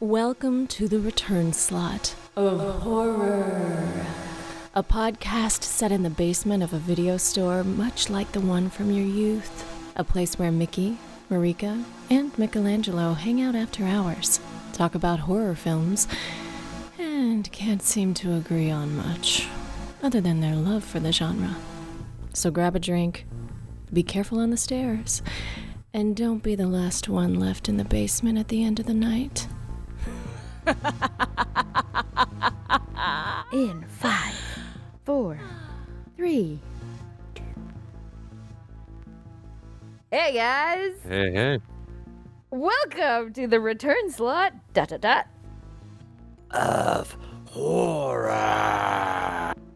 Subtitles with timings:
[0.00, 4.04] Welcome to the return slot of horror.
[4.74, 8.90] A podcast set in the basement of a video store, much like the one from
[8.90, 9.64] your youth.
[9.96, 10.98] A place where Mickey,
[11.30, 14.38] Marika, and Michelangelo hang out after hours,
[14.74, 16.06] talk about horror films,
[16.98, 19.48] and can't seem to agree on much,
[20.02, 21.56] other than their love for the genre.
[22.34, 23.24] So grab a drink,
[23.90, 25.22] be careful on the stairs,
[25.94, 28.92] and don't be the last one left in the basement at the end of the
[28.92, 29.48] night.
[33.52, 34.34] In five,
[35.04, 35.38] four,
[36.16, 36.58] three.
[37.34, 37.42] two.
[40.10, 41.58] Hey guys, Hey, hey.
[42.50, 44.52] welcome to the return slot.
[44.74, 45.26] Dot dot dot.
[46.50, 48.32] of horror.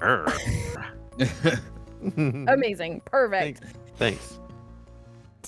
[2.16, 3.62] Amazing, perfect.
[3.96, 4.39] Thanks.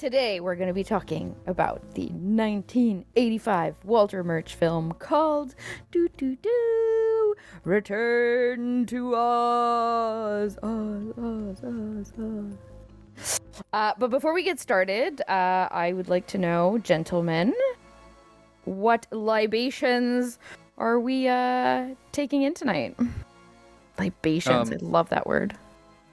[0.02, 5.55] Today we're going to be talking about the 1985 Walter Murch film called
[5.92, 13.41] "Do Do Do Return to Oz." Oz, Oz, Oz, Oz.
[13.72, 17.55] Uh, but before we get started, uh, I would like to know, gentlemen,
[18.64, 20.41] what libations
[20.78, 22.98] are we uh, taking in tonight?
[24.00, 25.56] Libations, Um, I love that word.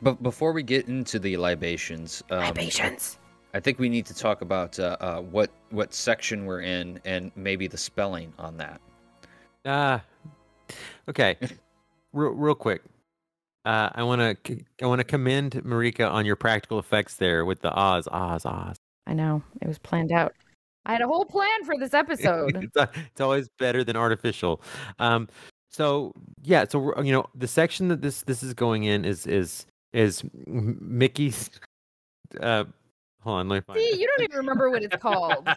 [0.03, 3.17] But before we get into the libations, um, Libations.
[3.53, 7.31] I think we need to talk about uh, uh, what what section we're in and
[7.35, 8.81] maybe the spelling on that.
[9.65, 9.99] Uh,
[11.07, 11.37] okay.
[12.13, 12.83] real, real quick.
[13.65, 17.61] Uh, I want to I want to commend Marika on your practical effects there with
[17.61, 18.75] the Oz, Oz, Oz.
[19.07, 20.33] I know it was planned out.
[20.85, 22.55] I had a whole plan for this episode.
[22.75, 24.61] it's, it's always better than artificial.
[24.97, 25.27] Um,
[25.69, 26.13] so
[26.43, 29.65] yeah, so we're- you know the section that this this is going in is is
[29.93, 31.49] is Mickey's.
[32.39, 32.65] Uh,
[33.21, 33.99] hold on, let me find See, it.
[33.99, 35.47] you don't even remember what it's called.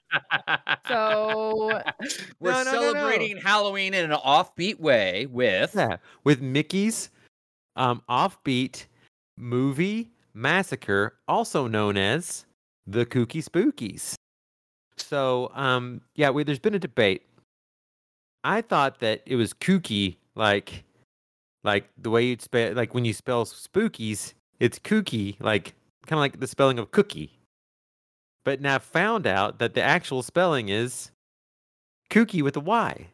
[0.89, 1.81] So
[2.41, 2.93] we're No, no, no, no.
[2.93, 7.11] celebrating Halloween in an offbeat way with Yeah, with Mickey's
[7.77, 8.87] um, offbeat
[9.37, 12.47] movie massacre, also known as
[12.87, 14.15] the Kooky Spookies.
[14.97, 17.23] So, um, yeah, we, there's been a debate.
[18.45, 20.85] I thought that it was kooky, like,
[21.65, 25.75] like the way you'd spell, like when you spell spookies, it's kooky, like
[26.07, 27.39] kind of like the spelling of cookie.
[28.45, 31.11] But now found out that the actual spelling is
[32.11, 33.09] kooky with a Y.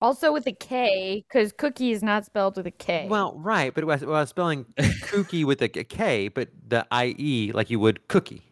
[0.00, 3.06] also with a K, because cookie is not spelled with a K.
[3.08, 7.52] Well, right, but it was, I was spelling kooky with a K, but the IE
[7.52, 8.42] like you would cookie.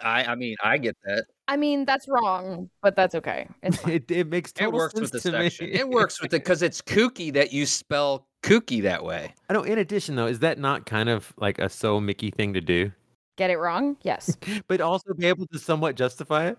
[0.00, 0.24] I.
[0.24, 1.24] I mean, I get that.
[1.48, 3.48] I mean that's wrong, but that's okay.
[3.62, 3.78] It's.
[3.86, 5.50] It, it makes It works sense with the to me.
[5.50, 5.68] section.
[5.72, 9.34] It works with it because it's kooky that you spell kooky that way.
[9.48, 9.62] I know.
[9.64, 12.92] In addition, though, is that not kind of like a so Mickey thing to do,
[13.38, 13.96] Get it wrong?
[14.02, 14.36] Yes.
[14.68, 16.58] but also be able to somewhat justify it?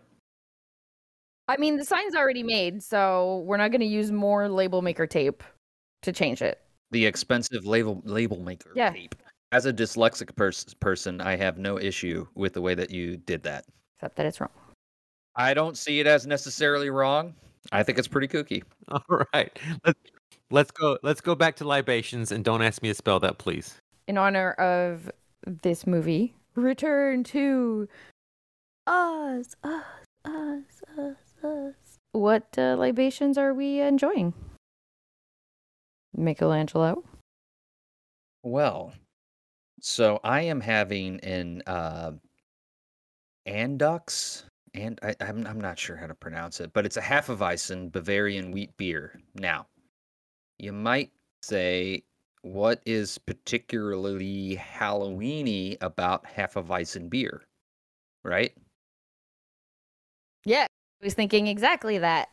[1.49, 5.05] I mean the sign's already made, so we're not going to use more label maker
[5.05, 5.43] tape
[6.03, 6.59] to change it.
[6.91, 8.91] The expensive label label maker Yeah.
[8.91, 9.13] tape.
[9.51, 13.43] As a dyslexic pers- person, I have no issue with the way that you did
[13.43, 13.65] that.
[13.97, 14.51] Except that it's wrong.
[15.35, 17.33] I don't see it as necessarily wrong.
[17.73, 18.63] I think it's pretty kooky.
[18.89, 19.51] All right,
[19.85, 19.99] let's
[20.49, 20.97] let's go.
[21.03, 23.75] Let's go back to libations, and don't ask me to spell that, please.
[24.07, 25.11] in honor of
[25.63, 27.87] this movie, Return to
[28.87, 29.83] Oz, Oz,
[30.25, 30.63] Oz,
[30.97, 31.73] Oz, Oz.
[32.11, 34.33] What uh, libations are we enjoying?
[36.15, 37.03] Michelangelo.
[38.43, 38.93] Well,
[39.81, 42.11] so I am having an uh,
[43.47, 44.43] Andux,
[44.73, 47.39] and I, I'm I'm not sure how to pronounce it, but it's a half of
[47.39, 49.19] Hefeweizen Bavarian wheat beer.
[49.35, 49.67] Now,
[50.57, 52.03] you might say,
[52.41, 57.41] what is particularly Halloweeny about Hefeweizen beer,
[58.23, 58.53] right?
[60.45, 60.65] Yeah,
[61.01, 62.29] I was thinking exactly that.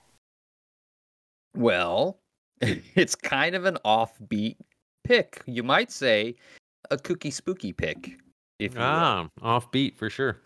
[1.56, 2.19] Well,
[2.61, 4.56] it's kind of an offbeat
[5.05, 5.43] pick.
[5.47, 6.37] You might say
[6.91, 8.19] a kooky spooky pick,
[8.59, 8.87] if you will.
[8.87, 10.39] Ah, offbeat for sure.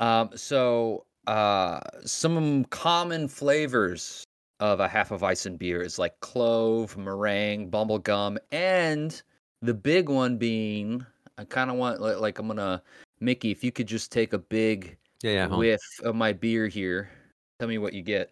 [0.00, 4.24] Um, so uh, some common flavors
[4.62, 9.20] of a Hefeweizen beer is like clove, meringue, bubblegum, and
[9.60, 11.04] the big one being
[11.36, 12.80] I kind of want like, like I'm gonna
[13.18, 15.42] Mickey, if you could just take a big Yeah, yeah.
[15.42, 15.58] hold on.
[15.58, 17.10] whiff of my beer here,
[17.58, 18.30] tell me what you get.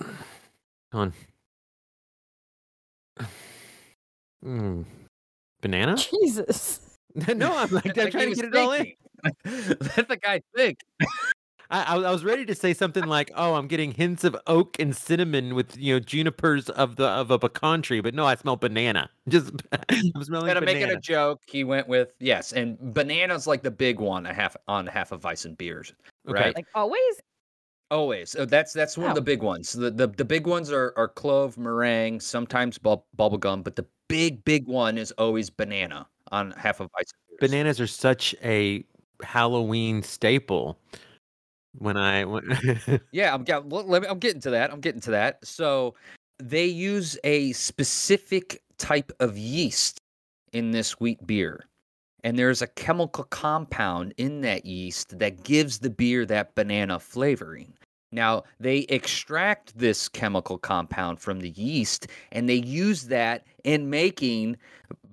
[0.00, 0.14] Come
[0.92, 1.12] on.
[4.44, 4.84] Mm.
[5.60, 5.96] Banana?
[5.96, 6.80] Jesus.
[7.14, 8.92] no, I'm like I'm trying to get it all in.
[9.44, 10.80] Let the guy think.
[11.70, 14.36] I, I, was- I was ready to say something like, "Oh, I'm getting hints of
[14.46, 18.26] oak and cinnamon with you know junipers of the of a pecan tree," but no,
[18.26, 19.10] I smell banana.
[19.28, 20.64] Just I'm smelling Instead of banana.
[20.64, 24.26] making a joke, he went with yes, and banana's like the big one.
[24.26, 25.92] A half on Hefeweizen beers,
[26.28, 26.40] Okay.
[26.40, 26.54] right?
[26.54, 27.20] Like always?
[27.90, 28.34] Always.
[28.38, 29.14] Oh, that's that's one of Oh.
[29.16, 29.72] the big ones.
[29.72, 33.86] The the, the big ones are, are clove, meringue, sometimes bub, bubble gum, but the
[34.08, 37.06] big big one is always banana on half of ice.
[37.40, 38.84] Bananas are such a
[39.22, 40.78] Halloween staple.
[41.78, 44.72] When I when, Yeah, I'm I'm getting to that.
[44.72, 45.44] I'm getting to that.
[45.44, 45.94] So
[46.38, 49.98] they use a specific type of yeast
[50.52, 51.66] in this wheat beer.
[52.22, 57.74] And there's a chemical compound in that yeast that gives the beer that banana flavoring.
[58.12, 64.56] Now, they extract this chemical compound from the yeast and they use that in making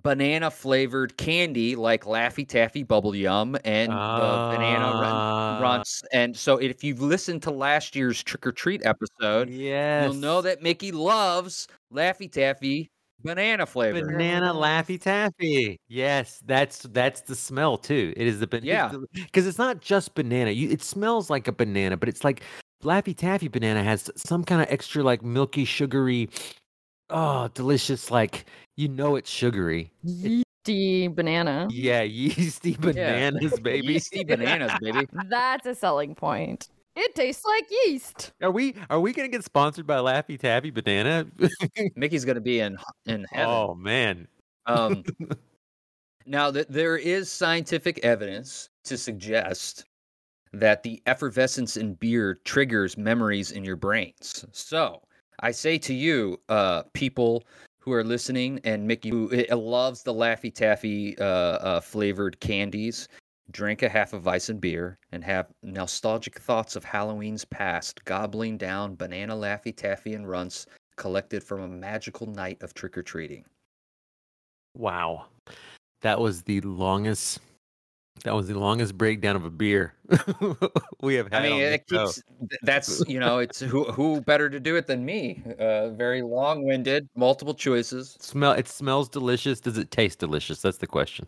[0.03, 3.95] banana flavored candy like Laffy Taffy Bubble Yum and the
[4.55, 6.03] banana run- Ah, runts.
[6.11, 10.41] And so if you've listened to last year's trick or treat episode, yes, you'll know
[10.41, 12.89] that Mickey loves Laffy Taffy
[13.23, 14.03] banana flavor.
[14.05, 15.79] banana laffy taffy.
[15.87, 18.13] Yes, that's that's the smell too.
[18.17, 18.91] It is the Yeah.
[19.13, 20.49] because it's not just banana.
[20.51, 22.41] You, it smells like a banana, but it's like
[22.83, 26.29] laffy taffy banana has some kind of extra like milky, sugary,
[27.11, 28.09] oh, delicious.
[28.11, 28.45] Like
[28.77, 29.91] you know, it's sugary.
[30.03, 31.67] Yeasty banana.
[31.69, 33.93] Yeah, yeasty bananas, baby.
[33.93, 35.07] Yeasty bananas, baby.
[35.29, 36.69] That's a selling point.
[36.95, 38.33] It tastes like yeast.
[38.41, 41.25] Are we are we gonna get sponsored by Laffy Taffy Banana?
[41.95, 43.49] Mickey's gonna be in in heaven.
[43.49, 44.27] oh man.
[44.65, 45.03] Um,
[46.25, 49.85] now that there is scientific evidence to suggest
[50.53, 54.45] that the effervescence in beer triggers memories in your brains.
[54.51, 55.01] So
[55.41, 57.43] I say to you, uh, people
[57.79, 63.07] who are listening, and Mickey who uh, loves the Laffy Taffy uh, uh, flavored candies,
[63.51, 69.75] drink a Hefeweizen beer and have nostalgic thoughts of Halloween's past, gobbling down banana Laffy
[69.75, 73.43] Taffy and runts collected from a magical night of trick or treating.
[74.77, 75.25] Wow.
[76.01, 77.39] That was the longest
[78.23, 79.93] that was the longest breakdown of a beer
[81.01, 81.43] we have had.
[81.43, 82.21] I mean, it keeps.
[82.39, 85.43] th- That's you know, it's who who better to do it than me?
[85.59, 88.17] Uh, very long-winded, multiple choices.
[88.19, 89.59] smell it smells delicious.
[89.59, 90.61] Does it taste delicious?
[90.61, 91.27] That's the question.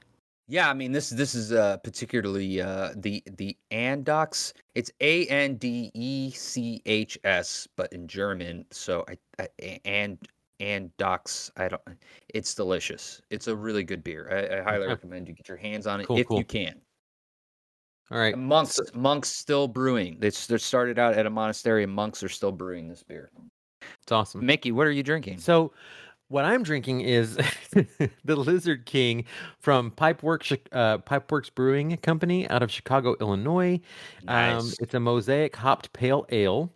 [0.50, 4.54] Yeah, I mean this this is uh, particularly uh, the the Andox.
[4.76, 8.66] It's A N D E C H S, but in German.
[8.72, 9.82] So I, I a-
[10.60, 11.52] and Doc's.
[11.58, 11.82] I don't.
[12.34, 13.22] It's delicious.
[13.30, 14.30] It's a really good beer.
[14.32, 14.94] I, I highly Okay.
[14.94, 16.38] recommend you get your hands on it Cool, if cool.
[16.38, 16.82] you can.
[18.12, 18.34] All right.
[18.34, 20.18] And monks monks still brewing.
[20.20, 23.32] They they started out at a monastery, and monks are still brewing this beer.
[24.02, 24.46] It's awesome.
[24.46, 25.40] Mickey, what are you drinking?
[25.40, 25.74] So,
[26.28, 27.36] what I'm drinking is
[28.24, 29.26] the Lizard King
[29.60, 33.80] from Pipeworks, uh, Pipeworks Brewing Company out of Chicago, Illinois.
[34.28, 34.80] Um, Nice.
[34.80, 36.72] it's a mosaic hopped pale ale.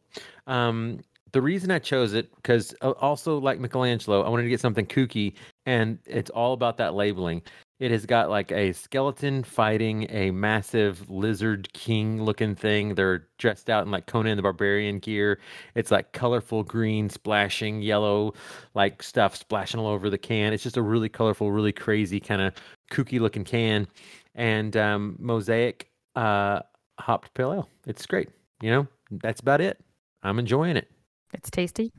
[0.47, 0.99] Um,
[1.37, 5.35] the reason I chose it because also like Michelangelo, I wanted to get something kooky,
[5.67, 7.43] and it's all about that labeling.
[7.79, 12.95] It has got like a skeleton fighting a massive lizard king looking thing.
[12.95, 15.39] They're dressed out in like Conan the Barbarian gear.
[15.75, 18.33] It's like colorful green, splashing yellow,
[18.73, 20.53] like stuff splashing all over the can.
[20.53, 22.55] It's just a really colorful, really crazy kind of
[22.91, 23.85] kooky looking can.
[24.33, 26.61] And um, mosaic uh,
[26.99, 27.69] hopped pale ale.
[27.85, 28.29] It's great.
[28.59, 29.79] You know, that's about it.
[30.23, 30.89] I'm enjoying it.
[31.33, 31.91] It's tasty.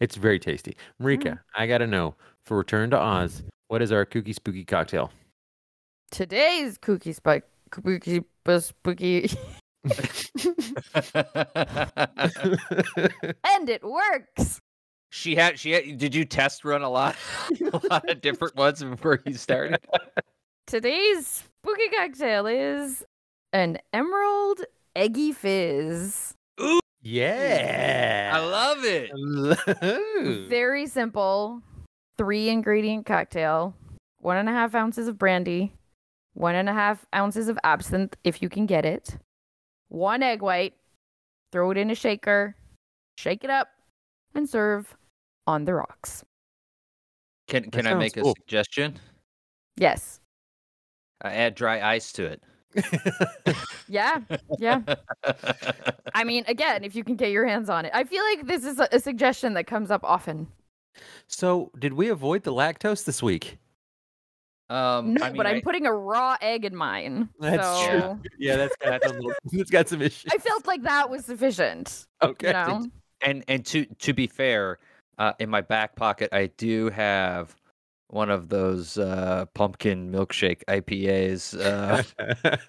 [0.00, 0.76] It's very tasty.
[1.00, 1.38] Marika, mm.
[1.56, 2.14] I got to know
[2.44, 5.10] for Return to Oz, what is our kooky spooky cocktail?
[6.10, 8.22] Today's kooky spike spooky
[8.60, 9.30] spooky
[13.44, 14.60] and it works.
[15.10, 17.16] she had she had, did you test run a lot
[17.72, 19.80] a lot of different ones before you started?
[20.66, 23.04] Today's spooky cocktail is
[23.52, 24.60] an emerald
[24.94, 26.34] eggy fizz.
[27.02, 28.32] Yeah.
[28.34, 29.10] I love it.
[29.14, 30.48] love.
[30.48, 31.60] Very simple.
[32.16, 33.74] Three ingredient cocktail.
[34.18, 35.72] One and a half ounces of brandy.
[36.34, 39.18] One and a half ounces of absinthe, if you can get it.
[39.88, 40.74] One egg white.
[41.50, 42.56] Throw it in a shaker.
[43.18, 43.68] Shake it up.
[44.34, 44.96] And serve
[45.46, 46.24] on the rocks.
[47.48, 48.34] Can can I make a cool.
[48.38, 48.98] suggestion?
[49.76, 50.20] Yes.
[51.20, 52.42] I add dry ice to it.
[53.88, 54.20] Yeah.
[54.58, 54.80] Yeah.
[56.14, 57.90] I mean, again, if you can get your hands on it.
[57.94, 60.46] I feel like this is a, a suggestion that comes up often.
[61.26, 63.58] so, did we avoid the lactose this week?
[64.70, 67.28] um, No, I mean, but I'm I- putting a raw egg in mine.
[67.38, 68.20] That's so true.
[68.38, 70.32] Yeah, that's got some little, it's got some issues.
[70.32, 72.06] I felt like that was sufficient.
[72.22, 72.46] okay.
[72.48, 72.86] You know?
[73.20, 74.78] and and to to be fair,
[75.18, 77.54] uh, in my back pocket, I do have
[78.12, 81.58] one of those uh, pumpkin milkshake IPAs.
[81.58, 82.02] Uh,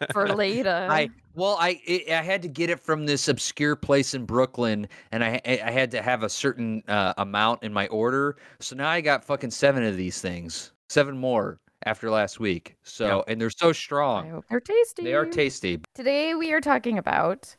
[0.13, 0.87] For later.
[0.89, 4.87] I well, I it, I had to get it from this obscure place in Brooklyn,
[5.11, 8.37] and I I had to have a certain uh, amount in my order.
[8.59, 12.77] So now I got fucking seven of these things, seven more after last week.
[12.83, 14.43] So and they're so strong.
[14.49, 15.03] they're tasty.
[15.03, 15.81] They are tasty.
[15.93, 17.55] Today we are talking about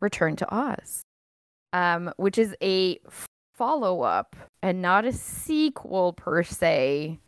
[0.00, 1.02] Return to Oz.
[1.72, 2.98] um, which is a
[3.54, 7.18] follow up and not a sequel per se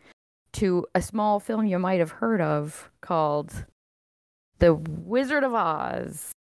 [0.55, 3.67] to a small film you might have heard of called
[4.59, 6.33] The Wizard of Oz.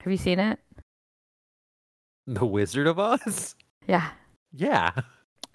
[0.00, 0.58] Have you seen it?
[2.26, 3.54] The Wizard of Oz?
[3.86, 4.10] Yeah.
[4.52, 4.92] Yeah.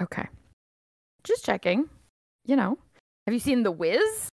[0.02, 0.28] Okay.
[1.24, 1.90] Just checking.
[2.46, 2.78] You know.
[3.26, 4.30] Have you seen The Wiz?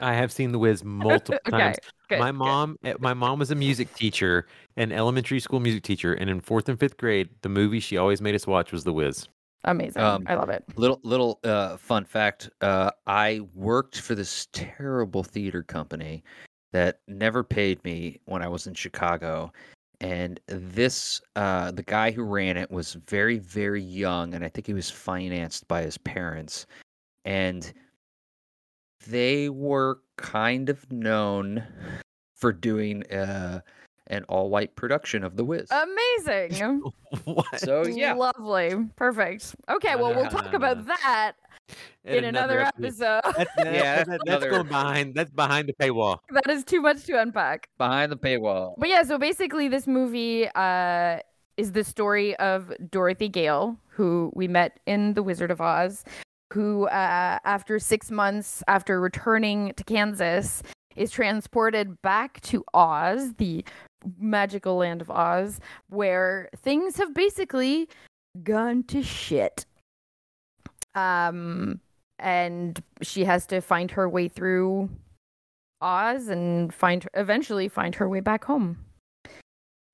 [0.00, 1.76] I have seen The Wiz multiple Okay, times.
[2.08, 4.46] Good, my mom eh, my mom was a music teacher,
[4.76, 8.20] an elementary school music teacher, and in fourth and fifth grade, the movie she always
[8.20, 9.28] made us watch was The Wiz.
[9.64, 10.02] Amazing.
[10.02, 10.64] Um, I love it.
[10.76, 16.24] Little little uh, fun fact: uh, I worked for this terrible theater company
[16.72, 19.52] that never paid me when I was in Chicago,
[20.00, 24.66] and this uh, the guy who ran it was very very young, and I think
[24.66, 26.66] he was financed by his parents,
[27.26, 27.70] and
[29.06, 31.62] they were kind of known
[32.34, 33.60] for doing uh,
[34.10, 35.68] an all white production of The Wiz.
[35.70, 36.82] Amazing.
[37.24, 37.58] what?
[37.58, 38.74] so yeah, Lovely.
[38.96, 39.54] Perfect.
[39.68, 41.32] Okay, well, we'll talk about that
[42.04, 43.20] in another episode.
[43.24, 45.14] That's, that- Yeah, that's that's another- going behind.
[45.14, 46.18] That's behind the paywall.
[46.32, 47.68] that is too much to unpack.
[47.78, 48.74] behind the paywall.
[48.76, 51.18] But yeah, so basically, this movie uh,
[51.56, 56.04] is the story of Dorothy Gale, who we met in The Wizard of Oz,
[56.52, 60.62] who, uh, after six months after returning to Kansas,
[61.00, 63.64] is transported back to Oz, the
[64.18, 67.88] magical land of Oz, where things have basically
[68.44, 69.64] gone to shit.
[70.94, 71.80] Um,
[72.18, 74.90] and she has to find her way through
[75.80, 78.76] Oz and find eventually find her way back home.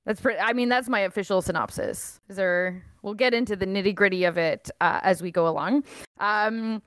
[0.06, 0.40] That's pretty.
[0.40, 2.20] I mean, that's my official synopsis.
[2.28, 2.82] Is there?
[3.02, 5.84] We'll get into the nitty gritty of it uh, as we go along.
[6.18, 6.82] Um,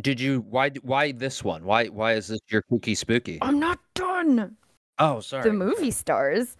[0.00, 1.64] Did you why why this one?
[1.64, 3.38] Why why is this your kooky spooky?
[3.42, 4.56] I'm not done.
[4.98, 5.44] Oh, sorry.
[5.44, 6.56] The movie stars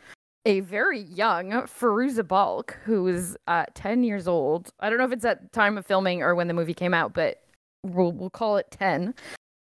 [0.46, 4.70] a very young Fairuza Balk, who is uh, 10 years old.
[4.78, 7.12] I don't know if it's at time of filming or when the movie came out,
[7.12, 7.42] but
[7.82, 9.12] we'll, we'll call it 10.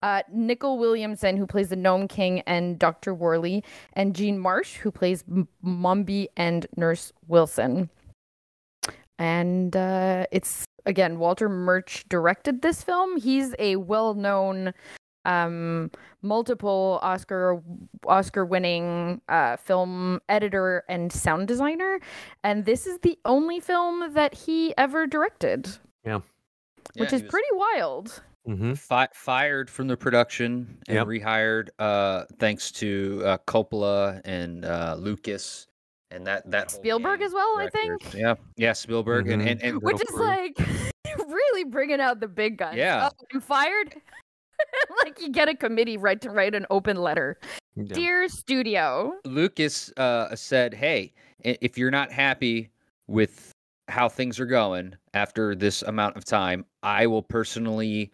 [0.01, 3.13] Uh, Nicol Williamson, who plays the Gnome King and Dr.
[3.13, 3.63] Worley,
[3.93, 7.89] and Jean Marsh, who plays M- Mombi and Nurse Wilson.
[9.17, 13.17] And uh, it's, again, Walter Murch directed this film.
[13.17, 14.73] He's a well known
[15.25, 15.89] um
[16.21, 17.61] multiple oscar
[18.07, 22.01] oscar winning uh film editor and sound designer
[22.43, 25.69] and this is the only film that he ever directed
[26.05, 26.19] Yeah,
[26.97, 28.73] which he is was pretty wild Mm-hmm.
[28.73, 31.07] fi- fired from the production and Yep.
[31.07, 35.67] rehired uh thanks to uh, Coppola and uh Lucas
[36.13, 38.13] and that that Spielberg as well, of I think?
[38.13, 38.35] Yeah.
[38.55, 39.51] Yeah, Spielberg and Mhm.
[39.51, 40.25] and, and which is crew.
[40.25, 40.57] like
[41.27, 43.09] really bringing out the big guns Yeah.
[43.11, 43.95] oh, i'm fired
[45.03, 47.37] like you get a committee right to write an open letter
[47.87, 52.69] dear studio Lucas uh, said, "Hey, if you're not happy
[53.07, 53.51] with
[53.89, 58.11] how things are going after this amount of time, I will personally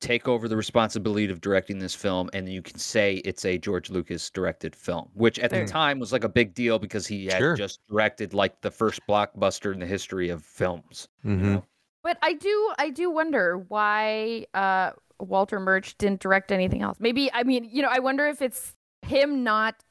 [0.00, 3.90] take over the responsibility of directing this film, and you can say it's a George
[3.90, 7.26] Lucas directed film." Which at There- the time was like a big deal because he
[7.26, 7.56] had Sure.
[7.56, 11.08] just directed like the first blockbuster in the history of films.
[11.24, 11.52] Mm-hmm.
[11.54, 11.64] know?
[12.02, 16.98] But I do I do wonder why uh Walter Murch didn't direct anything else.
[17.00, 19.82] Maybe I mean, you know, I wonder if it's him not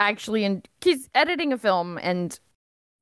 [0.00, 2.38] actually in he's editing a film and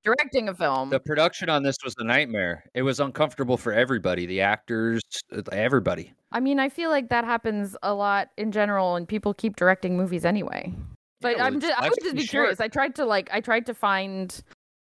[0.06, 0.88] directing a film.
[0.90, 2.64] The production on this was a nightmare.
[2.74, 5.02] It was uncomfortable for everybody, the actors,
[5.36, 6.12] uh, everybody.
[6.30, 9.96] I mean, I feel like that happens a lot in general and people keep directing
[9.96, 10.72] movies anyway.
[11.20, 12.30] But Yeah, well, I'm just I would just too be short.
[12.30, 12.60] curious.
[12.60, 14.40] I tried to like I tried to find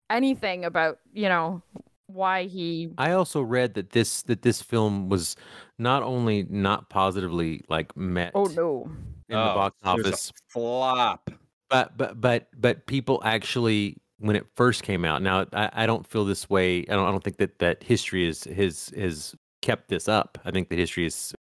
[0.10, 1.62] anything about, you know,
[2.08, 5.38] why he I also read that this that this film was
[5.80, 8.90] not only not positively like met Oh no.
[9.30, 11.30] in the Oh, box it a office, flop.
[11.70, 15.22] but but but but people actually when it first came out.
[15.22, 16.80] Now I, I don't feel this way.
[16.80, 20.38] I don't I don't think that that history is his has kept this up.
[20.46, 21.34] I think that history has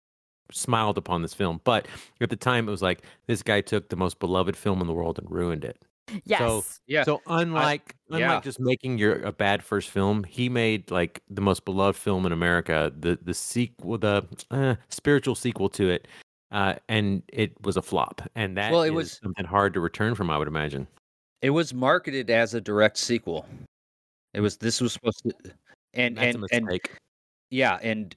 [0.51, 1.61] smiled upon this film.
[1.65, 1.87] But
[2.21, 4.95] at the time, it was like this guy took the most beloved film in the
[4.95, 5.85] world and ruined it.
[6.25, 6.81] Yes.
[6.87, 7.05] Yeah.
[7.05, 8.41] So unlike unlike yeah.
[8.41, 12.33] just making your a bad first film, he made like the most beloved film in
[12.33, 16.09] America, the the sequel, the uh, spiritual sequel to it,
[16.51, 18.23] uh, and it was a flop.
[18.35, 20.89] And that Well, it is was- something hard to return from, I would imagine.
[21.43, 23.47] It was marketed as a direct sequel.
[24.35, 25.33] It was this was supposed to
[25.95, 26.81] and That's and a and
[27.51, 28.15] yeah, and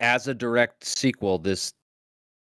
[0.00, 1.72] as a direct sequel this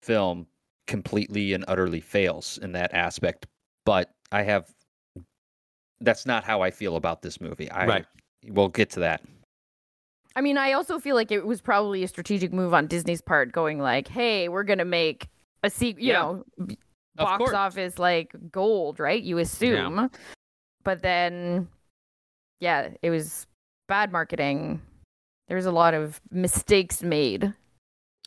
[0.03, 0.47] film
[0.87, 3.47] completely and utterly fails in that aspect.
[3.85, 4.73] But I have
[6.01, 7.71] that's not how I feel about this movie.
[7.71, 8.07] I Right.
[8.47, 9.23] we'll get to that.
[10.35, 13.53] I mean, I also feel like it was probably a strategic move on Disney's part,
[13.53, 15.29] going like, "Hey, we're gonna make
[15.63, 16.21] a sequel." You Yeah.
[16.23, 16.79] know, b-
[17.19, 17.53] Of box course.
[17.55, 19.23] office like gold, right?
[19.23, 20.11] You assume,
[20.83, 21.69] but then,
[22.61, 23.47] yeah, it was
[23.89, 24.81] bad marketing.
[25.49, 27.53] There was a lot of mistakes made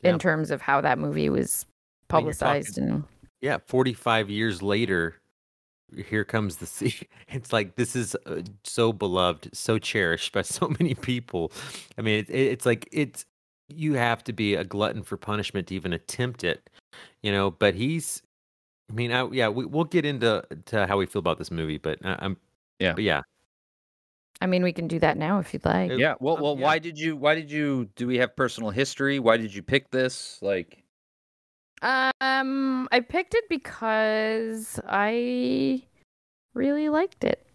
[0.04, 1.72] in terms of how that movie was I
[2.14, 3.04] talking- publicized and
[3.42, 5.16] Yeah, 45 years later,
[6.08, 6.94] here comes the sea.
[7.30, 11.52] It's like this is uh, so beloved, so cherished by so many people.
[11.98, 13.26] I mean, it, it, it's like it's
[13.68, 16.70] you have to be a glutton for punishment to even attempt it,
[17.24, 17.50] you know.
[17.50, 18.22] But he's,
[18.90, 21.78] I mean, I, yeah, we, we'll get into to how we feel about this movie,
[21.78, 22.38] but I, I'm,
[22.80, 22.94] Yeah.
[22.94, 23.22] but yeah,
[24.42, 25.92] I mean we can do that now if you'd like.
[25.98, 26.16] Yeah.
[26.20, 26.64] Well, um, well, yeah.
[26.64, 27.16] why did you?
[27.16, 27.86] Why did you?
[27.96, 29.20] Do we have personal history?
[29.20, 30.40] Why did you pick this?
[30.42, 30.84] Like,
[31.82, 35.84] Um, I picked it because I
[36.54, 37.46] really liked it.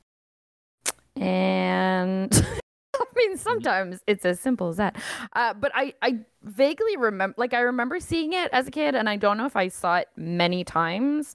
[1.17, 2.31] And
[3.05, 4.97] I mean, sometimes it's as simple as that.
[5.33, 9.09] Uh, but I, I vaguely remember, like, I remember seeing it as a kid, and
[9.09, 11.35] I don't know if I saw it many times,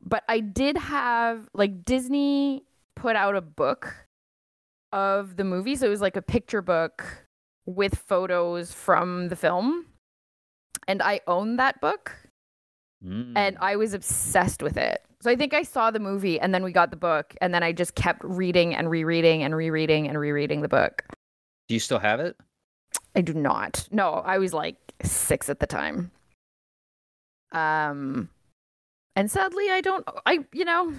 [0.00, 2.64] but I did have, like, Disney
[2.94, 4.06] put out a book
[4.92, 5.76] of the movie.
[5.76, 7.04] So it was like a picture book
[7.66, 9.86] with photos from the film.
[10.88, 12.12] And I owned that book
[13.04, 15.02] mm, and I was obsessed with it.
[15.26, 17.64] So I think I saw the movie and then we got the book and then
[17.64, 21.02] I just kept reading and rereading and rereading and rereading the book.
[21.66, 22.36] do you still have it?
[23.16, 23.88] I do not.
[23.90, 26.12] No, I was like 6 at the time.
[27.50, 28.28] Um
[29.16, 30.94] and sadly I don't I you know,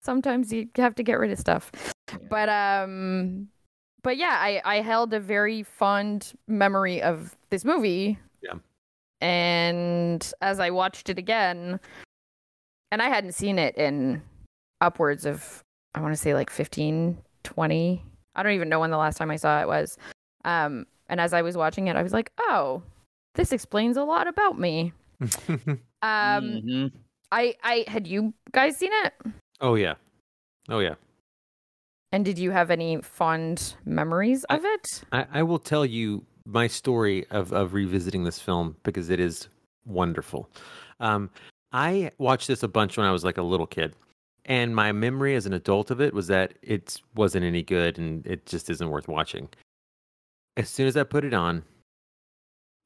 [0.00, 1.72] sometimes you have to get rid of stuff.
[2.30, 3.48] But um
[4.04, 8.16] but yeah, I I held a very fond memory of this movie.
[8.42, 8.60] Yeah.
[9.20, 11.80] And as I watched it again,
[12.92, 14.22] and I hadn't seen it in
[14.80, 15.62] upwards of
[15.94, 18.04] I want to say like 15, 20.
[18.34, 19.96] I don't even know when the last time I saw it was.
[20.44, 22.82] Um and as I was watching it, I was like, "Oh,
[23.34, 24.92] this explains a lot about me."
[26.02, 26.92] Um Mhm.
[27.32, 29.14] I I had you guys seen it?
[29.60, 29.94] oh yeah,
[30.68, 30.94] oh yeah.
[32.12, 35.02] And did you have any fond memories of it?
[35.12, 39.48] I, I will tell you my story of, of revisiting this film because it is
[39.86, 40.48] wonderful.
[41.00, 41.30] Um,
[41.76, 43.94] I watched this a bunch when I was like a little kid,
[44.46, 48.26] and my memory as an adult of it was that it wasn't any good and
[48.26, 49.50] it just isn't worth watching.
[50.56, 51.62] As soon as I put it on,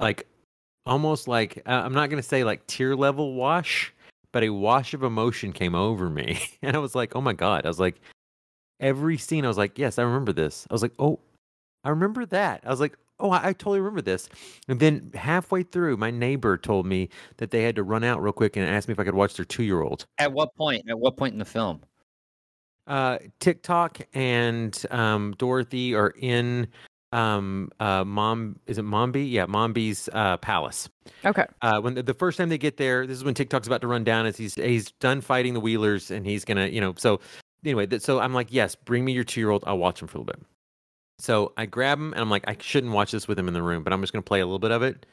[0.01, 0.27] like
[0.87, 3.95] almost like uh, I'm not going to say like tear level wash,
[4.33, 7.67] but a wash of emotion came over me, and I was like, oh my god!
[7.67, 8.01] I was like,
[8.81, 10.67] every scene, I was like, yes, I remember this.
[10.69, 11.21] I was like, oh,
[11.85, 12.63] I remember that.
[12.67, 14.29] I was like, oh, I, I totally remember this.
[14.69, 18.33] And then halfway through, my neighbor told me that they had to run out real
[18.33, 20.07] quick and asked me if I could watch their two year old.
[20.19, 20.89] At what point?
[20.89, 21.81] At what point in the film?
[22.87, 26.67] Uh, Tik-Tok and um, Dorothy are in
[27.13, 29.31] um, uh, Mom, is it Mombi?
[29.31, 30.89] Yeah, Mombi's uh, palace.
[31.25, 31.45] Okay.
[31.63, 33.89] uh, when the, the first time they get there, this is when Tik-Tok's about to
[33.89, 34.27] run down.
[34.27, 36.95] As he's he's done fighting the Wheelers, and he's gonna, you know.
[36.97, 37.21] So
[37.65, 39.65] anyway, that, so I'm like, yes, bring me your two year old.
[39.67, 40.47] I'll watch him for a little bit.
[41.21, 43.63] So I grab him, and I'm like, I shouldn't watch this with him in the
[43.63, 45.07] room, but I'm just gonna play a little bit of it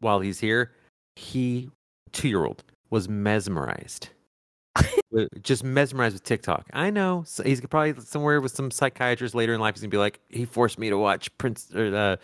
[0.00, 0.72] while he's here.
[1.16, 1.70] He,
[2.12, 4.10] two year old, was mesmerized.
[5.42, 6.66] Just mesmerized with Tik-Tok.
[6.74, 9.74] I know so he's probably somewhere with some psychiatrist later in life.
[9.74, 12.16] He's gonna be like, he forced me to watch Prince or uh,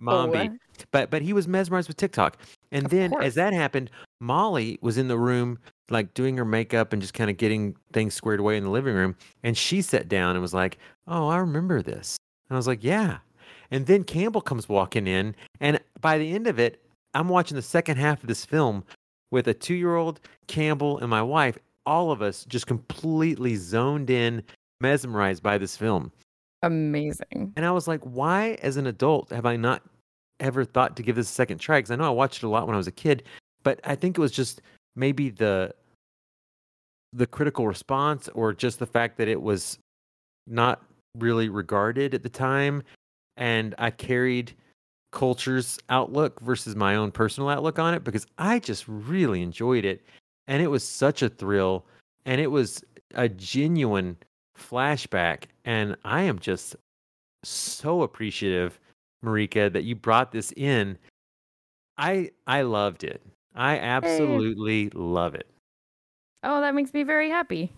[0.00, 0.58] Mombi
[0.90, 2.38] but but he was mesmerized with Tik-Tok.
[2.72, 3.24] And Of then course.
[3.26, 5.58] as that happened, Molly was in the room
[5.90, 8.94] like doing her makeup and just kind of getting things squared away in the living
[8.94, 9.16] room.
[9.42, 12.16] And she sat down and was like, "Oh, I remember this."
[12.48, 13.18] And I was like, "Yeah."
[13.70, 16.82] And then Campbell comes walking in, and by the end of it,
[17.14, 18.84] I'm watching the second half of this film
[19.30, 21.58] with a two-year-old Campbell and my wife.
[21.84, 24.42] All of us just completely zoned in,
[24.80, 26.12] mesmerized by this film.
[26.62, 27.52] Amazing.
[27.56, 29.82] And I was like, why, as an adult, have I not
[30.40, 31.78] ever thought to give this a second try?
[31.78, 33.24] Because I know I watched it a lot when I was a kid,
[33.62, 34.60] but I think it was just
[34.96, 35.74] maybe the
[37.14, 39.78] the critical response or just the fact that it was
[40.46, 40.82] not
[41.16, 42.82] really regarded at the time,
[43.36, 44.54] and I carried
[45.10, 50.02] culture's outlook versus my own personal outlook on it because I just really enjoyed it,
[50.46, 51.86] and it was such a thrill,
[52.26, 52.82] and it was
[53.14, 54.16] a genuine
[54.56, 56.76] flashback, and I am just
[57.44, 58.78] so appreciative,
[59.24, 60.98] Marika, that you brought this in.
[61.96, 63.22] I I loved it.
[63.54, 65.48] I absolutely love it.
[66.44, 67.72] Oh, that makes me very happy.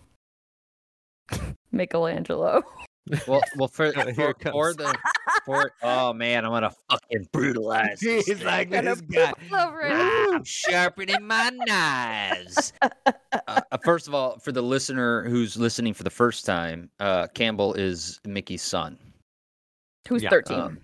[1.71, 2.61] Michelangelo.
[3.27, 4.97] Well, well, for Oh, for, for the
[5.45, 7.99] for oh man, I'm gonna fucking brutalize.
[7.99, 8.45] He's thing.
[8.45, 9.33] like this guy.
[9.51, 9.91] All over it.
[9.93, 12.73] I'm sharpening my knives.
[12.81, 12.91] uh,
[13.47, 17.73] uh, first of all, for the listener who's listening for the first time, uh, Campbell
[17.73, 18.97] is Mickey's son.
[20.07, 20.59] Who's Yeah, 13?
[20.59, 20.79] Um, who's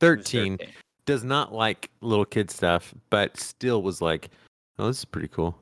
[0.00, 0.58] 13
[1.06, 4.30] does not like little kid stuff, but still was like,
[4.78, 5.58] "Oh, this is pretty cool."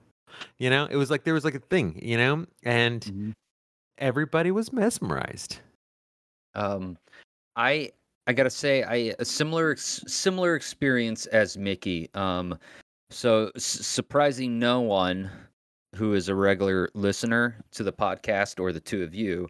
[0.58, 3.32] You know, it was like there was like a thing, you know, and Mhm.
[3.98, 5.60] everybody was mesmerized.
[6.54, 6.96] Um,
[7.56, 7.90] I
[8.26, 12.08] I gotta say, I a similar similar experience as Mickey.
[12.14, 12.58] Um,
[13.10, 15.30] so s- surprising no one
[15.96, 19.48] who is a regular listener to the podcast or the two of you,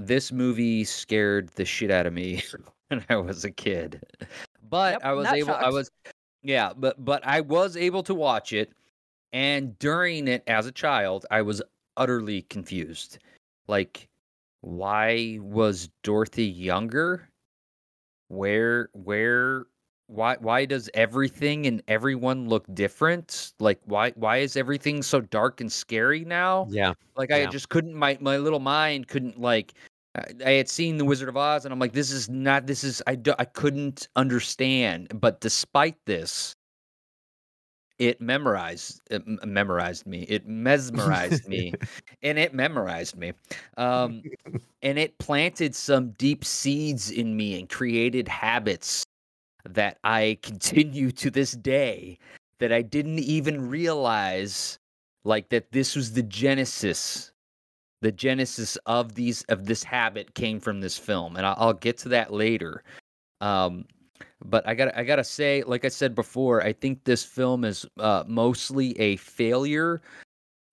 [0.00, 2.42] this movie scared the shit out of me
[2.88, 4.02] when I was a kid.
[4.70, 5.54] But Yep, I was able.
[5.54, 5.90] I was,
[6.42, 8.72] yeah, but but I was able to watch it,
[9.32, 11.60] and during it as a child, I was
[11.96, 13.18] utterly confused.
[13.68, 14.08] Like,
[14.62, 17.28] why was Dorothy younger?
[18.28, 19.66] Where where
[20.06, 23.52] why why does everything and everyone look different?
[23.60, 26.70] Like why why is everything so dark and scary now?
[26.70, 26.94] Yeah.
[27.16, 27.46] Like I Yeah.
[27.46, 29.74] just couldn't my my little mind couldn't like
[30.16, 32.84] I I had seen the Wizard of Oz and I'm like this is not this
[32.84, 35.08] is I do, I couldn't understand.
[35.20, 36.54] But despite this
[38.02, 40.22] it memorized it m- memorized me.
[40.22, 41.72] It mesmerized me
[42.22, 43.32] and it memorized me.
[43.76, 44.22] Um
[44.82, 49.04] and it planted some deep seeds in me and created habits
[49.68, 52.18] that I continue to this day
[52.58, 54.78] that I didn't even realize
[55.24, 57.30] like that this was the genesis
[58.00, 61.98] the genesis of these of this habit came from this film and I'll, I'll get
[61.98, 62.82] to that later
[63.40, 63.84] um
[64.44, 67.64] but I got I got to say like I said before I think this film
[67.64, 70.02] is uh, mostly a failure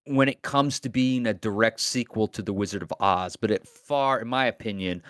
[0.06, 3.68] when it comes to being a direct sequel to The Wizard of Oz, but it
[3.68, 5.04] far, in my opinion,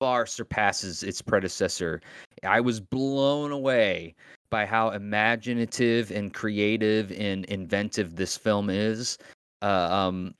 [0.00, 2.00] far surpasses its predecessor.
[2.42, 4.14] I was blown away
[4.48, 9.18] by how imaginative and creative and inventive this film is.
[9.60, 10.34] Uh, um,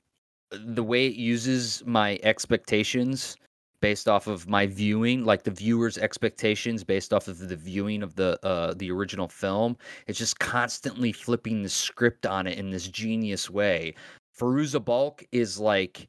[0.51, 3.35] the way it uses my expectations
[3.81, 8.15] based off of my viewing, like the viewer's expectations based off of the viewing of
[8.15, 9.77] the uh, the original film.
[10.07, 13.93] It's just constantly flipping the script on it in this genius way.
[14.39, 16.07] Fairuza Balk is like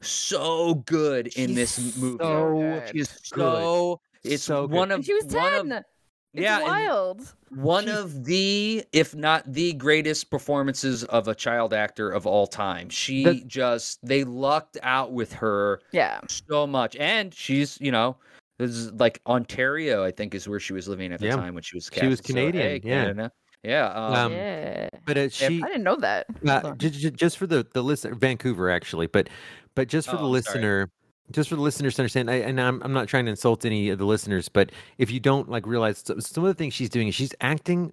[0.00, 2.18] so good in this movie.
[2.20, 3.40] so She is good.
[3.40, 4.76] so it's So good.
[4.76, 5.84] one of And she was one of- 10.
[6.32, 7.22] It's yeah, wild.
[7.48, 12.46] one She's- of the, if not the greatest performances of a child actor of all
[12.46, 12.88] time.
[12.88, 16.20] She The- just they lucked out with her Yeah.
[16.28, 18.16] so much, and she's you know.
[18.58, 21.36] This is like Ontario, I think, is where she was living at the Yeah.
[21.36, 21.90] time when she was.
[21.92, 22.28] She was cast.
[22.28, 23.04] So, Canadian, hey, yeah.
[23.04, 23.32] Canada.
[23.64, 23.86] yeah.
[23.88, 24.88] Um, Um, yeah.
[25.06, 26.26] But uh, she I didn't know that.
[26.46, 29.28] Uh, j- j- just for the the listener, Vancouver actually, but
[29.74, 30.60] but just for Oh, the I'm sorry.
[30.60, 30.90] listener,
[31.32, 33.88] just for the listeners to understand, I, and I'm I'm not trying to insult any
[33.90, 37.08] of the listeners, but if you don't like realize some of the things she's doing
[37.08, 37.92] is she's acting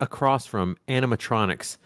[0.00, 1.76] across from animatronics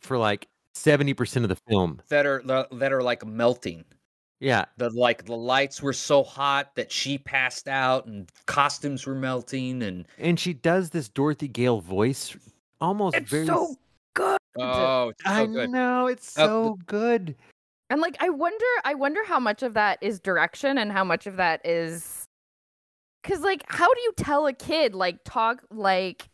[0.00, 2.00] for like seventy percent of the film.
[2.08, 2.42] that are
[2.72, 3.84] that are like melting.
[4.38, 9.14] Yeah, The like the lights were so hot that she passed out, and costumes were
[9.14, 12.36] melting, and and she does this Dorothy Gale voice,
[12.78, 13.46] almost It's very.
[13.46, 13.74] so
[14.12, 14.36] good.
[14.58, 15.70] oh, it's so I good.
[15.70, 17.34] know it's Uh, so good.
[17.90, 21.26] And like I wonder I wonder how much of that is direction and how much
[21.26, 22.24] of that is
[23.22, 26.28] cuz like how do you tell a kid like talk like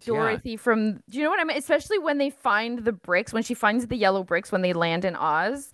[0.00, 0.06] Yeah.
[0.14, 1.56] Dorothy from do you know what I mean?
[1.56, 5.04] Especially when they find the bricks, when she finds the yellow bricks when they land
[5.04, 5.70] in Oz.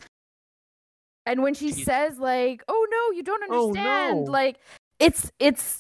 [1.27, 4.31] And when she She's- says like, "Oh no, you don't Oh, understand." no.
[4.33, 4.59] Like
[4.99, 5.79] it's it's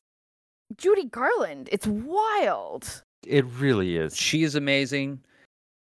[0.76, 1.68] Judy Garland.
[1.72, 3.02] It's wild.
[3.26, 4.16] It really is.
[4.16, 5.22] She is amazing.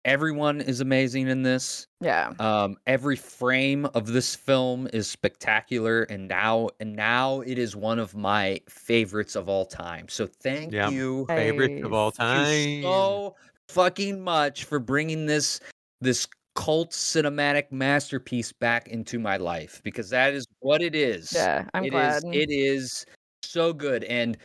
[0.06, 1.86] Everyone is amazing in this.
[2.00, 2.32] Yeah.
[2.38, 7.98] Um, every frame of this film is spectacular, and now and now it is one
[7.98, 10.08] of my favorites of all time.
[10.08, 10.88] So thank Yeah.
[10.88, 12.82] you Favorite of all time.
[12.82, 13.36] so
[13.68, 15.60] fucking much for bringing this
[16.00, 21.32] this cult cinematic masterpiece back into my life because that is what it is.
[21.32, 22.24] Yeah, I'm It glad.
[22.24, 23.06] is- it is
[23.42, 24.36] so good and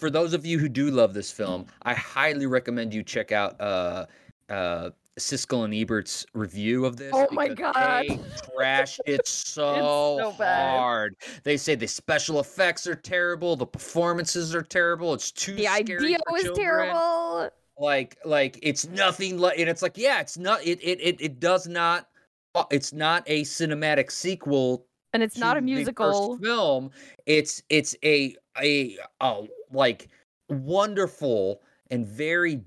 [0.00, 3.60] for those of you who do love this film i highly recommend you check out
[3.60, 4.06] uh
[4.48, 7.12] uh Siskel and Ebert's review of this.
[7.14, 8.04] Oh my God.
[8.08, 8.18] They
[8.54, 10.78] trash it so, so bad.
[10.78, 11.16] hard.
[11.44, 15.14] They say the special effects are terrible, the performances are terrible.
[15.14, 17.50] It's too the idea was children terrible.
[17.78, 21.40] like like it's nothing like and it's like yeah it's not it it it, it
[21.40, 22.08] does not
[22.54, 26.38] uh, it's not a cinematic sequel And it's not a musical.
[26.38, 26.90] film
[27.26, 29.42] it's it's a a uh,
[29.72, 30.08] like
[30.48, 32.62] wonderful and very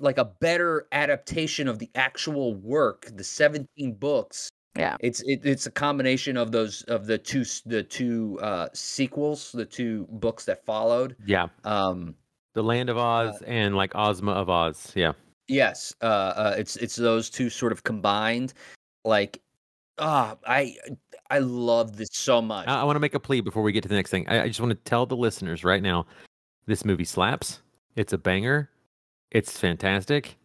[0.00, 4.96] like a better adaptation of the actual work the 17 books Yeah.
[5.00, 9.64] it's it, it's a combination of those of the two the two uh sequels the
[9.64, 12.14] two books that followed Yeah, um
[12.54, 14.92] the Land of Oz and like Ozma of Oz.
[14.96, 15.12] Yeah.
[15.46, 18.52] Yes, uh, uh, it's it's those two sort of combined.
[19.04, 19.40] Like,
[19.98, 20.76] ah, I
[21.30, 22.68] I love this so much.
[22.68, 24.26] I, I want to make a plea before we get to the next thing.
[24.28, 26.06] I, I just want to tell the listeners right now,
[26.66, 27.60] this movie slaps.
[27.96, 28.70] It's a banger.
[29.30, 30.36] It's fantastic.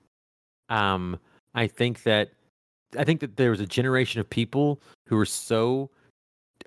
[0.70, 1.20] Um,
[1.56, 2.32] I think that
[2.98, 5.90] I think that there was a generation of people who were so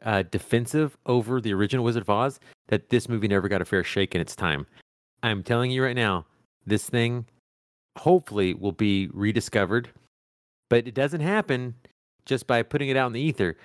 [0.02, 3.84] uh, defensive over the original Wizard of Oz that this movie never got a fair
[3.84, 4.66] shake in its time.
[5.22, 6.26] I'm telling you right now,
[6.66, 7.26] this thing
[7.98, 9.88] hopefully will be rediscovered,
[10.68, 11.74] but it doesn't happen
[12.26, 13.56] just by putting it out in the ether.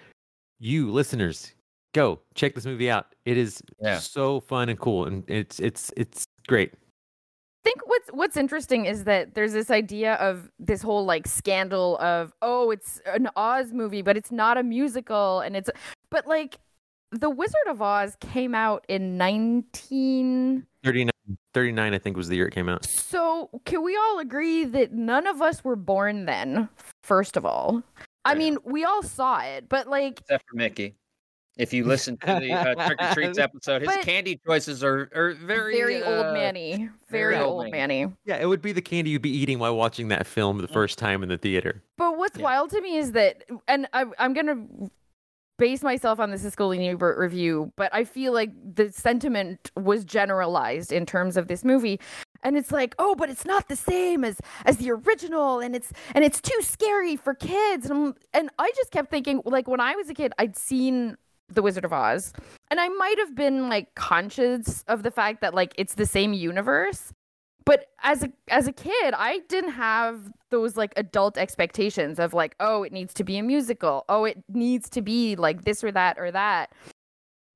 [0.63, 1.53] You listeners,
[1.95, 3.07] go check this movie out.
[3.25, 3.97] It is Yeah.
[3.97, 6.71] so fun and cool, and it's it's it's great.
[6.73, 11.97] I think what's what's interesting is that there's this idea of this whole like scandal
[11.97, 15.69] of oh it's an Oz movie but it's not a musical and it's
[16.11, 16.57] but like
[17.11, 21.11] the Wizard of Oz came out in 19 39,
[21.53, 22.85] 39 I think was the year it came out.
[22.85, 26.69] So, can we all agree that none of us were born then?
[27.03, 27.83] First of all,
[28.25, 30.95] I mean, we all saw it, but like, Except for Mickey.
[31.57, 35.09] If you listen to the uh, Trick or Treats episode, his But- candy choices are,
[35.13, 38.07] are very very, old uh, manny, very very, old old manny.
[38.25, 40.97] Yeah, it would be the candy you'd be eating while watching that film the first
[40.97, 41.83] time in the theater.
[41.97, 42.43] But what's Yeah.
[42.45, 44.65] wild to me is that, and I, I'm gonna
[45.59, 50.03] base myself on the Siskel and Ebert review, but I feel like the sentiment was
[50.05, 51.99] generalized in terms of this movie.
[52.43, 55.91] And it's like, oh, but it's not the same as as the original, and it's
[56.15, 57.89] and it's too scary for kids.
[57.89, 61.17] And I'm, and I just kept thinking, like when I was a kid, I'd seen
[61.49, 62.33] The Wizard of Oz,
[62.69, 66.33] and I might have been like conscious of the fact that like it's the same
[66.33, 67.13] universe,
[67.65, 72.55] but as a as a kid i didn't have those like adult expectations of like
[72.59, 75.91] oh it needs to be a musical oh it needs to be like this or
[75.91, 76.71] that or that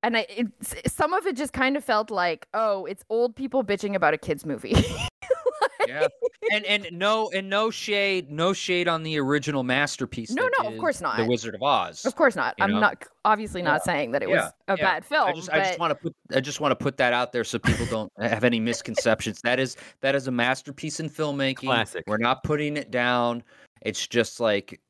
[0.06, 3.64] and I, it's some of it just kind of felt like oh it's old people
[3.64, 4.74] bitching about a kids movie
[5.86, 6.08] Yeah.
[6.52, 10.30] and and no and no shade no shade on the original masterpiece.
[10.32, 11.16] No, no, of course not.
[11.16, 11.26] The.
[11.26, 12.04] Wizard of Oz.
[12.04, 12.80] of course not i'm know?
[12.80, 14.84] not obviously not saying that it was a yeah.
[14.84, 16.96] bad film I just, but I just want to put I just want to put
[16.96, 19.40] that out there so people don't have any misconceptions.
[19.42, 21.66] That is that is a masterpiece in filmmaking.
[21.66, 22.04] Classic.
[22.06, 23.42] We're not putting it down.
[23.82, 24.80] It's just like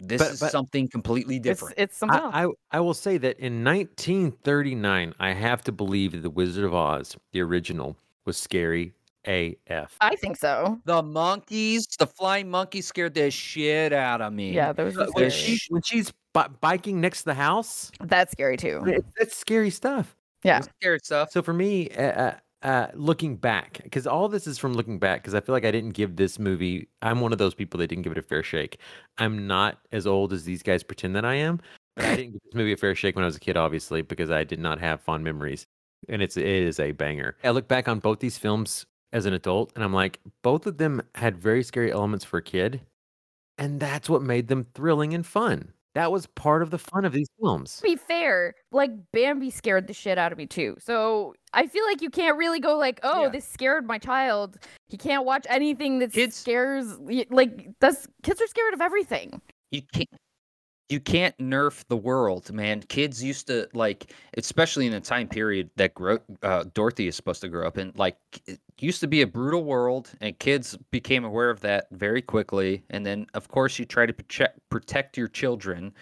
[0.00, 1.74] this But- is but- something completely different.
[1.78, 2.18] it's something.
[2.20, 6.64] I, I I will say that in 1939, I have to believe that The Wizard
[6.64, 8.92] of Oz, the original, was scary
[9.26, 9.96] AF.
[10.00, 14.52] I think so the monkeys, the flying monkeys scared the shit out of me.
[14.52, 18.56] yeah those were when she when she's bi- biking next to the house, that's scary
[18.56, 20.14] too it- that's scary stuff.
[20.44, 21.30] yeah It's scary stuff.
[21.32, 22.32] So for me, uh,
[22.66, 25.70] uh, looking back, because all this is from looking back, because I feel like I
[25.70, 26.88] didn't give this movie.
[27.00, 28.80] I'm one of those people that didn't give it a fair shake.
[29.18, 31.60] I'm not as old as these guys pretend that I am,
[31.96, 34.32] I didn't give this movie a fair shake when I was a kid, obviously, because
[34.32, 35.66] I did not have fond memories.
[36.08, 37.36] And it's it is a banger.
[37.44, 40.78] I look back on both these films as an adult, and I'm like, both of
[40.78, 42.80] them had very scary elements for a kid,
[43.58, 45.72] and that's what made them thrilling and fun.
[45.96, 47.78] That was part of the fun of these films.
[47.78, 50.76] to be fair, like Bambi scared the shit out of me too.
[50.78, 53.28] So I feel like you can't really go like, oh, Yeah.
[53.30, 54.58] this scared my child.
[54.88, 56.98] He can't watch anything that Kids- scares.
[57.30, 59.40] Like, that's kids are scared of everything.
[59.70, 60.08] you can't
[60.88, 62.80] you can't nerf the world, man.
[62.82, 67.40] Kids used to like, especially in the time period that grow, uh, Dorothy is supposed
[67.40, 67.92] to grow up in.
[67.96, 72.22] Like, it used to be a brutal world, and kids became aware of that very
[72.22, 72.84] quickly.
[72.90, 75.92] And then, of course, you try to protect protect your children,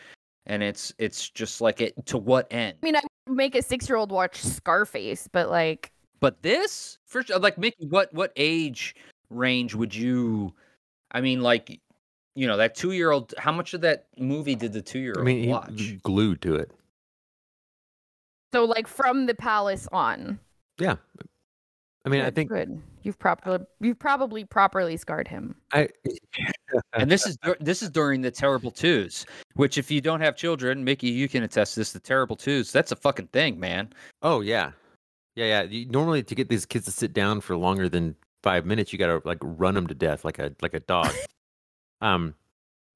[0.47, 2.77] and it's it's just like it to what end?
[2.83, 7.23] I mean, I make a six year old watch Scarface, but like, But this, for
[7.23, 8.95] sure, like Mickey, what what age
[9.31, 10.53] range would you?
[11.13, 11.81] I mean, like,
[12.35, 13.35] you know, that two year old.
[13.39, 15.71] How much of that movie did the two year old I old mean, he watch?
[15.71, 16.71] was glued to it.
[18.53, 20.39] so like from the palace on.
[20.79, 20.97] Yeah.
[22.07, 22.83] I mean, I think good.
[23.03, 25.55] You've properly you've probably properly scarred him.
[25.73, 25.89] I
[26.93, 30.85] and this is this is during the terrible twos which if you don't have children
[30.85, 33.93] mickey you can attest to this the terrible twos that's a fucking thing man
[34.23, 34.73] Oh yeah,
[35.37, 35.63] yeah, yeah.
[35.63, 38.99] You, normally, to get these kids to sit down for longer than five minutes, you
[38.99, 41.13] got to like run them to death like a like a dog.
[42.01, 42.35] um,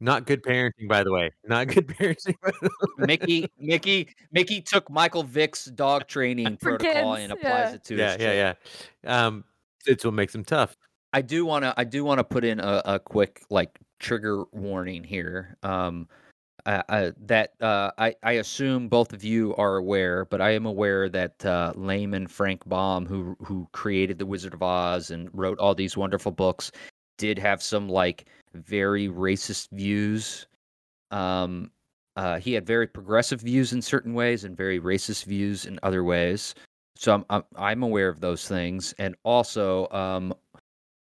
[0.00, 1.30] not good parenting, by the way.
[1.46, 2.34] Not good parenting.
[2.42, 3.06] by the way.
[3.06, 7.74] mickey mickey mickey took michael vick's dog training For protocol kids, and applies yeah.
[7.74, 8.56] it to yeah, his yeah, children.
[9.04, 9.26] yeah.
[9.26, 9.44] Um,
[9.86, 10.76] it's what makes them tough.
[11.12, 14.44] i do want to i do want to put in a, a quick like trigger
[14.52, 16.06] warning here um
[16.66, 20.66] uh, uh, that uh, I, I assume both of you are aware, but I am
[20.66, 25.58] aware that uh, Lyman Frank Baum, who who created The Wizard of Oz and wrote
[25.58, 26.70] all these wonderful books,
[27.16, 30.46] did have some like very racist views.
[31.10, 31.70] Um,
[32.16, 36.02] uh, he had very progressive views in certain ways and very racist views in other
[36.04, 36.54] ways.
[36.96, 40.34] So I'm I'm, I'm aware of those things, and also um,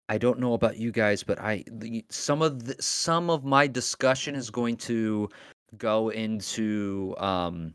[0.07, 3.67] I don't know about you guys, but I the, some of the, some of my
[3.67, 5.29] discussion is going to
[5.77, 7.73] go into um,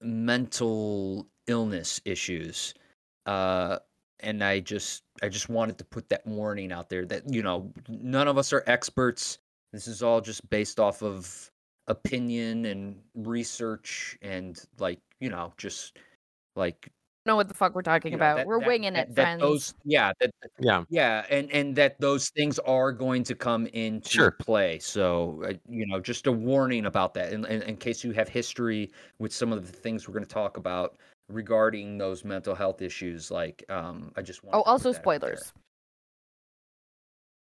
[0.00, 2.74] mental illness issues,
[3.26, 3.78] uh,
[4.20, 7.72] and I just I just wanted to put that warning out there that you know
[7.88, 9.38] none of us are experts.
[9.72, 11.50] This is all just based off of
[11.88, 15.96] opinion and research and like you know just
[16.56, 16.90] like
[17.26, 18.36] know what the fuck we're talking you know, about.
[18.38, 19.40] that- we're that- winging that- it, that friends.
[19.42, 20.84] those yeah that Yeah.
[20.88, 24.30] yeah and and that those things are going to come into Sure.
[24.30, 28.12] play so uh, you know just a warning about that in, in, in case you
[28.12, 30.96] have history with some of the things we're going to talk about
[31.28, 35.52] regarding those mental health issues like um i just want oh, also spoilers.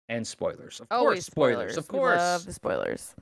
[0.09, 3.15] and spoilers of Always course spoilers, of We course love the spoilers.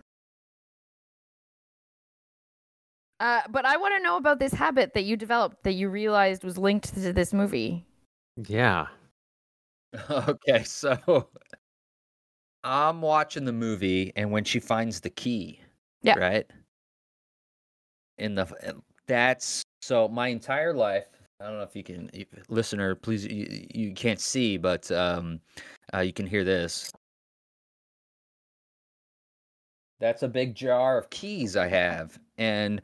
[3.20, 6.44] Uh, but I want to know about this habit that you developed that you realized
[6.44, 7.86] was linked to this movie.
[8.48, 8.88] Yeah.
[10.12, 11.28] okay so
[12.64, 15.60] i'm watching the movie and when she finds the key
[16.04, 16.20] Yeah.
[16.20, 16.46] right
[18.20, 18.48] in the
[19.08, 21.08] that's so my entire life
[21.40, 22.10] i don't know if you can
[22.50, 25.40] listener please you, you can't see but um
[25.94, 26.92] uh, you can hear this
[30.00, 32.82] that's a big jar of keys i have and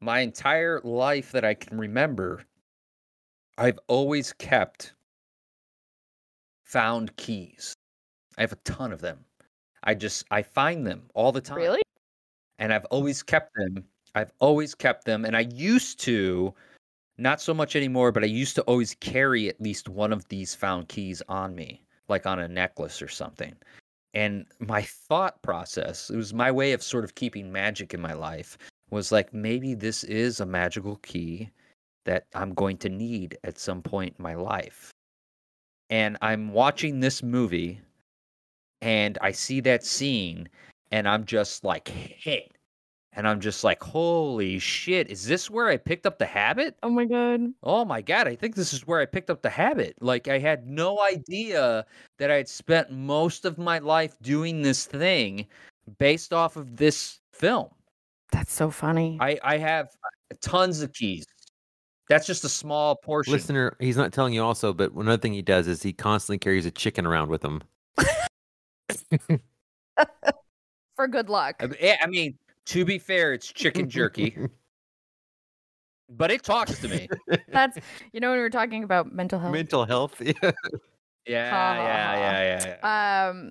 [0.00, 2.42] my entire life that i can remember
[3.58, 4.94] i've always kept
[6.64, 7.74] found keys
[8.38, 9.18] i have a ton of them
[9.84, 11.82] i just i find them all the time Really?
[12.62, 13.84] and I've always kept them.
[14.14, 16.54] I've always kept them, and I used to,
[17.18, 20.54] not so much anymore, but I used to always carry at least one of these
[20.54, 23.54] found keys on me, like on a necklace or something.
[24.14, 28.12] And my thought process, it was my way of sort of keeping magic in my
[28.12, 28.58] life,
[28.90, 31.50] was like maybe this is a magical key
[32.04, 34.90] that I'm going to need at some point in my life.
[35.88, 37.80] And I'm watching this movie
[38.80, 40.48] and I see that scene
[40.90, 42.52] and I'm just like hit.
[43.14, 46.76] And I'm just like, holy shit, is this where I picked up the habit?
[46.82, 47.40] Oh my god.
[47.62, 49.96] Oh my god, I think this is where I picked up the habit.
[50.00, 51.84] Like I had no idea
[52.18, 55.46] that I had spent most of my life doing this thing
[55.98, 57.68] based off of this film.
[58.30, 59.18] That's so funny.
[59.20, 59.88] I I have
[60.40, 61.26] tons of keys.
[62.08, 63.32] That's just a small portion.
[63.32, 66.64] Listener, he's not telling you also, but another thing he does is he constantly carries
[66.66, 67.62] a chicken around with him.
[70.96, 71.56] For good luck.
[71.60, 74.36] I- yeah, I mean, to be fair, it's chicken jerky,
[76.08, 77.08] but it talks to me.
[77.48, 77.78] That's
[78.12, 79.52] you know when we were talking about mental health.
[79.52, 80.20] Mental health.
[80.32, 80.52] Yeah.
[81.24, 83.28] Yeah, Ha, ha, yeah, yeah, yeah, yeah.
[83.30, 83.50] um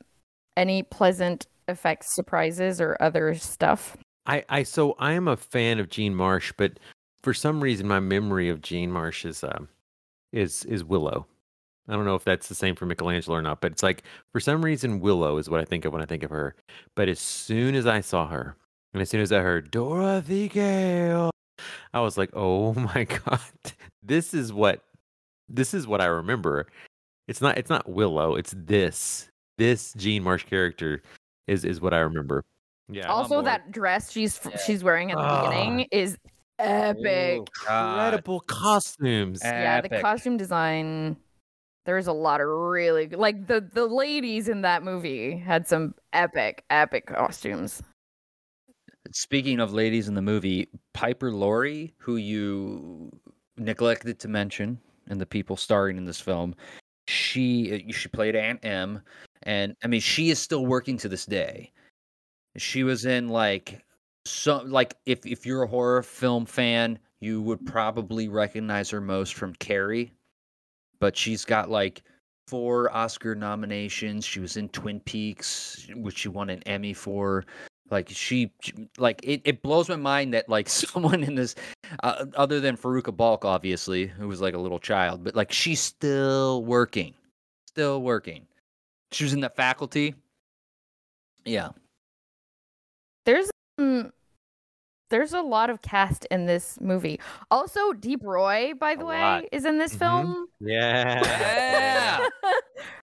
[0.57, 3.95] any pleasant effects, surprises or other stuff?
[4.25, 6.79] I, I so I am a fan of Jean Marsh, but
[7.23, 9.69] for some reason my memory of Jean Marsh is um
[10.33, 11.25] is is Willow.
[11.87, 14.39] I don't know if that's the same for Michelangelo or not, but it's like for
[14.39, 16.55] some reason Willow is what I think of when I think of her.
[16.95, 18.55] But as soon as I saw her,
[18.93, 21.31] and as soon as I heard Dorothy Gale,
[21.93, 23.39] I was like, "Oh my god,
[24.03, 24.81] this is what
[25.49, 26.67] this is what I remember."
[27.27, 31.01] It's not it's not Willow, it's this this Jean Marsh character
[31.47, 32.43] is is what I remember.
[32.89, 34.57] Yeah, also that dress she's Yeah.
[34.57, 35.49] she's wearing at the Ah.
[35.49, 36.17] beginning is
[36.59, 37.39] epic.
[37.39, 37.91] Ooh, God.
[38.13, 39.39] incredible costumes.
[39.43, 41.15] yeah, the costume design
[41.85, 46.63] there's a lot of really like the the ladies in that movie had some epic
[46.69, 47.81] epic costumes.
[49.13, 53.11] Speaking of ladies in the movie, Piper Laurie, who you
[53.57, 56.55] neglected to mention, and the people starring in this film,
[57.07, 59.01] she uh, she played Aunt Em,
[59.43, 61.71] and I mean she is still working to this day.
[62.57, 63.83] She was in like
[64.25, 69.33] so like if if you're a horror film fan, you would probably recognize her most
[69.33, 70.13] from Carrie,
[70.99, 72.03] but she's got like
[72.47, 74.25] four Oscar nominations.
[74.25, 77.45] She was in Twin Peaks, which she won an Emmy for
[77.91, 81.55] like she, she- like it, it blows my mind that like someone in this
[82.03, 85.79] uh, other than Faruka Balk obviously who was like a little child but like she's
[85.81, 87.13] still working
[87.67, 88.47] still working
[89.11, 90.15] she was in the faculty
[91.45, 91.69] yeah
[93.25, 94.11] There's um,
[95.09, 97.19] there's a lot of cast in this movie.
[97.49, 99.43] Also, Deep Roy, by the A way, lot.
[99.51, 99.99] is in this Mhm.
[99.99, 100.45] film.
[100.61, 101.19] Yeah.
[101.21, 102.27] yeah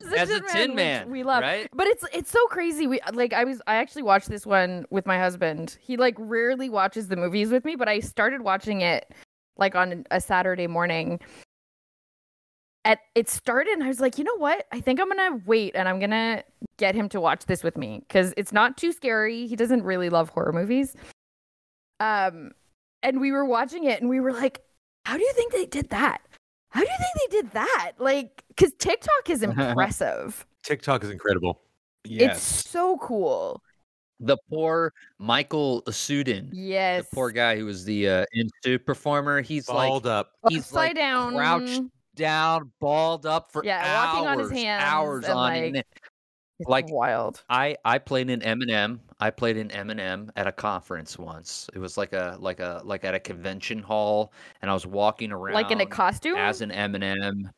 [0.00, 1.42] As as a Tin tin which man we love.
[1.42, 2.86] right But it's it's so crazy.
[2.86, 5.76] We like I was I actually watched this one with my husband.
[5.80, 9.12] He like rarely watches the movies with me, but I started watching it
[9.56, 11.20] like on a Saturday morning.
[12.84, 14.66] At it started and I was like, "You know what?
[14.72, 16.42] I think I'm going to wait and I'm going to
[16.78, 19.46] get him to watch this with me cuz it's not too scary.
[19.46, 20.96] He doesn't really love horror movies."
[21.98, 22.52] Um
[23.02, 24.62] and we were watching it and we were like,
[25.04, 26.22] "How do you think they did that?
[26.70, 30.46] How do you think they did that?" Like cuz Tik-Tok is impressive.
[30.62, 31.60] Tik-Tok is incredible.
[32.04, 32.36] Yes.
[32.36, 33.62] It's so cool.
[34.22, 37.04] the poor Michael Sundin Yes.
[37.08, 40.32] the poor guy who was the uh institute performer he's like, Balled like up.
[40.50, 41.34] he's Upside like down.
[41.34, 41.82] crouched
[42.16, 45.76] down balled up for Yeah, hours walking on his hands hours and, on like, end.
[46.58, 47.42] It's like- wild.
[47.48, 51.68] I I played an M&M I played in M&M at a conference once.
[51.74, 55.30] It was like a like a like at a convention hall, and I was walking
[55.30, 56.36] around Like in a costume?
[56.36, 57.50] as an M&M.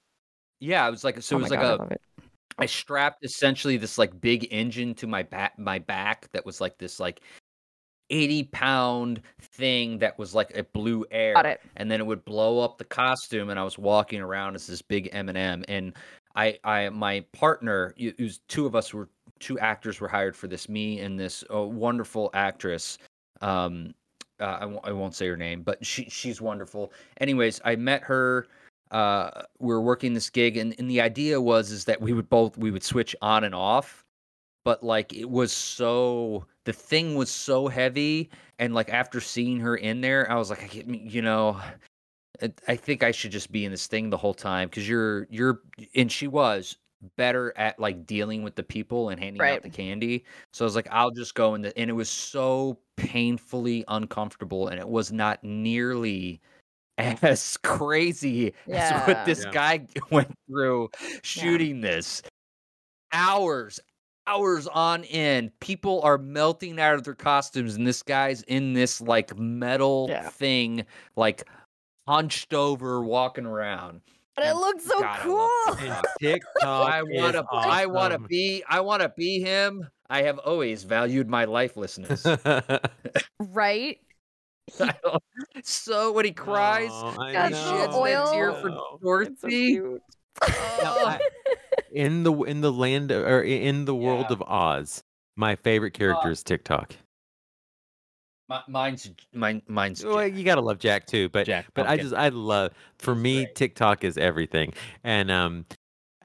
[0.60, 1.36] Yeah, it was like so.
[1.36, 2.00] Oh it was like God, I a love it.
[2.58, 6.78] I strapped essentially this like big engine to my back my back that was like
[6.78, 7.22] this like
[8.10, 11.60] 80 pound thing that was like a blue air Got it.
[11.76, 14.82] and then it would blow up the costume and I was walking around as this
[14.82, 15.94] big M&M and
[16.36, 19.08] I I my partner it was two of us were
[19.43, 22.97] two actors were hired for this me and this uh, wonderful actress
[23.43, 23.93] um
[24.40, 26.93] uh, I, won't, say her name but she she's wonderful.
[27.20, 28.47] Anyways I met her
[28.90, 32.28] uh we were working this gig and, and the idea was is that we would
[32.28, 34.05] both we would switch on and off
[34.64, 39.76] but like it was so the thing was so heavy and like after seeing her
[39.76, 41.61] in there i was like I you know
[42.43, 45.26] I- i think i should just be in this thing the whole time because you're
[45.30, 45.62] you're
[45.95, 46.76] and she was
[47.16, 48.07] better at like mm.
[48.07, 49.57] dealing with the people and handing Right.
[49.57, 52.09] out the candy so i was like i'll just go in the and it was
[52.09, 56.40] so painfully uncomfortable and it was not nearly
[56.98, 59.50] as crazy as what this Yeah.
[59.50, 60.90] guy went through
[61.22, 62.22] shooting this
[63.12, 63.80] hours
[64.26, 69.00] hours on end people are melting out of their costumes and this guy's in this
[69.00, 70.28] like metal Yeah.
[70.28, 70.84] thing
[71.16, 71.48] like
[72.07, 74.00] hunched over walking around
[74.35, 75.76] But it looks so God, cool.
[76.20, 80.22] Tik-Tok i want to is i want to be i want to be him i
[80.22, 82.24] have always valued my lifelessness
[83.39, 83.99] Right?
[85.64, 88.24] So when he cries Oh, I he sheds oil.
[88.26, 88.99] that tear for know.
[89.03, 89.99] dorothy Now,
[90.49, 91.07] Oh.
[91.07, 91.20] I-
[91.93, 94.35] in the in the land or in the world Yeah.
[94.37, 95.03] of Oz,
[95.37, 96.95] my favorite character uh, is Tik-Tok.
[98.53, 100.36] Mi- mine's mine mine's Well, Jack.
[100.36, 103.55] you gotta love Jack too, but Jack but I just I love for me great.
[103.55, 104.74] Tik-Tok is everything,
[105.05, 105.66] and um,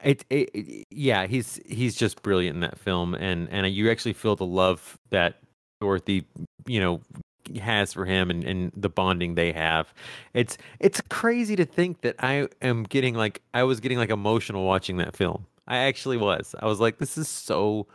[0.04, 4.12] it, it, it- yeah he's he's just brilliant in that film, and and you actually
[4.12, 5.40] feel the love that
[5.80, 6.26] Dorothy
[6.66, 7.00] you know
[7.62, 9.94] has for him and, and the bonding they have.
[10.34, 14.64] It's it's crazy to think that I am getting like I was getting like emotional
[14.66, 15.46] watching that film.
[15.66, 16.54] I actually was.
[16.60, 17.86] I was like, this is so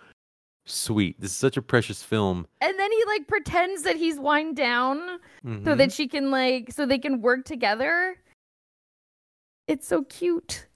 [0.65, 1.19] sweet.
[1.19, 2.47] This is such a precious film.
[2.61, 5.77] And then he like pretends that he's wind down so Mhm.
[5.77, 8.15] that she can like so they can work together.
[9.67, 10.67] It's so cute.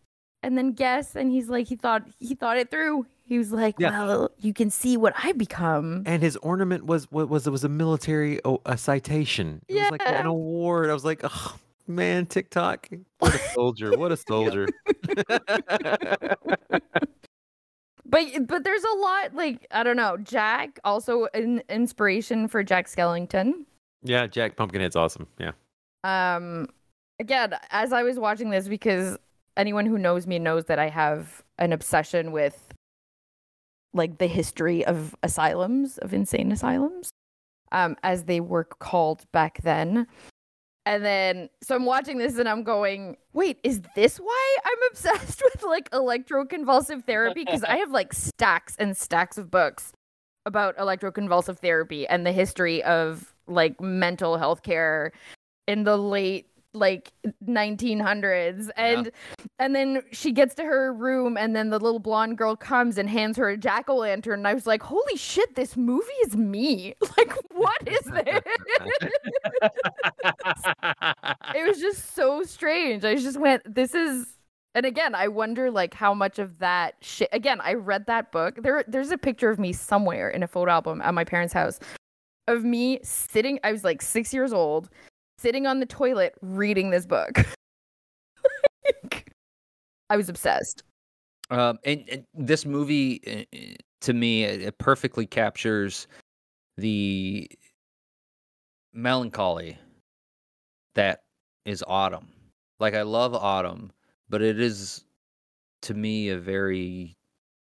[0.44, 3.06] And then guess and he's like he thought he thought it through.
[3.24, 4.06] He was like, Yeah.
[4.06, 7.64] "Well, you can see what I become." and his ornament was what was it was
[7.66, 9.62] a military oh, a citation.
[9.68, 10.90] It was like an award.
[10.90, 11.56] I was like, oh
[11.88, 12.88] man, Tik-Tok,
[13.20, 14.68] what a soldier, what a soldier.
[18.10, 20.18] But but there's a lot like I don't know.
[20.18, 23.66] Jack also an inspiration for Jack Skellington.
[24.04, 25.28] yeah, Jack Pumpkinhead's awesome.
[25.38, 25.52] Yeah,
[26.04, 26.68] Um
[27.20, 29.18] again, as I was watching this because
[29.58, 32.74] anyone who knows me knows that I have an obsession with
[33.94, 37.10] like the history of asylums, of insane asylums,
[37.72, 40.08] um, as they were called back then.
[40.88, 45.44] And then, so I'm watching this and I'm going, wait, is this why I'm obsessed
[45.44, 47.44] with like electroconvulsive therapy?
[47.44, 49.92] Because I have like stacks and stacks of books
[50.46, 55.12] about electroconvulsive therapy and the history of like mental health care
[55.68, 57.12] in the late like
[57.46, 59.12] 1900s and
[59.60, 63.10] and then she gets to her room and then the little blonde girl comes and
[63.10, 66.94] hands her a jack-o'-lantern and i was like holy shit this movie is me.
[67.18, 68.44] Like what is this?
[71.56, 73.04] It was just so strange.
[73.04, 74.28] I just went this is
[74.76, 78.62] and again i wonder like how much of that shit again i read that book.
[78.62, 81.80] There there's a picture of me somewhere in a photo album at my parents house
[82.48, 84.90] of me sitting i was like six years old
[85.38, 87.46] sitting on the toilet reading this book
[89.04, 89.32] Like,
[90.10, 90.84] i was obsessed
[91.50, 96.08] Um, and, and this movie, uh, uh, to me, it, it perfectly captures
[96.78, 97.50] the
[98.94, 99.78] melancholy
[100.96, 101.22] that
[101.66, 102.28] is autumn.
[102.80, 103.92] Like I love autumn,
[104.30, 105.06] but it is
[105.84, 107.16] to me a very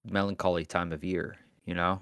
[0.04, 1.36] melancholy time of year.
[1.66, 2.00] You know.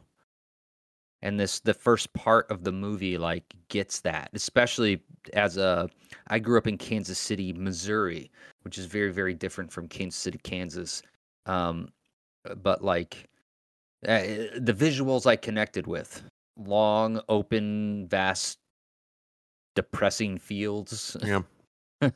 [1.27, 5.03] And this, the first part of the movie, like gets that, especially
[5.33, 5.89] as a,
[6.29, 8.31] I grew up in Kansas City, Missouri,
[8.62, 11.03] which is very, very different from Kansas City, Kansas
[11.47, 11.89] um
[12.59, 13.29] but like
[14.07, 14.22] uh,
[14.59, 16.22] the visuals i connected with
[16.59, 18.59] long open vast
[19.74, 21.43] depressing fields yeah.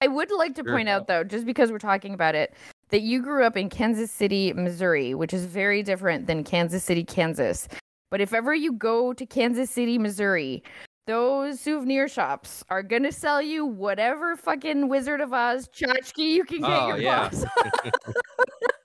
[0.00, 0.72] I would like to Sure.
[0.72, 2.54] point out, though, just because we're talking about it,
[2.88, 7.04] that you grew up in Kansas City, Missouri, which is very different than Kansas City,
[7.04, 7.68] Kansas.
[8.10, 10.62] But if ever you go to Kansas City, Missouri,
[11.06, 16.44] those souvenir shops are going to sell you whatever fucking Wizard of Oz tchotchke you
[16.44, 17.28] can get Oh, your yeah.
[17.30, 17.46] claws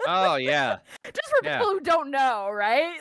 [0.08, 0.78] Oh yeah.
[1.04, 1.58] Just for Yeah.
[1.60, 3.00] people who don't know, right?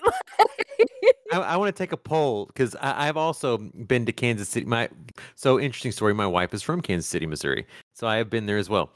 [1.32, 4.64] I, I want to take a poll because I've also been to Kansas City.
[4.66, 4.88] My
[5.34, 6.14] so interesting story.
[6.14, 8.90] My wife is from Kansas City, Missouri, so I have been there as well.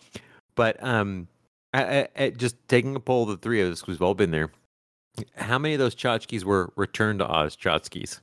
[0.55, 1.29] But um,
[1.75, 4.15] I, I, I- just taking a poll, of the three of us, because we've all
[4.15, 4.51] been there.
[5.37, 8.21] How many of those tchotchkes were returned to Oz tchotchkes?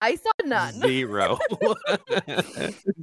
[0.00, 0.74] I saw none.
[0.74, 1.38] Zero.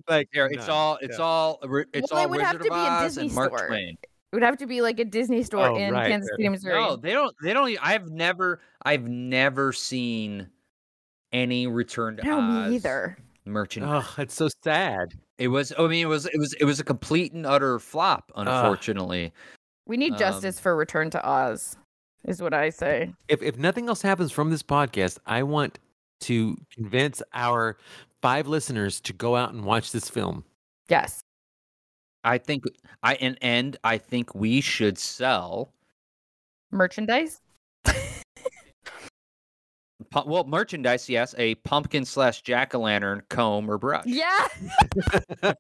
[0.07, 0.69] like There, it's none.
[0.69, 1.23] all it's Yeah.
[1.23, 3.67] all it's Well, it all would have to of be a Disney and Mark store.
[3.67, 3.97] Twain.
[4.03, 6.37] It would have to be like a Disney store Oh, in right, Kansas right.
[6.37, 6.75] City, Missouri.
[6.75, 7.35] No, they don't.
[7.43, 7.77] They don't.
[7.81, 8.61] I've never.
[8.83, 10.47] I've never seen
[11.33, 13.17] any Return to no, Oz me either.
[13.45, 14.05] merchandise.
[14.07, 15.13] Oh, it's so sad.
[15.37, 15.73] It was.
[15.77, 16.27] I mean, it was.
[16.27, 16.53] It was.
[16.61, 18.31] It was a complete and utter flop.
[18.35, 19.33] Unfortunately,
[19.87, 21.75] We need Um, justice for Return to Oz,
[22.25, 23.13] is what I say.
[23.27, 25.79] If if nothing else happens from this podcast, I want
[26.21, 27.77] to convince our
[28.21, 30.43] five listeners to go out and watch this film.
[30.89, 31.21] Yes.
[32.23, 32.65] I think
[33.01, 35.73] I and and I think we should sell.
[36.71, 37.41] Merchandise?
[40.11, 44.05] pu- Well, merchandise, yes, a pumpkin slash jack o' lantern comb or brush.
[44.05, 44.47] Yeah.
[45.43, 45.53] oh,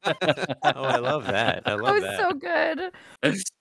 [0.63, 1.63] I love that.
[1.65, 2.19] I love That love was that.
[2.19, 2.91] so good.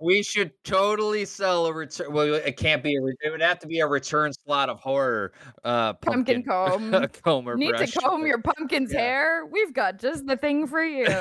[0.00, 2.12] We should totally sell a return.
[2.12, 3.02] Well, it can't be a.
[3.02, 5.32] Re- it would have to be a return slot of horror.
[5.64, 7.08] Uh, Pumpkin pumpkin, comb.
[7.24, 7.90] comb or Need brush.
[7.92, 9.00] to comb your pumpkin's Yeah.
[9.00, 9.46] hair?
[9.46, 11.06] We've got just the thing for you.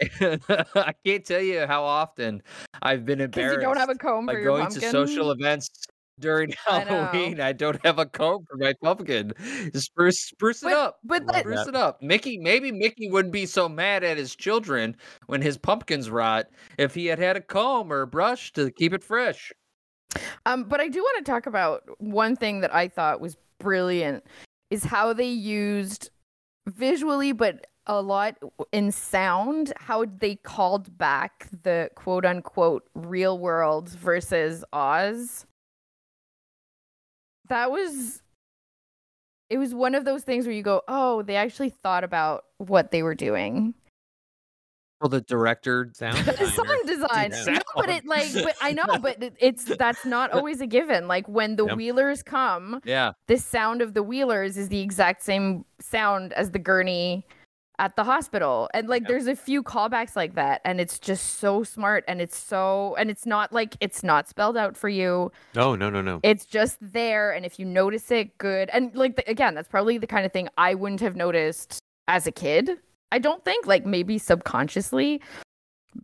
[0.74, 2.42] I can't tell you how often
[2.82, 4.80] I've been Because embarrassed you don't have a comb by for your going pumpkin.
[4.82, 5.70] to social events
[6.20, 6.80] during I.
[6.80, 7.40] Halloween.
[7.40, 9.32] I, don't have a comb for my pumpkin.
[9.74, 10.98] Spruce, spruce it But- up.
[11.04, 12.02] but that, Spruce it up.
[12.02, 14.96] Mickey, maybe Mickey wouldn't be so mad at his children
[15.26, 16.46] when his pumpkins rot
[16.78, 19.52] if he had had a comb or a brush to keep it fresh.
[20.46, 24.24] Um, but I do want to talk about one thing that I thought was brilliant
[24.70, 26.10] is how they used
[26.68, 28.36] visually, but a lot
[28.72, 35.44] in sound, how they called back the quote unquote real world versus Oz.
[37.48, 38.22] That was
[39.50, 42.90] it was one of those things where you go, oh, they actually thought about what
[42.90, 43.74] they were doing.
[45.00, 46.50] Well, the director Sound The designer.
[46.50, 47.30] song design.
[47.54, 51.06] No, but it like, but I know, but it's that's not always a given.
[51.08, 51.76] Like when the Yep.
[51.76, 53.12] Wheelers come, Yeah.
[53.28, 57.26] the sound of the Wheelers is the exact same sound as the gurney
[57.78, 58.68] at the hospital.
[58.72, 59.08] And like Yep.
[59.08, 63.10] there's a few callbacks like that and it's just so smart and it's so and
[63.10, 65.32] it's not like it's not spelled out for you.
[65.54, 66.20] no no no no.
[66.22, 68.70] It's just there and if you notice it, good.
[68.72, 72.26] And like the, again, that's probably the kind of thing I wouldn't have noticed as
[72.26, 72.78] a kid.
[73.10, 75.20] I don't think like maybe subconsciously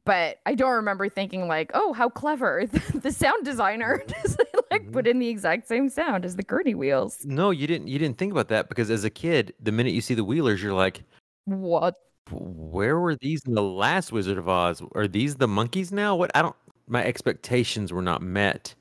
[0.04, 2.64] but I don't remember thinking like, "Oh, how clever!
[2.94, 4.40] the sound designer just
[4.70, 4.92] like Mhm.
[4.92, 7.88] put in the exact same sound as the gurney wheels." No, you didn't.
[7.88, 10.62] You didn't think about that because as a kid, the minute you see the Wheelers,
[10.62, 11.02] you're like,
[11.50, 11.96] What?
[12.30, 14.82] "Where were these in the last Wizard of Oz?
[14.94, 16.30] Are these the monkeys now?" What?
[16.34, 16.56] I don't.
[16.86, 18.74] My expectations were not met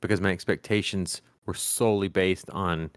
[0.00, 2.90] because my expectations were solely based on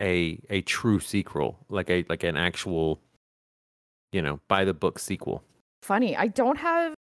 [0.00, 3.00] a a true sequel, like a like an actual,
[4.12, 5.42] you know, by the book sequel.
[5.82, 6.16] Funny.
[6.16, 6.94] I don't have.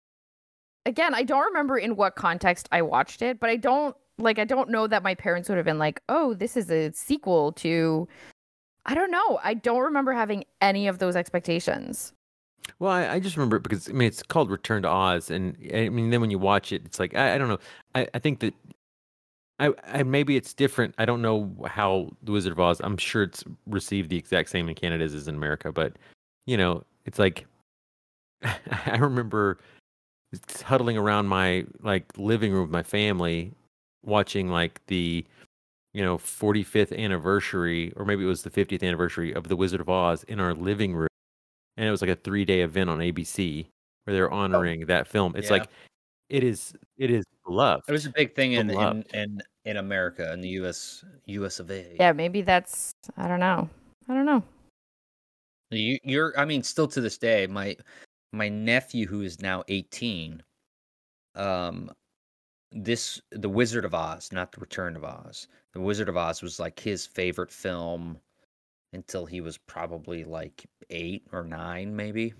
[0.85, 4.39] Again, I don't remember in what context I watched it, but I don't like.
[4.39, 7.51] I don't know that my parents would have been like, "Oh, this is a sequel
[7.53, 8.07] to."
[8.89, 9.39] I don't know.
[9.43, 12.11] I don't remember having any of those expectations.
[12.79, 15.55] Well, I, I just remember it because I mean it's called Return to Oz, and
[15.73, 17.59] I mean then when you watch it, it's like I, I don't know.
[17.93, 18.55] I, I think that
[19.59, 20.95] I, I maybe it's different.
[20.97, 22.81] I don't know how the Wizard of Oz.
[22.83, 25.93] I'm sure it's received the exact same in Canada as in America, but
[26.47, 27.45] you know, it's like
[28.43, 29.59] I remember
[30.63, 33.53] huddling around my like living room with my family,
[34.03, 35.23] watching like the
[35.93, 39.89] you know 45th anniversary, or maybe it was the 50th anniversary of the Wizard of
[39.89, 41.09] Oz in our living room
[41.79, 43.65] and it was like a three day event on ABC
[44.03, 45.33] where they're honoring that film.
[45.35, 45.53] It's Yeah.
[45.53, 45.69] like
[46.27, 47.85] it is it is beloved.
[47.87, 51.05] It was a big thing in in, in in America in the U.S.
[51.25, 51.59] U.S.
[51.59, 51.95] of A.
[51.97, 52.91] Yeah, maybe that's.
[53.17, 53.69] I don't know.
[54.09, 54.43] I don't know.
[55.71, 56.37] You, you're.
[56.37, 57.77] I mean, still to this day, my
[58.33, 60.43] my nephew who is now 18.
[61.35, 61.91] Um,
[62.71, 65.47] this the Wizard of Oz, not the Return of Oz.
[65.73, 68.17] The Wizard of Oz was like his favorite film
[68.93, 72.33] until he was probably like eight or nine, maybe.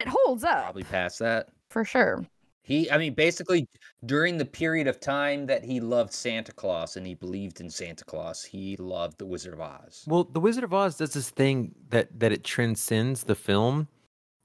[0.00, 1.48] It holds up Probably past that.
[1.70, 2.24] for sure.
[2.62, 3.68] He, I mean, basically
[4.06, 8.04] during the period of time that he loved Santa Claus and he believed in Santa
[8.04, 10.04] Claus, he loved the Wizard of Oz.
[10.06, 13.86] Well, the Wizard of Oz does this thing that that it transcends the film,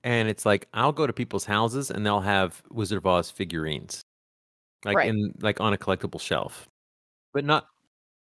[0.04, 4.06] and it's like I'll go to people's houses and they'll have Wizard of Oz figurines,
[4.86, 5.10] like Right.
[5.10, 6.68] in like on a collectible shelf,
[7.34, 7.68] but not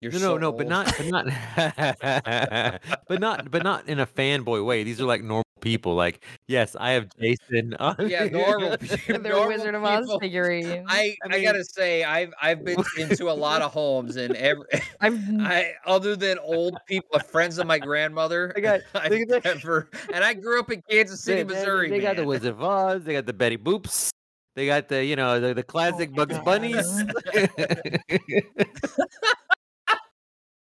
[0.00, 1.26] You're no, so no, no, but not, but not,
[3.08, 4.82] but not, but not in a fanboy way.
[4.82, 5.94] These are like normal people.
[5.94, 7.74] Like, yes, I have Jason.
[7.74, 9.18] on- yeah, normal people.
[9.20, 10.86] Their normal Wizard of Oz figurines.
[10.88, 14.64] I, I I, gotta say, I've I've been into a lot of homes, and every
[15.02, 19.24] I've I other than old people, uh, friends of my grandmother, They got- I've they
[19.26, 21.90] got- never, and I grew up in Kansas City, They- they- Missouri.
[21.90, 22.24] They, got the.
[22.24, 23.04] Wizard of Oz.
[23.04, 24.10] They got the Betty Boops.
[24.60, 26.44] They got the, you know, the, the classic my Bugs God.
[26.44, 27.02] Bunnies.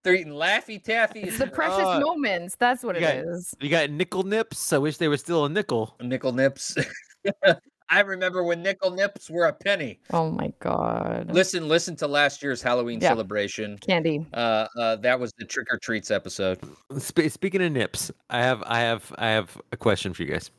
[0.05, 1.21] They're eating Laffy Taffy.
[1.23, 2.57] it's the precious Uh, moments.
[2.57, 3.55] That's what it you got- is.
[3.59, 4.71] you got nickel nips.
[4.75, 5.97] I wish they were still a nickel.
[6.03, 6.77] nickel nips.
[7.89, 9.99] I remember when nickel nips were a penny.
[10.13, 11.31] Oh my god.
[11.33, 13.09] Listen, listen to last year's Halloween Yeah.
[13.09, 13.79] celebration.
[13.79, 14.27] Candy.
[14.35, 16.59] Uh, uh, that was the trick or treats episode.
[17.01, 20.51] Sp- speaking of nips, I have, I have, I have a question for you guys.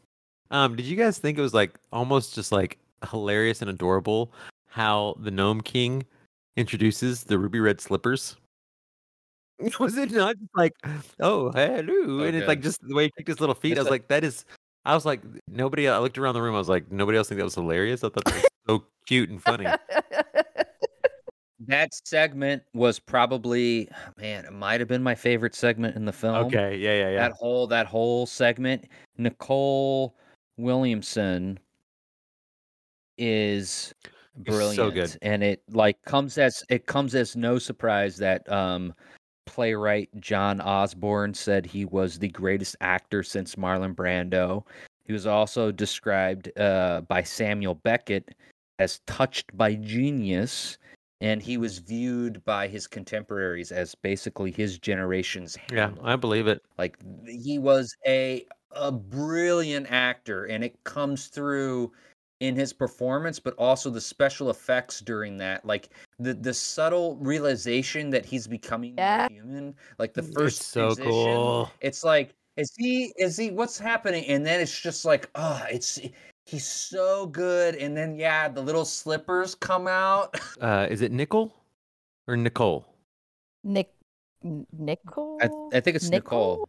[0.50, 2.80] Um, did you guys think it was like almost just like
[3.10, 4.32] hilarious and adorable
[4.68, 6.06] how the Gnome King
[6.56, 8.36] introduces the ruby red slippers?
[9.80, 10.74] Was it not just like,
[11.20, 13.72] oh, hello, and it's like just the way he kicked his little feet?
[13.72, 14.46] It's I was a- like, that is.
[14.86, 15.90] I was like, nobody.
[15.90, 16.56] I looked around the room.
[16.56, 18.04] I was like, nobody else think that was hilarious.
[18.04, 19.66] I thought that was so cute and funny.
[21.68, 26.36] That segment was probably, man, it might have been my favorite segment in the film.
[26.46, 27.18] Okay, yeah, yeah, yeah.
[27.18, 28.86] That whole that whole segment,
[29.18, 30.16] Nicole
[30.58, 31.60] Williamson
[33.18, 33.94] is
[34.46, 35.18] It's so brilliant, good.
[35.22, 38.94] and it like comes as it comes as no surprise that um
[39.46, 44.66] playwright John Osborne said he was the greatest actor since Marlon Brando.
[45.06, 48.36] He was also described uh, by Samuel Beckett
[48.78, 50.78] as touched by genius,
[51.22, 56.62] and he was viewed by his contemporaries as basically his generation's Yeah, I believe it.
[56.78, 61.94] Like he was a a brilliant actor, and it comes through
[62.40, 65.66] in his performance, but also the special effects during that.
[65.66, 69.28] Like the the subtle realization that he's becoming Yeah.
[69.30, 69.76] human.
[69.98, 71.72] Like the It's first so transition, cool.
[71.82, 74.26] It's like is he is he what's happening?
[74.26, 76.00] And then it's just like oh, it's
[76.46, 77.76] he's so good.
[77.76, 80.36] And then yeah, the little slippers come out.
[80.60, 81.54] Uh, is it Nickel
[82.28, 82.84] or Nicole?
[83.64, 83.94] Nick
[84.44, 85.38] N- Nicole?
[85.40, 86.68] I, I think it's Nicole.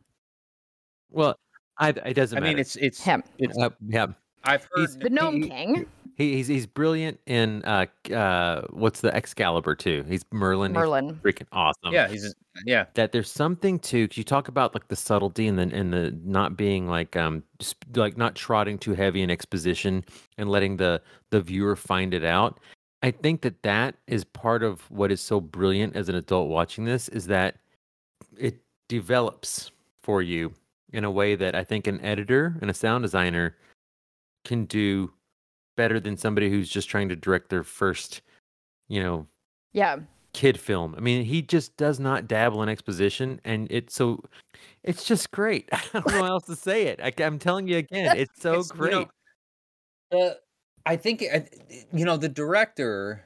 [1.10, 1.36] Well,
[1.78, 2.36] I, it doesn't matter.
[2.36, 2.46] I matter.
[2.48, 3.22] mean, it's it's him.
[3.38, 4.06] it's Uh, yeah,
[4.44, 5.86] I've heard he's- The Gnome he- King.
[6.16, 10.04] he, he's he's brilliant in uh uh what's the Excalibur too.
[10.08, 10.72] He's Merlin.
[10.72, 11.14] He's Merlin.
[11.22, 11.92] freaking awesome.
[11.92, 12.34] yeah, he's
[12.66, 12.86] yeah.
[12.94, 16.16] that there's something to because you talk about like the subtlety and the and the
[16.24, 20.04] not being like um just like not trotting too heavy in exposition
[20.38, 22.58] and letting the the viewer find it out.
[23.02, 26.84] I think that that is part of what is so brilliant as an adult watching
[26.84, 27.56] this is that
[28.36, 28.58] it
[28.88, 29.70] develops
[30.02, 30.52] for you
[30.92, 33.54] in a way that I think an editor and a sound designer
[34.48, 35.12] can do
[35.76, 38.22] better than somebody who's just trying to direct their first,
[38.88, 39.26] you know,
[39.72, 39.98] Yeah.
[40.32, 40.94] kid film.
[40.96, 44.24] I mean, he just does not dabble in exposition, and it's so
[44.82, 45.68] it's just great.
[45.72, 47.00] I don't know how else to say it.
[47.00, 48.92] I, am telling you again, it's so It's, you great.
[48.92, 49.06] know,
[50.20, 50.34] Uh,
[50.86, 51.22] I think
[51.92, 53.24] you know the director.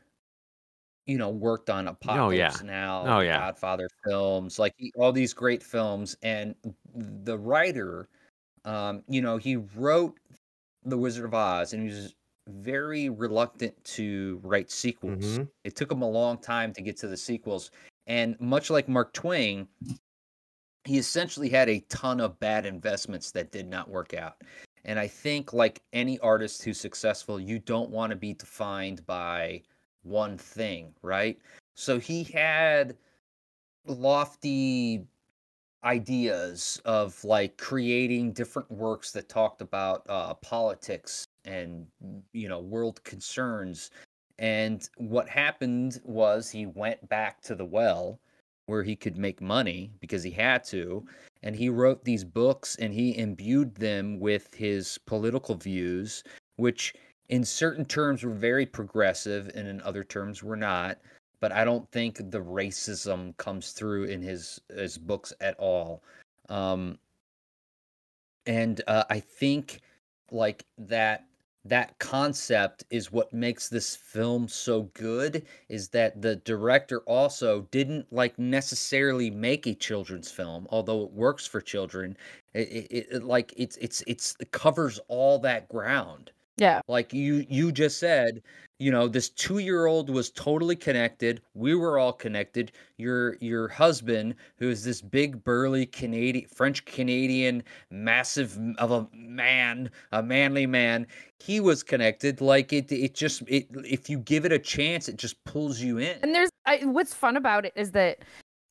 [1.06, 2.66] You know, worked on Apocalypse yeah.
[2.66, 3.38] Now, Oh, the yeah.
[3.38, 6.54] Godfather films, like he- all these great films, and
[6.94, 8.08] the writer,
[8.64, 10.16] um, you know, he wrote
[10.84, 12.14] The Wizard of Oz, and he was
[12.48, 15.38] very reluctant to write sequels.
[15.38, 15.48] Mhm.
[15.64, 17.70] It took him a long time to get to the sequels,
[18.06, 19.68] and much like Mark Twain,
[20.84, 24.42] he essentially had a ton of bad investments that did not work out.
[24.84, 29.62] And I think, like any artist who's successful, you don't want to be defined by
[30.02, 31.38] one thing, right?
[31.74, 32.96] So he had
[33.86, 35.06] lofty
[35.84, 41.86] ideas of like creating different works that talked about uh, politics and
[42.32, 43.90] you know world concerns.
[44.38, 48.18] And what happened was he went back to the well
[48.66, 51.04] where he could make money because he had to
[51.42, 56.22] and he wrote these books and he imbued them with his political views
[56.56, 56.94] which
[57.28, 60.98] in certain terms were very progressive and in other terms were not
[61.42, 66.02] but i don't think the racism comes through in his his books at all.
[66.48, 66.98] Um
[68.46, 69.80] and uh, i think
[70.30, 71.24] like that
[71.64, 78.12] that concept is what makes this film so good is that the director also didn't
[78.12, 82.16] like necessarily make a children's film although it works for children.
[82.54, 86.80] It, it, it like it's it's it's it covers all that ground Yeah.
[86.86, 88.42] like you you just said
[88.78, 94.68] you know this 2-year-old was totally connected we were all connected your your husband who
[94.68, 101.06] is this big burly canadian french canadian massive of a man a manly man
[101.38, 105.16] he was connected like it it just it if you give it a chance it
[105.16, 108.18] just pulls you in And there's I, what's fun about it is that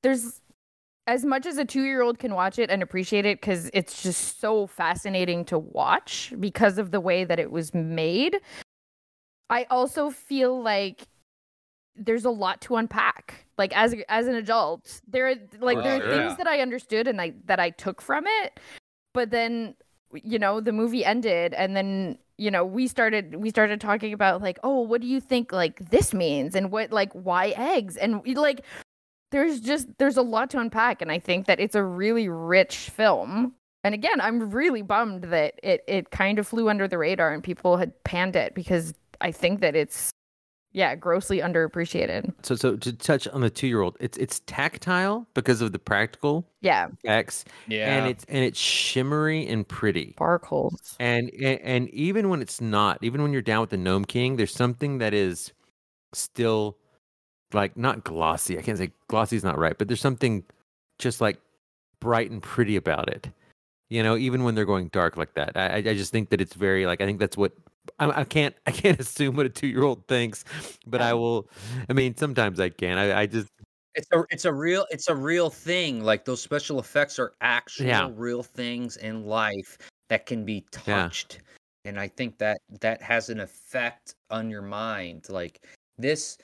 [0.03, 0.41] there's
[1.07, 4.03] as much as a two year old can watch it and appreciate it because it's
[4.03, 8.39] just so fascinating to watch because of the way that it was made.
[9.49, 11.07] I also feel like
[11.95, 13.45] there's a lot to unpack.
[13.57, 16.09] Like as as an adult, there are like there are sure.
[16.09, 18.59] things that I understood and I that I took from it,
[19.13, 19.75] but then
[20.13, 24.41] you know the movie ended and then you know we started we started talking about
[24.41, 28.21] like oh what do you think like this means and what like why eggs and
[28.35, 28.65] like
[29.31, 32.89] there's just there's a lot to unpack and i think that it's a really rich
[32.89, 33.53] film
[33.83, 37.43] and again i'm really bummed that it it kind of flew under the radar and
[37.43, 40.09] people had panned it because i think that it's
[40.73, 45.73] yeah grossly underappreciated So, so to touch on the two-year-old, it's it's tactile because of
[45.73, 47.93] the practical yeah effects, Yeah.
[47.97, 50.11] and it's and it's shimmery and pretty.
[50.11, 54.05] sparkles And, and and even when it's not, even when you're down with the Gnome
[54.05, 55.51] King, there's something that is
[56.13, 56.77] still
[57.53, 58.57] like not glossy.
[58.57, 60.43] I can't say glossy is not right, but there's something
[60.99, 61.39] just like
[61.99, 63.29] bright and pretty about it.
[63.89, 66.53] You know, even when they're going dark like that, I I just think that it's
[66.53, 67.51] very like I think that's what
[67.99, 70.45] I, I can't I can't assume what a two year old thinks,
[70.87, 71.49] but I um, will.
[71.89, 72.97] I mean, sometimes I can.
[72.97, 73.49] I I just
[73.95, 76.03] It's a it's a real it's a real thing.
[76.03, 79.77] Like those special effects are actual real things in life
[80.09, 81.03] that can be Yeah.
[81.03, 81.39] touched.
[81.83, 85.27] And I think that that has an effect on your mind.
[85.29, 85.65] Like
[85.97, 86.37] this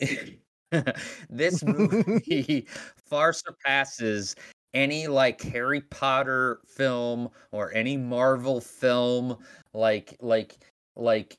[1.30, 2.66] this movie
[2.96, 4.34] far surpasses
[4.72, 9.38] any like Harry Potter film or any Marvel film
[9.72, 10.56] like like
[10.96, 11.38] like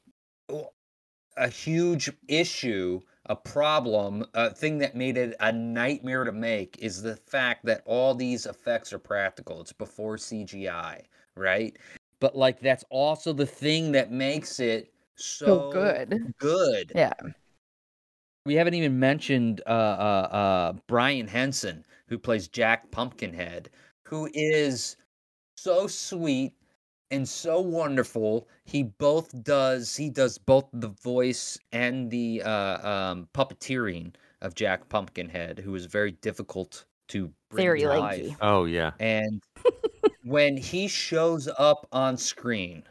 [1.38, 7.02] a huge issue a problem a thing that made it a nightmare to make is
[7.02, 9.62] the fact that all these effects are practical.
[9.62, 11.02] It's before cgi
[11.36, 11.78] right?
[12.22, 16.34] But like that's also the thing that makes it so, so good.
[16.40, 16.92] good.
[16.96, 17.14] Yeah
[18.46, 23.70] we haven't even mentioned uh, uh, uh, Brian Henson, who plays Jack Pumpkinhead,
[24.04, 24.98] who is
[25.58, 26.54] so sweet
[27.12, 28.48] and so wonderful.
[28.66, 34.90] He both does he does both the voice and the uh, um, puppeteering of Jack
[34.90, 38.28] Pumpkinhead, who is very difficult to bring Very to lanky.
[38.28, 38.38] life.
[38.42, 38.92] oh yeah.
[39.00, 39.42] And
[40.24, 42.84] when he shows up on screen,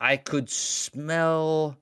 [0.00, 1.76] I could smell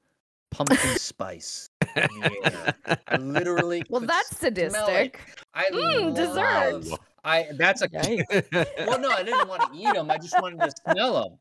[0.57, 1.69] pumpkin spice.
[1.97, 2.99] in the air.
[3.09, 3.83] I literally.
[3.91, 5.21] well that's sadistic
[5.55, 6.99] I Mm, love- desserts.
[7.25, 7.89] I that's a.
[8.87, 10.11] Well, no, I didn't want to eat them.
[10.11, 11.39] I just wanted to smell them.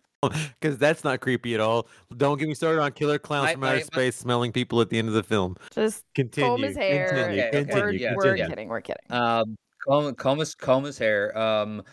[0.59, 1.87] Because that's not creepy at all.
[2.17, 4.81] Don't get me started on killer clowns My- from outer my- my- space smelling people
[4.81, 5.55] at the end of the film.
[5.73, 6.49] just Continue.
[6.49, 7.39] comb his hair Continue.
[7.41, 7.83] Okay, okay, continue.
[7.83, 8.49] we're, yeah, we're continue.
[8.49, 9.55] kidding we're kidding Um,
[9.87, 11.37] comb, comb his comb his hair.
[11.37, 11.83] Um,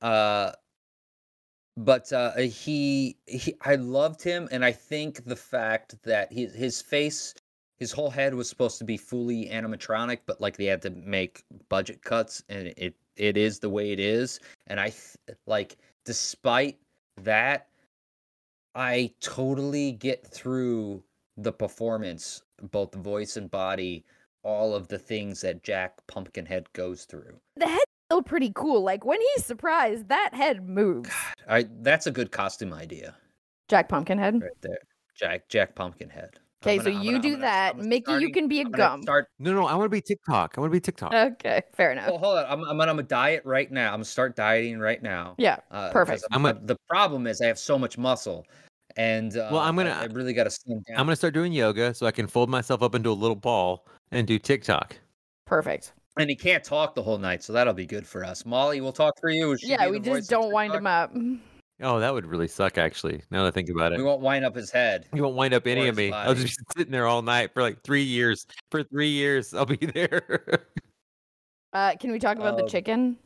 [0.00, 0.52] uh,
[1.76, 6.82] but uh, he he I loved him, and I think the fact that his his
[6.82, 7.34] face,
[7.78, 11.44] his whole head was supposed to be fully animatronic, but like they had to make
[11.68, 14.40] budget cuts, and it it is the way it is.
[14.66, 14.92] And I
[15.46, 16.78] like, despite
[17.22, 17.68] that,
[18.74, 21.02] I totally get through
[21.36, 24.04] the performance, both voice and body,
[24.42, 27.38] all of the things that Jack Pumpkinhead goes through.
[27.56, 31.10] the head's still pretty cool like when he's surprised that head moves
[31.48, 33.14] I that's a good costume idea
[33.68, 34.78] jack pumpkinhead right there.
[35.14, 36.30] Jack Jack Pumpkinhead.
[36.64, 37.74] Okay, so gonna- you gonna- do gonna- that.
[37.76, 39.02] I'm Mickey, you can be a I'm gum.
[39.02, 39.28] Start.
[39.38, 40.54] No, no, I want to be Tik-Tok.
[40.56, 41.12] I want to be Tik-Tok.
[41.12, 42.08] Okay, fair enough.
[42.08, 42.46] Well, hold on.
[42.48, 43.88] I'm, I'm on a diet right now.
[43.88, 45.34] I'm gonna start dieting right now.
[45.38, 46.24] yeah, Uh, 'cause perfect.
[46.32, 48.46] I'm a- but the problem is I have so much muscle,
[48.96, 50.98] and uh, Well, I'm gonna- I, really got to slim down.
[50.98, 53.86] I'm gonna start doing yoga so I can fold myself up into a little ball
[54.12, 54.96] and do Tik-Tok.
[55.46, 55.92] Perfect.
[56.18, 58.44] And he can't talk the whole night, so that'll be good for us.
[58.44, 59.56] Molly, we'll talk for you.
[59.56, 61.14] She'll Yeah, we just don't wind him up.
[61.80, 62.76] Oh, that would really suck.
[62.76, 65.06] Actually, now that I think about it, We won't wind up his head.
[65.14, 66.12] you won't wind up any of his me.
[66.12, 68.46] I'll just be sitting there all night for like three years.
[68.70, 70.66] For three years, I'll be there.
[71.72, 73.16] Uh, can we talk about the Um, chicken?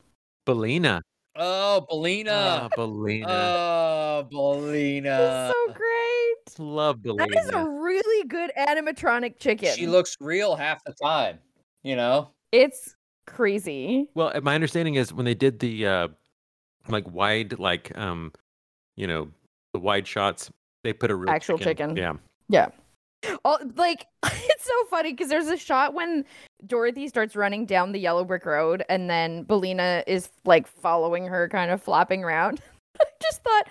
[0.45, 1.01] Billina.
[1.35, 2.31] Oh, Billina.
[2.33, 3.27] Ah, Billina.
[3.29, 5.51] oh, Billina.
[5.51, 6.65] It's so great.
[6.65, 7.27] Love Billina.
[7.27, 9.75] That is a really good animatronic chicken.
[9.75, 11.37] She looks real half the time.
[11.83, 12.31] You know.
[12.51, 12.95] It's
[13.25, 14.09] crazy.
[14.15, 16.07] Well, uh, my understanding is when they did the uh
[16.89, 18.31] like wide like um
[18.95, 19.29] you know,
[19.73, 20.49] the wide shots,
[20.83, 21.95] they put a real Actual chicken.
[21.95, 22.13] Yeah.
[22.49, 22.69] Yeah.
[23.45, 26.25] Oh, like it's so funny because there's a shot when
[26.65, 31.47] Dorothy starts running down the yellow brick road, and then Billina is like following her,
[31.49, 32.61] kind of flopping around.
[33.01, 33.67] I just thought,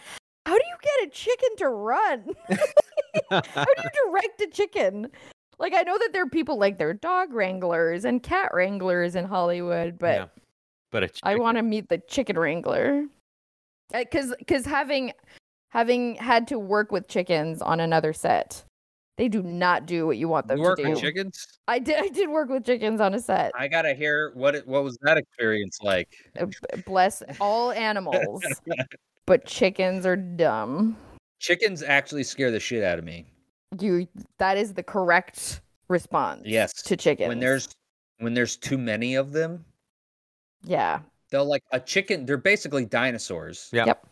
[0.47, 2.25] how do you get a chicken to run?
[3.31, 5.11] how do you direct a chicken?
[5.59, 9.25] Like I know that there are people like they're dog wranglers and cat wranglers in
[9.25, 10.27] Hollywood, but Yeah.
[10.93, 13.07] But a I chicken- want to meet the chicken wrangler.
[13.93, 15.13] Because because having
[15.71, 18.65] having had to work with chickens on another set,
[19.17, 20.91] They do not do what you want them You work to do.
[20.91, 21.59] with chickens?
[21.69, 21.97] I did.
[21.99, 23.53] I did work with chickens on a set.
[23.59, 26.09] I gotta hear what it, what was that experience like?
[26.39, 26.47] Uh,
[26.85, 28.45] Bless all animals,
[29.27, 30.97] but chickens are dumb.
[31.41, 33.25] Chickens actually scare the shit out of me.
[33.81, 34.07] You.
[34.39, 36.43] That is the correct response.
[36.45, 36.73] Yes.
[36.85, 37.29] To chickens.
[37.29, 37.69] When there's
[38.19, 39.65] when there's too many of them,
[40.65, 41.01] Yeah.
[41.31, 42.25] they'll like a chicken.
[42.25, 43.69] They're basically dinosaurs.
[43.73, 43.87] Yeah.
[43.87, 44.07] Yep.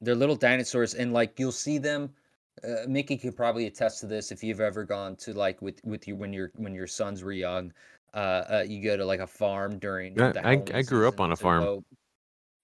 [0.00, 2.14] They're little dinosaurs, and like you'll see them.
[2.62, 6.06] Uh, Mickey could probably attest to this if you've ever gone to like with with
[6.06, 7.72] you when your when your sons were young.
[8.14, 8.16] Uh,
[8.48, 10.16] uh you go to like a farm during.
[10.16, 11.64] Yeah, the I- I grew up on a farm.
[11.64, 11.84] go-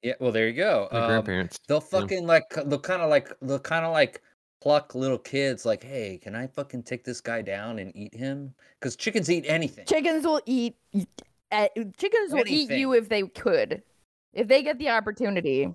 [0.02, 0.88] Yeah, well, there you go.
[0.92, 1.58] My Um, grandparents.
[1.66, 2.00] They'll Yeah.
[2.00, 4.22] fucking like they'll kind of like they'll kind of like
[4.60, 8.54] pluck little kids like, hey, can I fucking take this guy down and eat him?
[8.78, 9.86] Because chickens eat anything.
[9.86, 10.76] Chickens will eat.
[11.52, 13.82] Uh, chickens will eat you if they could,
[14.32, 15.74] if they get the opportunity.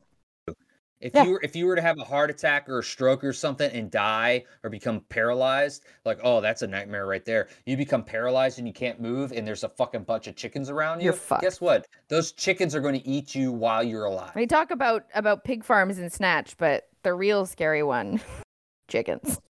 [1.02, 1.26] If Yeah.
[1.26, 3.70] you were if you were to have a heart attack or a stroke or something
[3.72, 7.50] and die or become paralyzed, like oh that's a nightmare right there.
[7.66, 11.02] You become paralyzed and you can't move, and there's a fucking bunch of chickens around
[11.02, 11.06] you.
[11.06, 11.42] You're fucked.
[11.42, 11.86] Guess what?
[12.08, 14.32] Those chickens are going to eat you while you're alive.
[14.36, 18.22] We talk about about pig farms and snatch, but the real scary one,
[18.88, 19.40] chickens.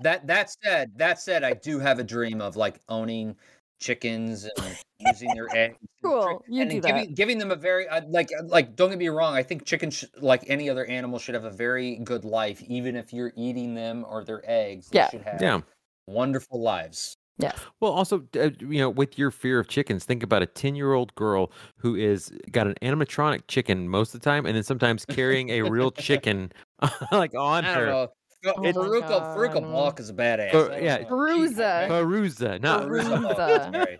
[0.00, 3.36] That that said, that said, I do have a dream of like owning
[3.80, 5.76] chickens and using their eggs.
[6.02, 7.00] Cool, trick- you and do then that.
[7.02, 8.74] giving, giving them a very uh, like uh, like.
[8.74, 9.34] Don't get me wrong.
[9.34, 12.96] I think chickens, sh- like any other animal, should have a very good life, even
[12.96, 14.88] if you're eating them or their eggs.
[14.88, 15.10] They Yeah.
[15.10, 15.60] should have Yeah.
[16.08, 17.14] wonderful lives.
[17.40, 17.56] Yes.
[17.78, 21.52] Well, also, uh, you know, with your fear of chickens, think about a ten-year-old girl
[21.76, 25.62] who is got an animatronic chicken most of the time, and then sometimes carrying a
[25.62, 26.50] real chicken
[27.12, 27.86] like on I don't her.
[27.86, 28.08] know.
[28.44, 29.60] Fa- Oh my Faruka God, Faruka.
[29.72, 30.50] Balk is a badass.
[30.52, 30.98] Fa- yeah.
[30.98, 31.06] know.
[31.06, 32.60] Fairuza.
[32.60, 33.36] Not Fairuza Fairuza.
[33.74, 33.98] sorry.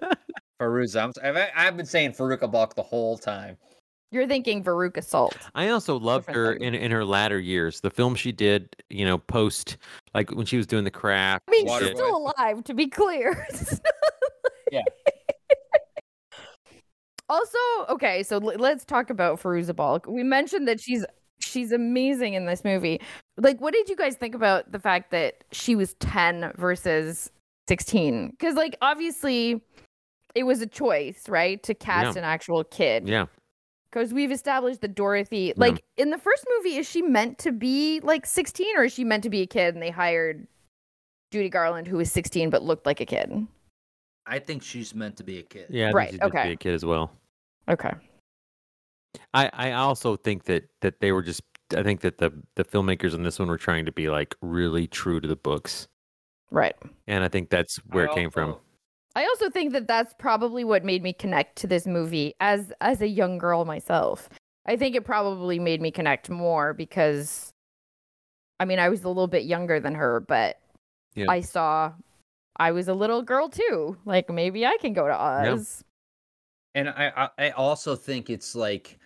[0.61, 1.03] Fairuza.
[1.03, 3.57] I'm, s- I've, I've been saying Faruka Balk the whole time.
[4.11, 5.37] You're thinking Veruca Salt.
[5.55, 6.75] I also loved Different her thing.
[6.75, 7.81] in in her latter years.
[7.81, 9.77] The film she did, you know, post
[10.15, 11.45] like when she was doing the craft.
[11.47, 11.97] I mean, and she's shit.
[11.97, 11.99] Waterboy.
[11.99, 13.47] still alive, to be clear.
[14.71, 14.83] Yeah.
[17.31, 17.59] Also,
[17.91, 20.07] okay, so l- let's talk about Fairuza Balk.
[20.07, 21.05] We mentioned that she's
[21.49, 23.01] she's amazing in this movie.
[23.37, 27.31] Like, what did you guys think about the fact that she was ten versus
[27.69, 28.31] sixteen?
[28.31, 29.63] Because, like, obviously,
[30.35, 32.23] it was a choice, right, to cast Yeah.
[32.23, 33.09] an actual kid.
[33.09, 33.27] Yeah,
[33.91, 38.01] Because we've established that Dorothy, like in the first movie, is she meant to be
[38.01, 40.47] like 16 or is she meant to be a kid and they hired
[41.33, 43.47] Judy Garland, who was 16 but looked like a kid?
[44.27, 45.67] I think she's meant to be a kid.
[45.71, 46.43] yeah, I think Right, she did okay.
[46.49, 47.11] be a kid as well.
[47.69, 47.93] Okay.
[49.35, 51.43] I I also think that that they were just.
[51.77, 54.87] I think that the the filmmakers on this one were trying to be like really
[54.87, 55.87] true to the books,
[56.51, 56.75] Right.
[57.07, 58.57] and I think that's where I it came from.
[59.15, 63.03] I also think that that's probably what made me connect to this movie as as
[63.03, 64.31] a young girl myself.
[64.65, 67.53] I think it probably made me connect more because
[68.61, 70.59] I mean, I was a little bit younger than her, but
[71.15, 71.27] Yeah.
[71.29, 71.93] I saw
[72.57, 73.97] I was a little girl too.
[74.07, 75.85] Like maybe I can go to Oz.
[76.75, 78.99] And I, I I also think it's like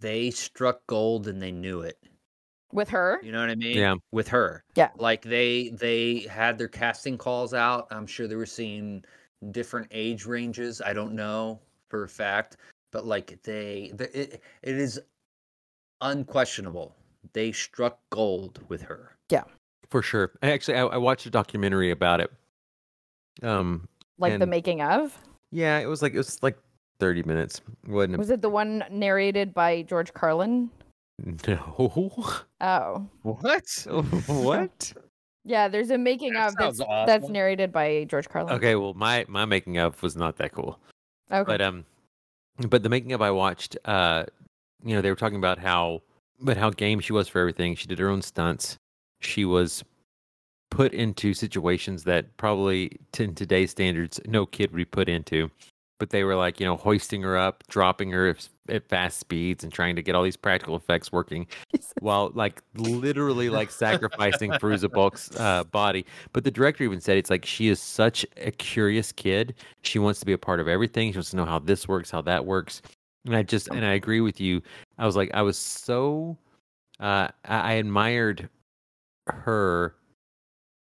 [0.00, 1.98] they struck gold and they knew it.
[2.72, 3.20] With her?
[3.22, 3.76] You know what I mean?
[3.76, 3.96] Yeah.
[4.12, 4.64] With her.
[4.74, 4.90] Yeah.
[4.96, 7.86] Like they they had their casting calls out.
[7.90, 9.04] I'm sure they were seeing
[9.50, 10.80] different age ranges.
[10.80, 12.56] I don't know for a fact,
[12.90, 15.00] but like they, the, it, it is
[16.00, 16.96] unquestionable.
[17.32, 19.16] They struck gold with her.
[19.30, 19.44] Yeah
[19.92, 20.32] for sure.
[20.42, 22.32] I Actually, I, I watched a documentary about it.
[23.44, 23.86] Um.
[24.18, 25.16] Like the making of?
[25.50, 26.56] Yeah, it was like it was like
[27.02, 27.60] thirty minutes.
[27.88, 30.70] Wasn't Was it the one narrated by George Carlin?
[31.46, 32.14] No.
[32.60, 33.08] Oh.
[33.22, 33.66] What?
[34.26, 34.92] what?
[35.44, 38.54] Yeah, there's a making That of that's, sounds that's narrated by George Carlin.
[38.54, 38.76] Okay.
[38.76, 40.78] Well, my my making of was not that cool.
[41.32, 41.44] Okay.
[41.44, 41.84] but um
[42.68, 44.24] but the making of i watched uh
[44.84, 46.02] you know they were talking about how
[46.40, 48.76] but how game she was for everything she did her own stunts
[49.20, 49.82] she was
[50.70, 55.50] put into situations that probably to in today's standards no kid would be put into
[56.02, 59.62] but they were like you know hoisting her up dropping her at, at fast speeds
[59.62, 61.46] and trying to get all these practical effects working
[62.00, 66.04] while like literally like sacrificing Fairuza Balk's uh, body.
[66.32, 69.54] But the director even said it's like she is such a curious kid.
[69.82, 71.12] She wants to be a part of everything.
[71.12, 72.82] She wants to know how this works, how that works.
[73.24, 74.60] And I just and I agree with you.
[74.98, 76.36] I was like I was so
[76.98, 78.48] uh, I, I admired
[79.28, 79.94] her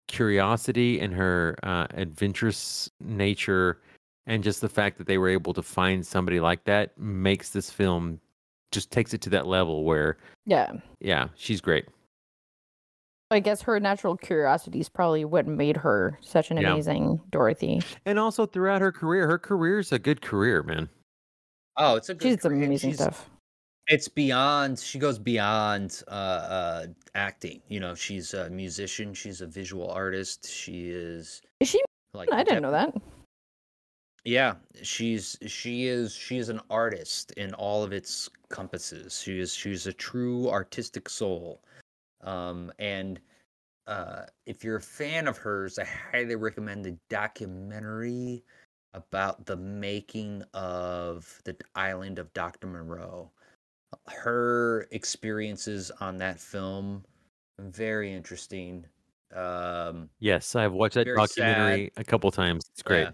[0.08, 3.82] curiosity and her uh, adventurous nature
[4.28, 7.70] and just the fact that they were able to find somebody like that makes this
[7.70, 8.20] film
[8.72, 10.72] just takes it to that level where yeah.
[11.00, 11.86] yeah she's great
[13.30, 16.74] I guess her natural curiosity is probably what made her such an Yeah.
[16.74, 17.82] amazing Dorothy.
[18.06, 20.90] and also throughout her career her career's a good career man
[21.78, 23.30] Oh, it's a good She did some career, amazing she's- stuff.
[23.88, 29.48] it's beyond she goes beyond uh, uh acting you know she's a musician she's a
[29.48, 31.82] visual artist she is Is she?
[32.14, 32.94] like I didn't know that.
[34.24, 39.54] Yeah she's she is she is an artist in all of its compasses she is
[39.54, 41.64] she's a true artistic soul
[42.22, 43.20] um and
[43.88, 48.44] uh if you're a fan of hers i highly recommend the documentary
[48.94, 53.32] about the making of the island of dr moreau
[54.08, 57.04] her experiences on that film
[57.60, 58.86] very interesting
[59.36, 62.66] um Yes, I've watched that documentary a couple times.
[62.74, 63.04] It's great.
[63.04, 63.12] Yeah.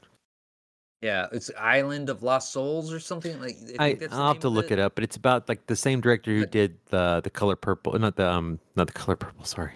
[1.01, 4.33] Yeah it's island of lost souls or something like i, I, think that's the I'll
[4.33, 7.21] have to look it up, but it's about like the same director who did the
[7.23, 9.45] the color purple, not the um, not the color purple.
[9.45, 9.73] Sorry,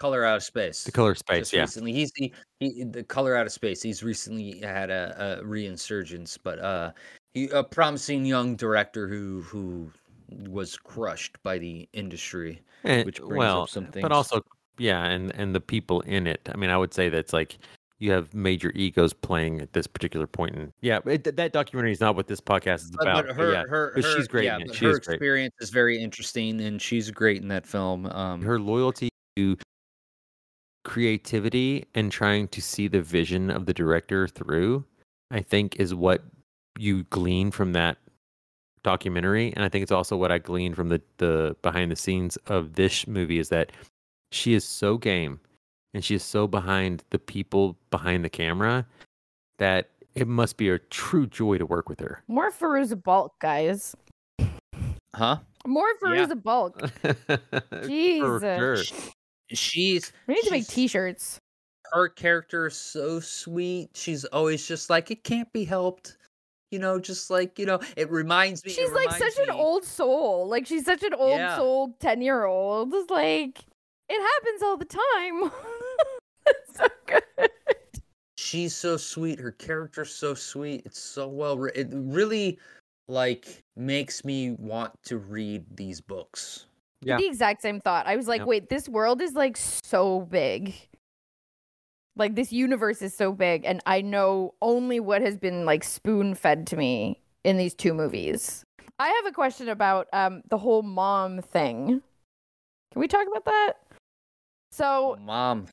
[0.00, 1.38] color out of space the color space.
[1.38, 5.40] just Yeah, recently he's he, he the color out of space he's recently had a,
[5.40, 6.90] a reinsurgence but uh
[7.34, 9.90] he a promising young director who who
[10.48, 14.02] was crushed by the industry and, which brings well, up some things.
[14.02, 14.42] but also
[14.78, 16.48] yeah, and and the people in it.
[16.52, 17.58] I mean, I would say that's like
[18.02, 20.56] you have major egos playing at this particular point.
[20.56, 23.26] And yeah, it, that documentary is not what this podcast is about.
[23.26, 24.74] but but her yeah, her, but she's great yeah, in it.
[24.74, 25.14] She her is great.
[25.14, 29.56] experience is very interesting and she's great in that film um her loyalty to
[30.84, 34.84] creativity and trying to see the vision of the director through
[35.30, 36.24] i think is what
[36.76, 37.98] you glean from that
[38.82, 42.36] documentary and i think it's also what i gleaned from the the behind the scenes
[42.48, 43.70] of this movie is that
[44.32, 45.38] she is so game
[45.94, 48.86] and she is so behind the people behind the camera
[49.58, 53.94] that it must be a true joy to work with her More Fairuza Balk, guys.
[55.14, 56.26] huh More Yeah.
[56.26, 56.80] Fairuza Balk.
[56.90, 58.42] For Jesus.
[58.42, 58.76] sure.
[59.50, 61.38] she's We need to make T-shirts.
[61.92, 63.90] her character is so sweet.
[63.94, 66.16] She's always just like it can't be helped.
[66.70, 69.50] You know, just like, you know, it reminds me it She's like reminds such an
[69.54, 70.48] old soul.
[70.48, 71.56] Like she's such an old Yeah.
[71.56, 72.94] soul ten year old.
[72.94, 73.58] It's like
[74.08, 75.50] it happens all the time.
[76.72, 77.50] it's so good.
[78.36, 79.38] She's so sweet.
[79.38, 80.82] Her character's so sweet.
[80.84, 81.92] It's so well written.
[81.92, 82.58] It really
[83.08, 86.66] like makes me want to read these books.
[87.02, 87.16] Yeah.
[87.16, 88.06] The exact same thought.
[88.06, 88.48] I was like, Yep.
[88.48, 90.74] wait, this world is like so big.
[92.14, 96.34] Like this universe is so big, and I know only what has been like spoon
[96.34, 98.64] fed to me in these two movies.
[98.98, 102.02] I have a question about um the whole mom thing.
[102.92, 103.72] Can we talk about that?
[104.70, 105.66] So Mom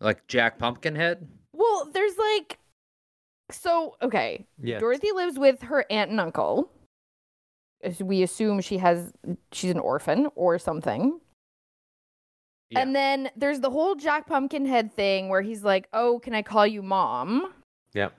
[0.00, 1.26] like Jack Pumpkinhead?
[1.52, 2.58] Well, there's like
[3.50, 4.46] so okay.
[4.62, 4.80] Yes.
[4.80, 6.70] Dorothy lives with her aunt and uncle.
[8.00, 9.12] We assume she has
[9.52, 11.18] she's an orphan or something.
[12.70, 12.80] Yeah.
[12.80, 16.66] And then there's the whole Jack Pumpkinhead thing where he's like, "Oh, can I call
[16.66, 17.52] you mom?"
[17.94, 18.12] Yep.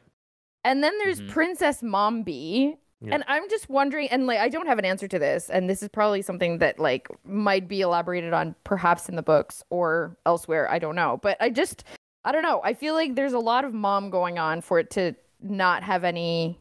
[0.63, 1.29] And then there's Mhm.
[1.29, 2.77] Princess Mombi.
[3.03, 3.15] Yeah.
[3.15, 5.81] And I'm just wondering, and like, I don't have an answer to this, and this
[5.81, 10.69] is probably something that like might be elaborated on perhaps in the books or elsewhere.
[10.69, 11.19] I don't know.
[11.21, 11.83] But I just,
[12.25, 12.61] I don't know.
[12.63, 16.03] I feel like there's a lot of mom going on for it to not have
[16.03, 16.59] any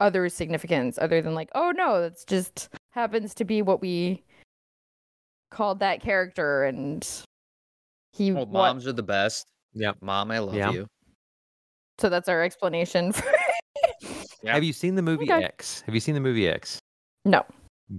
[0.00, 4.22] other significance other than like, oh no, that's just happens to be what we
[5.50, 7.06] called that character, and
[8.14, 8.32] he.
[8.32, 9.46] Well, what- moms are the best.
[9.74, 9.92] Yeah.
[10.00, 10.70] Mom, I love Yeah.
[10.70, 10.86] you.
[11.98, 13.30] So that's our explanation for.
[14.46, 14.54] Yeah.
[14.54, 15.44] Have you seen the movie Okay.
[15.44, 15.82] X?
[15.82, 16.78] Have you seen the movie X?
[17.24, 17.44] no.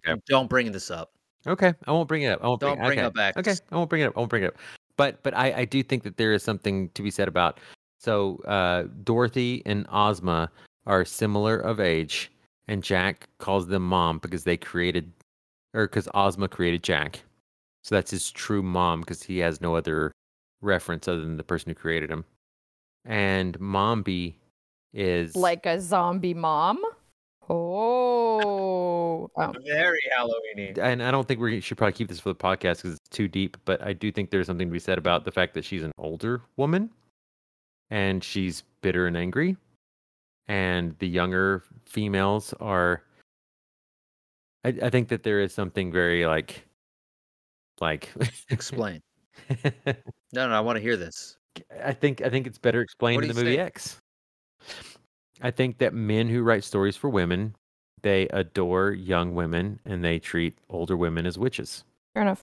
[0.05, 0.19] Okay.
[0.27, 1.11] Don't bring this up.
[1.45, 1.73] Okay.
[1.85, 2.43] I won't bring it up.
[2.43, 3.05] I won't Don't bring, bring okay.
[3.05, 3.37] up X.
[3.37, 3.55] Okay.
[3.71, 4.13] I won't bring it up.
[4.17, 4.55] I won't bring it up.
[4.97, 7.59] But but I, I do think that there is something to be said about
[7.99, 10.51] so uh, Dorothy and Ozma
[10.85, 12.31] are similar of age,
[12.67, 15.11] and Jack calls them mom because they created
[15.73, 17.23] or because Ozma created Jack.
[17.83, 20.11] So that's his true mom because he has no other
[20.61, 22.25] reference other than the person who created him.
[23.05, 24.35] And Mombi
[24.93, 26.81] is like a zombie mom.
[27.49, 29.53] Oh, oh.
[29.65, 30.77] Very Halloweeny.
[30.77, 33.27] and I don't think we should probably keep this for the podcast because it's too
[33.27, 33.55] deep.
[33.63, 35.93] But I do think there's something to be said about the fact that she's an
[35.97, 36.89] older woman,
[37.89, 39.55] and she's bitter and angry,
[40.47, 43.03] and the younger females are.
[44.65, 46.65] I, I think that there is something very like,
[47.79, 48.09] like.
[48.49, 49.01] Explain.
[50.33, 51.37] No, no, I want to hear this.
[51.81, 53.61] I think I think it's better explained in the movie say?
[53.61, 54.01] X.
[55.41, 57.55] I think that men who write stories for women,
[58.01, 61.83] they adore young women and they treat older women as witches.
[62.13, 62.41] fair enough.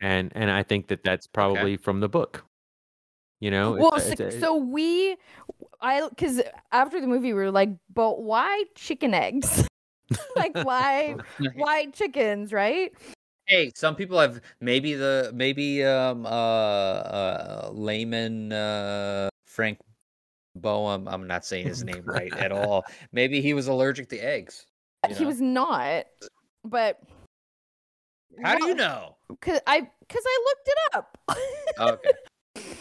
[0.00, 2.44] and and I think that that's probably from the book.
[3.40, 5.16] You know, Well, It's- so, it's- so we,
[5.80, 6.40] I, because
[6.72, 9.68] after the movie, we were like, but why chicken eggs?
[10.36, 11.16] like, why,
[11.54, 12.92] why chickens, right?
[13.46, 19.78] Hey, some people have maybe the maybe um uh uh Lyman uh Frank
[20.56, 21.08] Boehm.
[21.08, 22.84] I'm not saying his name right at all.
[23.12, 24.66] Maybe he was allergic to eggs.
[25.02, 25.28] Uh, you He know?
[25.28, 26.06] was not.
[26.64, 27.00] but
[28.42, 29.16] How do you know?
[29.40, 31.18] Cause I because I looked it up.
[31.80, 32.10] Okay.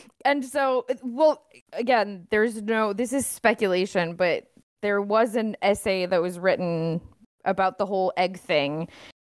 [0.26, 1.43] and so well
[1.74, 4.45] again there's no this is speculation but
[4.82, 7.01] there was an essay that was written
[7.43, 8.88] about the whole egg thing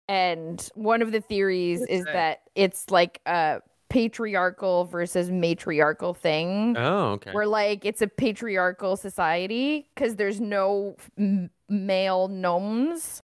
[0.08, 2.14] and one of the theories What's is that?
[2.14, 3.62] that it's like a
[3.94, 6.76] patriarchal versus matriarchal thing.
[6.76, 7.32] Oh, okay.
[7.32, 13.22] where like it's a patriarchal society because there's no m- male gnomes.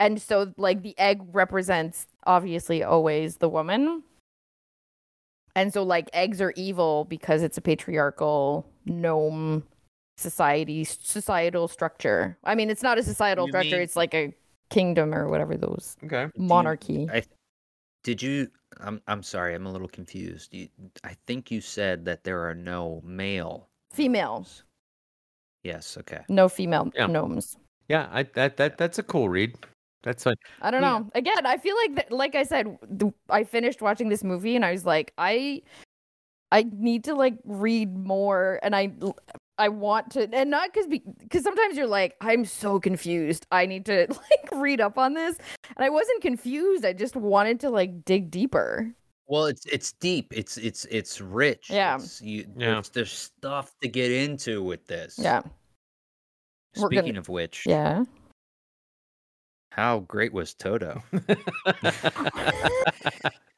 [0.00, 4.02] And so like the egg represents obviously always the woman.
[5.54, 9.62] And so like eggs are evil because it's a patriarchal gnome
[10.16, 12.36] society societal structure.
[12.42, 14.34] I mean it's not a societal You structure mean- it's like a
[14.70, 16.26] kingdom or whatever those okay.
[16.36, 17.08] monarchy.
[17.12, 17.22] I
[18.02, 18.48] did you?
[18.80, 19.54] I'm I'm sorry.
[19.54, 20.54] I'm a little confused.
[20.54, 20.68] You,
[21.04, 23.68] I think you said that there are no male.
[23.92, 24.64] female gnomes.
[25.62, 25.96] Yes.
[25.98, 26.20] Okay.
[26.28, 27.06] no female Yeah.
[27.06, 27.56] gnomes
[27.88, 29.54] Yeah, I that that that's a cool read.
[30.02, 30.36] That's fine.
[30.62, 30.98] I don't Yeah.
[31.00, 31.10] know.
[31.14, 34.64] Again, I feel like that, like I said, the, I finished watching this movie and
[34.64, 35.60] I was like, I
[36.52, 38.92] I need to like read more and I
[39.60, 40.86] I want to and not cuz
[41.30, 43.46] cuz sometimes you're like I'm so confused.
[43.52, 45.36] I need to like read up on this.
[45.76, 46.84] And I wasn't confused.
[46.84, 48.90] I just wanted to like dig deeper.
[49.28, 50.32] Well, it's it's deep.
[50.34, 51.70] It's it's it's rich.
[51.70, 51.96] Yeah.
[51.96, 52.74] It's, you, Yeah.
[52.74, 55.16] There's, there's stuff to get into with this.
[55.18, 55.42] Yeah.
[56.76, 58.04] We're gonna- Speaking of which, Yeah.
[59.72, 61.02] how great was Toto?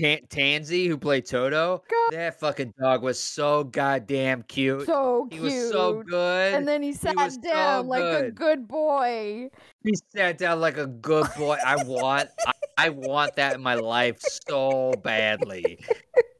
[0.00, 2.12] Tan- Tansy, who played Toto, God.
[2.12, 4.86] that fucking dog was so goddamn cute.
[4.86, 5.42] So cute.
[5.42, 6.54] he was so good.
[6.54, 8.66] and then he sat so down like a good.
[8.66, 9.50] boy.
[9.84, 11.56] he sat down like a good boy.
[11.64, 15.78] I want, I, I want that in my life so badly.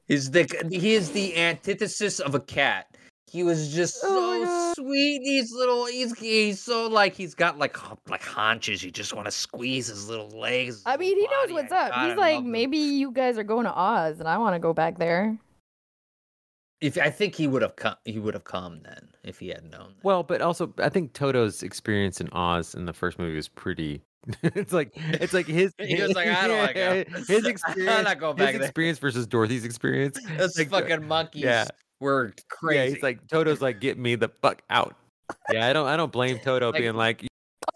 [0.07, 2.87] He's the he is the antithesis of a cat.
[3.31, 4.43] He was just so Oh.
[4.75, 5.21] Sweet.
[5.23, 5.87] He's little.
[5.87, 7.77] He's he's so like he's got like
[8.09, 8.83] like haunches.
[8.83, 10.83] You just want to squeeze his little legs.
[10.87, 11.91] I mean, he little knows what's up.
[11.91, 12.51] God, He's like, love him.
[12.53, 15.39] maybe you guys are going to Oz and I want to go back there.
[16.81, 19.65] If I think he would have come, he would have come then if he had
[19.65, 19.95] known.
[19.97, 20.05] That.
[20.05, 24.03] well, but also I think Toto's experience in Oz in the first movie was pretty.
[24.43, 25.73] it's like it's like his.
[25.79, 27.05] He was like, "I don't wanna go.
[27.27, 28.05] His I'm experience.
[28.05, 30.19] not going back his there." experience versus Dorothy's experience.
[30.39, 31.67] Those like, uh, fucking monkeys yeah.
[32.01, 32.79] Were crazy.
[32.79, 34.97] Yeah, he's like Toto's like get me the fuck out.
[35.53, 37.25] Yeah, I don't I don't blame Toto Like, being like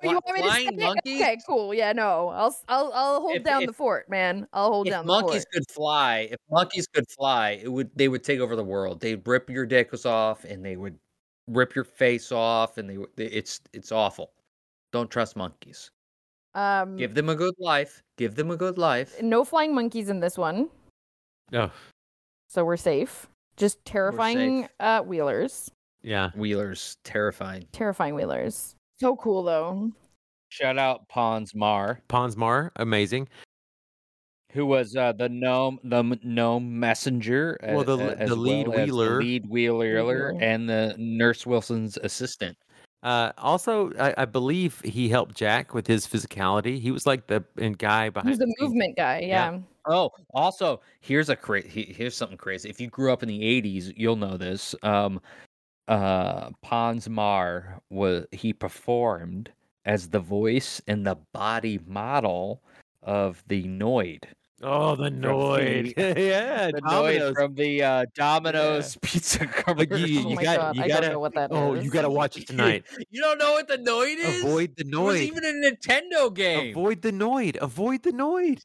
[0.03, 0.77] Oh, you want me to flying stay?
[0.77, 1.21] monkeys?
[1.23, 1.73] Okay, cool.
[1.75, 4.47] Yeah, no, I'll s- I'll I'll hold If- down if- the fort, man.
[4.53, 8.25] I'll hold down the monkeys could fly, if monkeys could fly, it would they would
[8.25, 9.01] take over the world.
[9.01, 10.99] They'd rip your dicks off and they would
[11.49, 14.33] rip your face off and they they- it's it's awful.
[14.93, 15.91] Don't trust monkeys.
[16.55, 18.03] Um, Give them a good life.
[18.17, 19.21] Give them a good life.
[19.23, 20.71] no flying monkeys in this one,
[21.53, 21.71] oh
[22.49, 23.29] so we're safe.
[23.57, 25.71] Just terrifying uh wheelers,
[26.03, 26.31] yeah.
[26.35, 27.67] Wheelers terrifying.
[27.73, 28.75] terrifying wheelers.
[29.01, 29.91] So cool though.
[30.49, 32.71] Shout out Pons Maar, Pons Maar.
[32.77, 33.29] amazing.
[34.53, 37.59] who was uh, the gnome the m- gnome messenger.
[37.63, 39.09] Well, the a- le- as the lead well wheeler.
[39.19, 40.35] the lead wheeler, Wheeler.
[40.41, 42.57] and the nurse Wilson's assistant.
[43.03, 46.81] Uh, also, I, I believe he helped Jack with his physicality.
[46.81, 48.57] He was like the and guy behind He's the scenes.
[48.61, 49.19] movement guy.
[49.21, 49.27] Yeah.
[49.53, 49.59] Yeah.
[49.87, 52.69] Oh, also, here's a cra- here's something crazy.
[52.71, 54.75] If you grew up in the '80s, you'll know this.
[54.83, 55.21] Um,
[55.89, 59.51] uh, Pons Maar was he performed
[59.85, 62.63] as the voice and the body model
[63.03, 64.23] of the Noid.
[64.63, 65.95] Oh, the Noid.
[65.95, 67.33] the- yeah, The Domino's.
[67.33, 69.99] Noid from the uh, Domino's pizza Like, commercial.
[70.09, 71.13] you, Oh you my got, God, you I don't gotta.
[71.13, 71.85] know what that oh, is.
[71.85, 72.85] you gotta watch it tonight.
[73.11, 74.43] you don't know what the Noid is?
[74.43, 75.01] Avoid the Noid.
[75.01, 76.71] It was even a Nintendo game.
[76.71, 77.57] Avoid the Noid.
[77.59, 78.63] Avoid the Noid.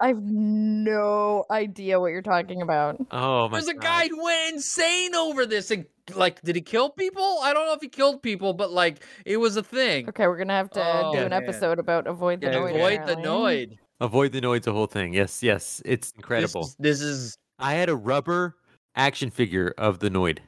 [0.00, 2.96] I have no idea what you're talking about.
[3.10, 3.82] Oh my There's a God.
[3.82, 5.70] guy who went insane over this.
[5.70, 7.38] And, like, did he kill people?
[7.42, 10.08] I don't know if he killed people, but like, it was a thing.
[10.08, 11.42] Okay, we're gonna have to Oh, do an man.
[11.42, 12.74] episode about avoid the Yeah, noid.
[12.74, 13.66] Avoid the apparently.
[13.66, 13.78] Noid.
[14.00, 15.12] Avoid the Noid's a whole thing.
[15.12, 16.62] Yes, yes, it's incredible.
[16.62, 18.56] This, this is I had a rubber
[18.96, 20.38] action figure of the Noid.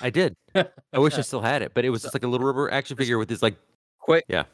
[0.00, 0.34] I did.
[0.54, 2.96] I wish I still had it, but it was just like a little rubber action
[2.96, 3.56] figure with this like
[3.98, 4.24] quick.
[4.28, 4.44] Yeah.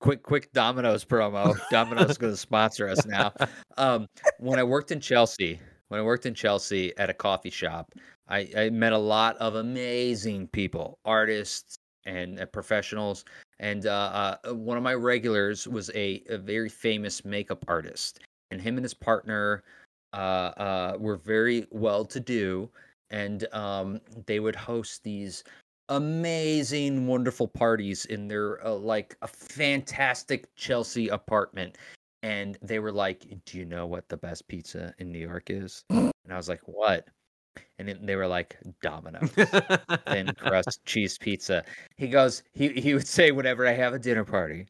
[0.00, 1.58] Quick, quick Domino's promo.
[1.70, 3.32] Domino's going to sponsor us now.
[3.76, 4.06] Um,
[4.38, 7.90] when I worked in Chelsea, when I worked in Chelsea at a coffee shop,
[8.28, 11.76] I, I met a lot of amazing people, artists
[12.06, 13.24] and uh, professionals.
[13.60, 18.20] And uh, uh, one of my regulars was a, a very famous makeup artist,
[18.50, 19.64] and him and his partner
[20.12, 22.70] uh, uh, were very well to do,
[23.10, 25.42] and um, they would host these
[25.88, 31.76] amazing, wonderful parties in their uh, like a fantastic Chelsea apartment.
[32.22, 35.84] And they were like, "Do you know what the best pizza in New York is?"
[35.90, 37.08] And I was like, "What?"
[37.78, 39.30] and it, they were like Domino's
[40.06, 41.64] thin crust cheese pizza.
[41.96, 44.66] He goes, he he would say whenever I have a dinner party,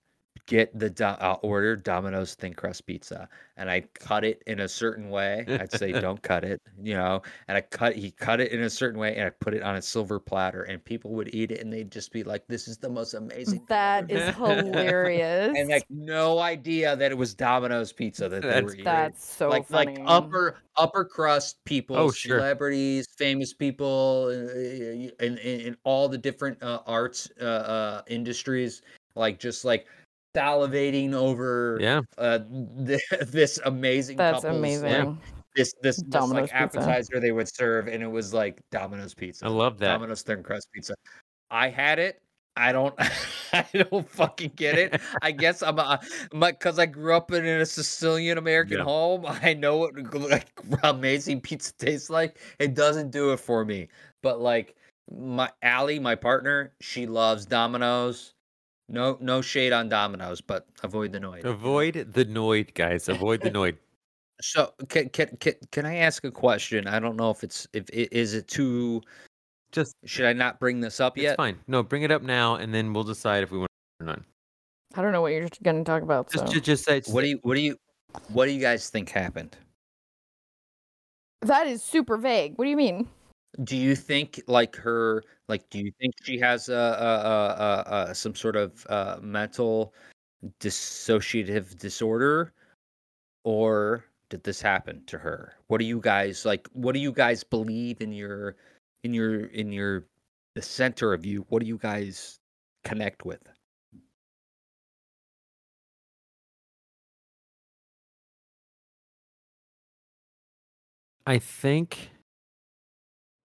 [0.48, 4.68] get the do- I'll order Domino's thin crust pizza, and I cut it in a
[4.68, 5.44] certain way.
[5.46, 8.70] I'd say don't cut it, you know, and I cut he cut it in a
[8.70, 11.60] certain way, and I put it on a silver platter, and people would eat it,
[11.60, 14.34] and they'd just be like, "This is the most amazing." thing That ever." is
[14.74, 15.54] hilarious.
[15.56, 18.84] and like no idea that it was Domino's pizza that they That's- were eating.
[18.84, 19.96] That's so like funny.
[19.98, 22.38] like upper upper crust people, Oh, sure.
[22.38, 28.80] celebrities, famous people, uh, in, in, in all the different uh, arts uh, uh, industries,
[29.14, 29.86] like just like
[30.34, 32.00] salivating over yeah.
[32.18, 32.40] uh,
[32.86, 34.16] th- this amazing.
[34.16, 35.06] That's amazing.
[35.06, 35.16] Like,
[35.56, 36.78] this this, this Domino's like pizza.
[36.80, 39.44] appetizer they would serve, and it was like Domino's pizza.
[39.44, 39.92] I love that.
[39.94, 40.94] Domino's thin crust pizza.
[41.50, 42.20] I had it.
[42.56, 42.94] I don't.
[43.52, 45.00] I don't fucking get it.
[45.22, 46.00] I guess I'm a,
[46.32, 48.84] because I grew up in a Sicilian American Yeah.
[48.84, 49.24] home.
[49.26, 52.38] I know what like amazing pizza tastes like.
[52.58, 53.88] It doesn't do it for me.
[54.22, 54.76] But like
[55.10, 58.34] my Allie, my partner, she loves Domino's.
[58.88, 61.44] No, no shade on Domino's, but avoid the noise.
[61.44, 63.08] Avoid the noid, guys.
[63.08, 63.76] Avoid the noid.
[64.40, 66.86] So can, can can can I ask a question?
[66.86, 69.02] I don't know if it's if it is it too.
[69.72, 71.36] Just Should I not bring this up it's yet?
[71.36, 71.58] fine.
[71.66, 73.68] No, bring it up now, and then we'll decide if we want
[74.00, 74.22] or not.
[74.94, 76.30] I don't know what you're going to talk about.
[76.30, 76.52] Just, so.
[76.52, 77.02] just, just say.
[77.06, 77.76] What do you what do you
[78.28, 79.56] what do you guys think happened?
[81.42, 82.54] That is super vague.
[82.56, 83.08] What do you mean?
[83.64, 88.10] Do you think like her like do you think she has a, a, a, a,
[88.10, 89.94] a some sort of uh, mental
[90.60, 92.52] dissociative disorder
[93.44, 95.54] or did this happen to her?
[95.68, 98.56] What do you guys like what do you guys believe in your
[99.04, 100.06] in your in your
[100.54, 101.46] the center of you?
[101.50, 102.40] What do you guys
[102.84, 103.42] connect with?
[111.26, 112.10] I think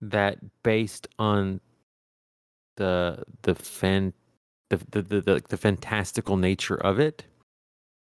[0.09, 1.61] that based on
[2.77, 4.13] the the fan
[4.69, 7.25] the the, the the the fantastical nature of it,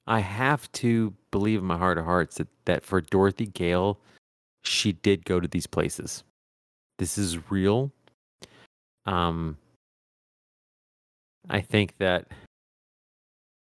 [0.06, 4.00] I have to believe in my heart of hearts that, that for Dorothy Gale,
[4.64, 6.24] she did go to these places.
[6.98, 7.92] This is real.
[9.06, 9.56] Um
[11.48, 12.28] I think that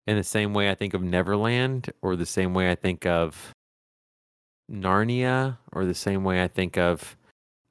[0.07, 3.53] in the same way I think of Neverland or the same way I think of
[4.71, 7.17] Narnia or the same way I think of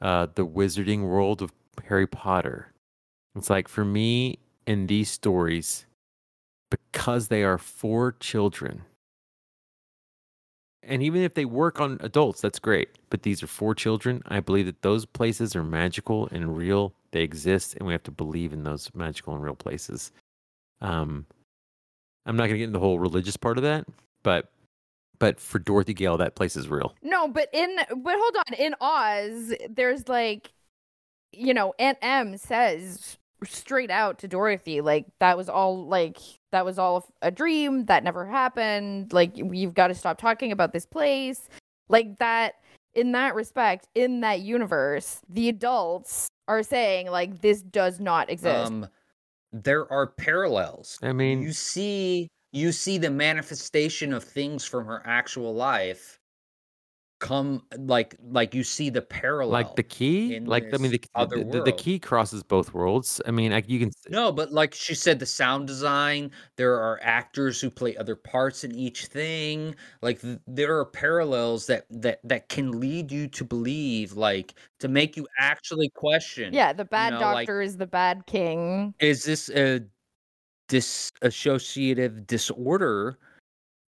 [0.03, 1.53] uh, the wizarding world of
[1.89, 2.73] Harry Potter.
[3.35, 5.87] It's like for me in these stories,
[6.71, 8.83] because they are for children,
[10.83, 12.91] and even if they work on adults, that's great.
[13.09, 14.23] But these are for children.
[14.27, 16.93] I believe that those places are magical and real.
[17.13, 20.13] They exist, and we have to believe in those magical and real places.
[20.81, 21.27] Um,
[22.27, 23.87] I'm not going to get into the whole religious part of that,
[24.23, 24.51] but
[25.23, 26.97] but for Dorothy Gale, that place is real.
[27.01, 28.55] No, but in but hold on.
[28.59, 30.53] In Oz, there's like,
[31.31, 36.19] you know, Aunt Em says straight out to Dorothy, like that was all like
[36.51, 39.13] that was all a dream that never happened.
[39.13, 41.49] Like you've got to stop talking about this place.
[41.89, 42.55] Like that.
[42.95, 48.73] In that respect, in that universe, the adults are saying like this does not exist.
[48.73, 48.89] Um,
[49.53, 50.99] there are parallels.
[51.01, 56.21] I mean, you see, you see the manifestation of things from her actual life
[57.23, 59.53] come like like you see the parallel.
[59.53, 63.21] like the key, like I mean, the, other the, the, the key crosses both worlds.
[63.25, 63.93] I mean, I, you can.
[64.09, 66.33] No, but like she said, the sound design.
[66.57, 69.77] There are actors who play other parts in each thing.
[70.03, 74.89] Like th- there are parallels that that that can lead you to believe, like to
[74.89, 76.53] make you actually question.
[76.53, 78.95] yeah, the bad know, like- doctor is the bad king.
[78.99, 79.81] is this a
[80.73, 83.19] disassociative disorder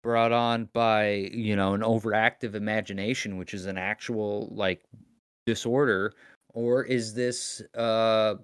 [0.02, 4.82] brought on by you know an overactive imagination which is an actual like
[5.46, 6.12] disorder
[6.52, 8.34] or is this uh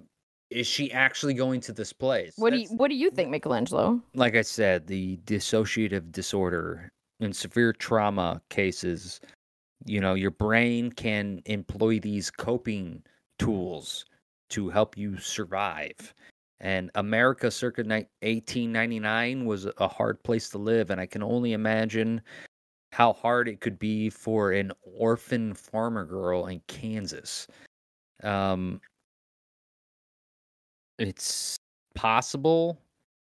[0.48, 4.00] is she actually going to this place What do you what do you think, Michelangelo?
[4.14, 6.88] like i said the dissociative disorder
[7.20, 9.20] in severe trauma cases
[9.84, 13.02] you know your brain can employ these coping
[13.38, 14.06] tools
[14.48, 16.14] to help you survive
[16.60, 22.20] and america circa 1899 was a hard place to live and i can only imagine
[22.92, 27.46] how hard it could be for an orphan farmer girl in kansas
[28.22, 28.80] um
[30.98, 31.56] it's
[31.94, 32.78] possible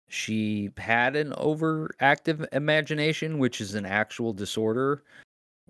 [0.08, 5.04] she had an overactive imagination, which is an actual disorder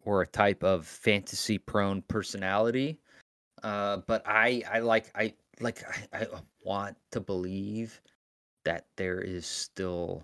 [0.04, 3.00] or a type of fantasy prone personality.
[3.64, 5.84] Uh, but I, I like, I like,
[6.14, 8.02] I, I uh, want to believe
[8.66, 10.24] that there is still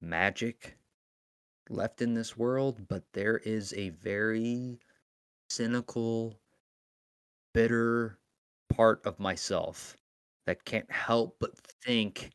[0.00, 0.76] magic
[1.68, 4.78] left in this world, but there is a very
[5.50, 6.38] cynical,
[7.54, 8.18] bitter
[8.68, 9.96] part of myself
[10.46, 12.30] that can't help but think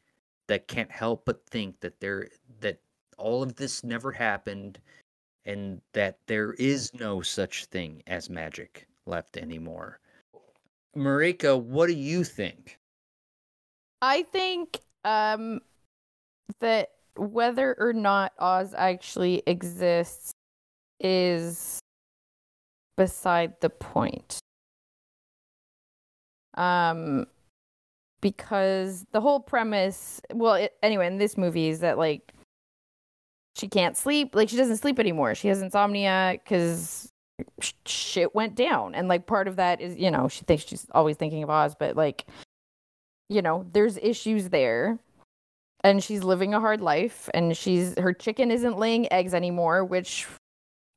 [0.47, 2.27] that can't help but think that there
[2.59, 2.81] that
[3.17, 4.79] all of this never happened
[5.45, 10.00] and that there is no such thing as magic left anymore.
[10.95, 12.77] Marika, what do you think?
[14.01, 15.61] I think um
[16.59, 20.31] that whether or not Oz actually exists
[20.99, 21.79] is
[22.97, 24.39] beside the point.
[26.55, 27.27] Um
[28.21, 32.33] because the whole premise, well, it, anyway, in this movie is that like
[33.55, 35.35] she can't sleep, like she doesn't sleep anymore.
[35.35, 37.10] She has insomnia sh-
[37.85, 41.17] shit went down and like part of that is, you know, she thinks she's always
[41.17, 42.25] thinking of Oz, but like
[43.31, 44.99] you know, there's issues there.
[45.83, 50.27] And she's living a hard life and she's her chicken isn't laying eggs anymore, which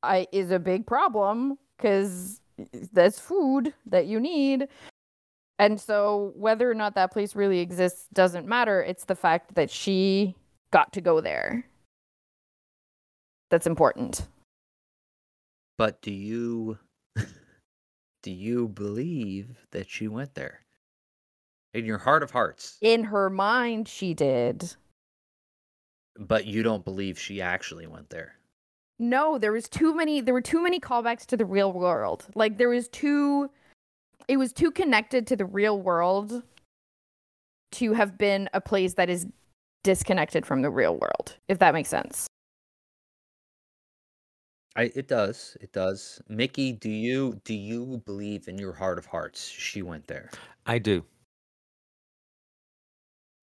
[0.03, 2.41] I is a big problem cuz
[2.93, 4.67] that's food that you need.
[5.57, 8.83] And so whether or not that place really exists doesn't matter.
[8.83, 10.35] It's the fact that she
[10.71, 11.65] got to go there.
[13.49, 14.27] That's important.
[15.77, 16.77] But do you
[18.23, 20.61] do you believe that she went there?
[21.73, 22.77] In your heart of hearts.
[22.81, 24.75] In her mind she did.
[26.17, 28.35] But you don't believe she actually went there.
[28.97, 32.27] No, there was too many there were too many callbacks to the real world.
[32.35, 33.49] Like there was too
[34.27, 36.43] it was too connected to the real world
[37.73, 39.27] to have been a place that is
[39.83, 42.27] disconnected from the real world, if that makes sense.
[44.75, 45.55] I it does.
[45.61, 46.21] It does.
[46.27, 50.29] Mickey, do you do you believe in your heart of hearts she went there?
[50.65, 51.03] I do.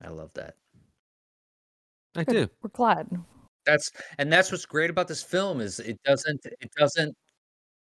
[0.03, 0.57] I love that.
[2.17, 2.49] I Good.
[2.49, 2.49] do.
[2.63, 3.09] We're glad.
[3.65, 7.17] That's and that's what's great about this film is it doesn't it doesn't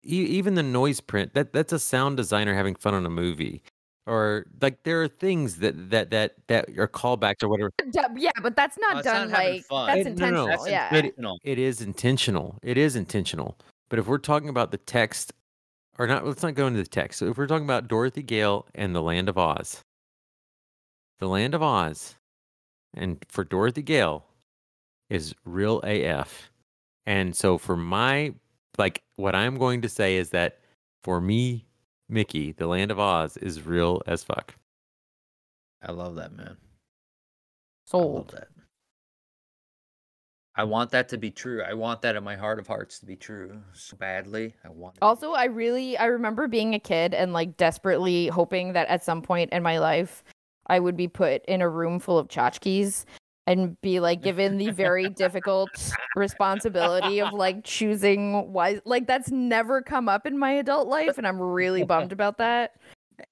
[0.05, 3.63] E- even the noise print that that's a sound designer having fun on a movie
[4.07, 7.71] or like there are things that that that that are callbacks or whatever
[8.17, 9.87] Yeah, but that's not No, done not like fun.
[9.87, 10.47] that's It- no, no, intentional.
[10.49, 10.95] that's yeah.
[10.95, 11.39] intentional.
[11.45, 13.57] it is intentional it is intentional
[13.89, 15.33] but if we're talking about the text
[15.99, 18.67] or not let's not go into the text so if we're talking about dorothy gale
[18.75, 19.83] and the land of oz
[21.21, 22.17] the land of oz
[22.95, 24.25] and for dorothy gale
[25.11, 26.51] is real af
[27.07, 28.33] and so for my
[28.79, 30.59] like what i'm going to say is that
[31.05, 31.65] for me
[32.09, 34.55] mickey the land of oz is real as fuck
[35.85, 36.57] I love that man.
[36.57, 38.31] I Sold.
[38.31, 38.49] that.
[40.55, 41.63] I want that to be true.
[41.63, 44.55] I want that in my heart of hearts to be true so badly.
[44.65, 47.57] I want it to be Also, I really I remember being a kid and like
[47.57, 50.23] desperately hoping that at some point in my life
[50.69, 53.05] I would be put in a room full of tchotchkes
[53.47, 55.71] and be like given the very difficult
[56.17, 61.27] responsibility of like choosing why like that's never come up in my adult life and
[61.27, 62.77] I'm really bummed about that.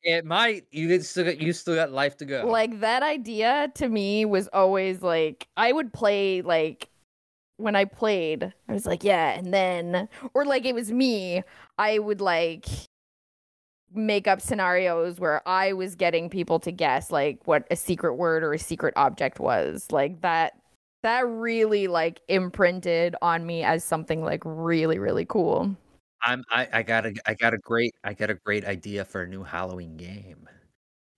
[0.03, 0.67] It might.
[0.71, 2.47] You still got you still got life to go.
[2.47, 6.89] Like that idea to me was always like I would play like
[7.57, 11.43] when I played, I was like, yeah, and then or like it was me,
[11.79, 12.67] I would like
[13.95, 18.43] make up scenarios where I was getting people to guess like what a secret word
[18.43, 19.87] or a secret object was.
[19.91, 20.55] Like that
[21.03, 25.75] that really like imprinted on me as something like really really cool.
[26.23, 29.23] I'm I, I got a I got a great I got a great idea for
[29.23, 30.49] a new Halloween game.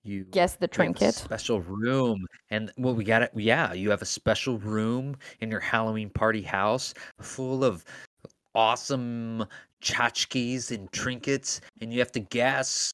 [0.04, 1.14] You Guess the you have a trinket.
[1.14, 3.30] special room, and well, we got it.
[3.36, 7.84] Yeah, you have a special room in your Halloween party house full of
[8.54, 9.44] awesome
[9.82, 12.92] tchotchkes and trinkets, and you have to guess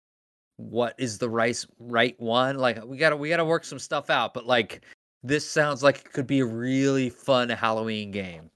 [0.57, 2.57] what is the right right one.
[2.59, 4.83] Like we gotta we gotta work some stuff out, but like
[5.23, 8.51] this sounds like it could be a really fun Halloween game.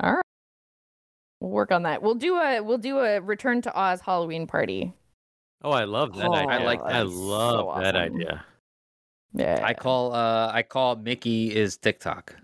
[0.00, 0.22] All right.
[1.40, 2.02] We'll work on that.
[2.02, 4.92] We'll do a we'll do a return to Oz Halloween party.
[5.62, 8.44] oh i love that Oh, idea I like that i love So that idea
[9.34, 9.60] Yeah.
[9.62, 12.34] I call uh I call Mickey is Tik-Tok.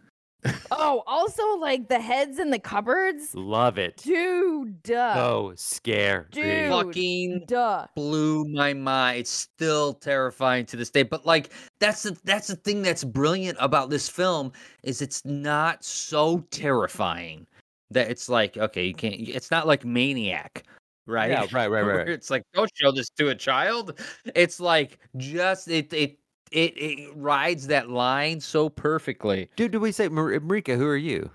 [0.71, 3.35] Oh, also like the heads in the cupboards.
[3.35, 5.15] love it Dude, duh.
[5.15, 6.71] so scary Dude.
[6.71, 7.87] Fucking Duh.
[7.95, 9.21] blew my mind.
[9.21, 11.05] It's still terrifying to this day.
[11.05, 14.53] But like that's the that's the thing that's brilliant about this film
[14.83, 17.47] is it's not so terrifying
[17.91, 19.15] that it's like okay you can't.
[19.21, 20.65] It's not like Maniac,
[21.07, 21.31] right?
[21.31, 22.09] Yeah, right, right, right, right.
[22.09, 24.01] It's like don't show this to a child.
[24.35, 26.19] It's like just it it
[26.53, 29.49] it, it rides that line so perfectly.
[29.57, 30.77] Dude, did we say Mar- Marika?
[30.77, 31.31] Who are you?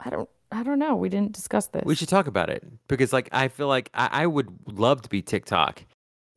[0.00, 0.94] I don't I don't know.
[0.94, 1.82] We didn't discuss this.
[1.84, 5.08] We should talk about it because, like, I feel like I, I would love to
[5.08, 5.82] be Tik-Tok.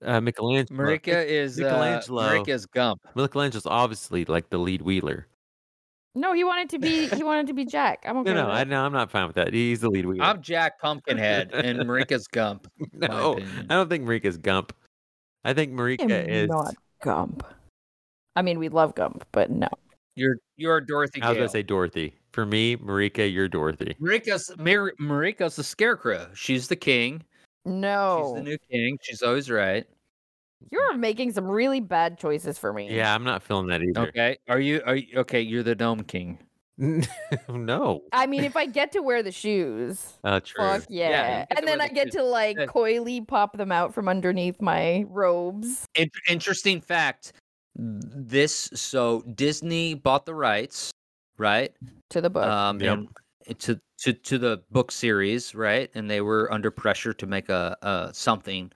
[0.04, 0.84] Uh, Michelangelo.
[0.84, 2.24] Marika is uh, Michelangelo.
[2.24, 3.02] Marika's Gump.
[3.16, 5.28] Michelangelo's obviously like the lead wheeler.
[6.14, 8.04] No, he wanted to be he wanted to be Jack.
[8.06, 8.34] I'm okay.
[8.34, 9.54] No, no, with I, no, I'm not fine with that.
[9.54, 10.24] He's the lead wheeler.
[10.24, 12.68] I'm Jack Pumpkinhead and Marika's Gump.
[12.94, 13.40] no.
[13.70, 14.74] I don't think Marika's Gump.
[15.44, 16.50] I think am Marika is.
[16.50, 17.46] not Gump.
[18.36, 19.70] I mean, we love Gump, but no.
[20.16, 21.22] You're you're Dorothy.
[21.22, 21.42] I was Gale.
[21.44, 22.14] gonna say Dorothy.
[22.32, 23.96] For me, Marika, you're Dorothy.
[24.02, 26.28] Marika's Mar- Marika's the scarecrow.
[26.34, 27.22] She's the king.
[27.66, 28.98] No, she's the new king.
[29.02, 29.86] She's always right.
[30.72, 32.90] You're making some really bad choices for me.
[32.96, 34.08] Yeah, I'm not feeling that either.
[34.08, 34.38] Okay.
[34.48, 36.40] Are you are you okay, you're the gnome king.
[37.50, 38.02] no.
[38.12, 40.64] I mean, if I get to wear the shoes, Uh, true.
[40.64, 41.10] fuck yeah.
[41.10, 42.16] Yeah, you get to and then I the get shoes.
[42.16, 45.86] to like coyly pop them out from underneath my robes.
[45.96, 47.34] In- interesting fact.
[47.76, 50.92] This so Disney bought the rights,
[51.38, 51.72] right?
[52.12, 52.46] To the book.
[52.46, 53.00] Um Yep.
[53.60, 55.90] to to to the book series, right?
[55.96, 58.72] And they were under pressure to make a, a something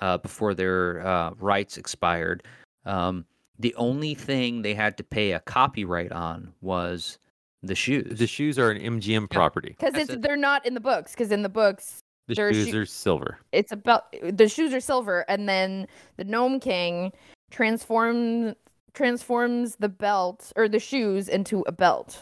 [0.00, 2.42] uh, before their uh, rights expired.
[2.84, 3.24] Um,
[3.60, 7.18] the only thing they had to pay a copyright on was
[7.62, 8.18] the shoes.
[8.18, 9.76] The shoes are an MGM property.
[9.78, 10.22] Because it's it.
[10.22, 11.12] they're not in the books.
[11.12, 13.38] Because in the books, The shoes shoe- are silver.
[13.52, 15.86] it's about the shoes are silver, and then
[16.16, 17.12] the Gnome King
[17.54, 18.56] transforms
[18.94, 22.18] transforms the belt or the shoes into a belt.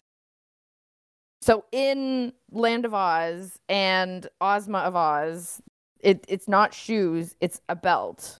[1.40, 5.60] So in Land of Oz and Ozma of Oz,
[6.00, 8.36] it it's not shoes, it's a belt.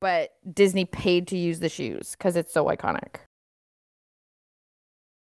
[0.00, 3.16] But Disney paid to use the shoes because it's so iconic.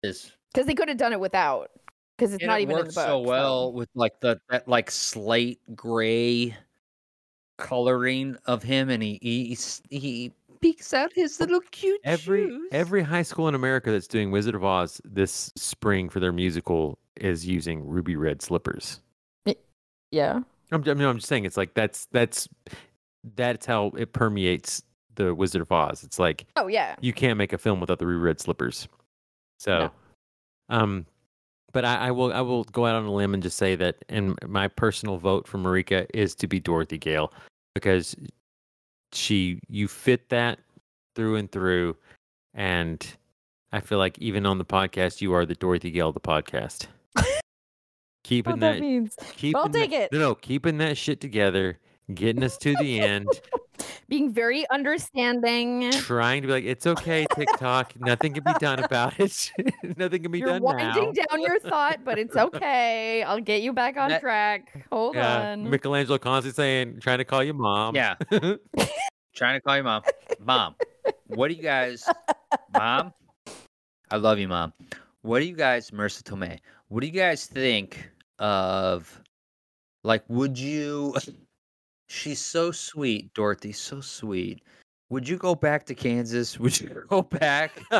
[0.04, 1.72] is Because they could have done it without.
[2.18, 3.06] Because it's and not it even in the works book.
[3.06, 6.56] so well with like the that like slate gray
[7.58, 9.58] coloring of him, and he he
[9.90, 12.68] he peeks out his little cute Every shoes.
[12.72, 16.98] every high school in America that's doing Wizard of Oz this spring for their musical
[17.16, 19.02] is using ruby red slippers.
[20.12, 20.40] Yeah.
[20.72, 22.48] I'm, I mean, I'm just saying it's like that's that's
[23.36, 24.82] that's how it permeates
[25.16, 26.04] the Wizard of Oz.
[26.04, 26.96] It's like Oh yeah.
[27.02, 28.88] you can't make a film without the ruby red slippers.
[29.60, 29.78] So,
[30.70, 30.78] No.
[30.78, 31.06] um,
[31.74, 33.98] but I, I will I will go out on a limb and just say that,
[34.08, 37.34] and my personal vote for Marika is to be Dorothy Gale
[37.76, 38.16] because
[39.14, 40.60] she you fit that
[41.16, 41.96] through and through,
[42.54, 43.06] and
[43.72, 46.88] I feel like even on the podcast you are the Dorothy Gale of the podcast.
[48.24, 49.16] keeping that, that means.
[49.36, 50.12] keeping I'll that- take it.
[50.12, 51.80] No, no, keeping that shit together,
[52.14, 53.28] getting us to the end.
[54.10, 55.92] Being very understanding.
[55.92, 58.00] trying to be like, it's okay, Tik-Tok.
[58.00, 59.52] Nothing can be done about it.
[59.98, 61.24] Nothing can be You're done winding now.
[61.30, 63.22] down your thought, but it's okay.
[63.24, 64.86] I'll get you back on That- track.
[64.92, 65.70] Hold Yeah, on.
[65.70, 67.96] Michelangelo constantly saying, trying to call you mom.
[67.96, 68.16] Yeah.
[69.36, 70.04] trying to call you mom.
[70.40, 70.76] Mom,
[71.28, 72.08] what do you guys,
[72.74, 73.14] mom?
[74.10, 74.72] I love you, mom.
[75.22, 76.60] What do you guys, Marisa Tomei?
[76.88, 78.10] What do you guys think
[78.40, 79.22] of,
[80.06, 81.14] like, would you?
[82.08, 83.72] She's so sweet, Dorothy.
[83.72, 84.62] So sweet.
[85.10, 86.60] Would you go back to Kansas?
[86.60, 87.80] Would you go back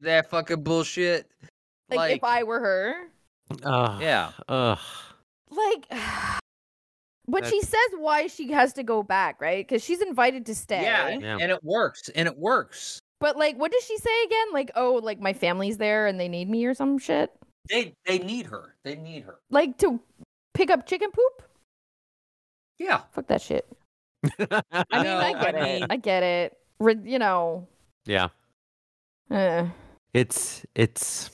[0.00, 1.30] that fucking bullshit?
[1.90, 2.94] like, if I were her,
[3.62, 4.32] Ugh, Yeah.
[4.48, 4.78] Ugh.
[5.50, 5.86] like,
[7.28, 9.66] but she says why she has to go back, right?
[9.66, 10.82] Because she's invited to stay.
[10.82, 11.38] Yeah, Yeah.
[11.40, 12.98] and it works, and it works.
[13.20, 14.46] But like, what does she say again?
[14.52, 17.30] Like, oh, like my family's there and they need me or some shit.
[17.70, 18.74] They they need her.
[18.84, 19.38] They need her.
[19.50, 20.00] Like to
[20.52, 21.42] pick up chicken poop.
[22.78, 23.02] Yeah.
[23.12, 23.66] Fuck that shit.
[24.24, 25.80] I mean, No, I get I it.
[25.80, 26.56] mean- I get it.
[26.80, 27.66] Re- you know.
[28.04, 28.28] yeah.
[29.30, 29.66] Uh,
[30.12, 31.30] It's it's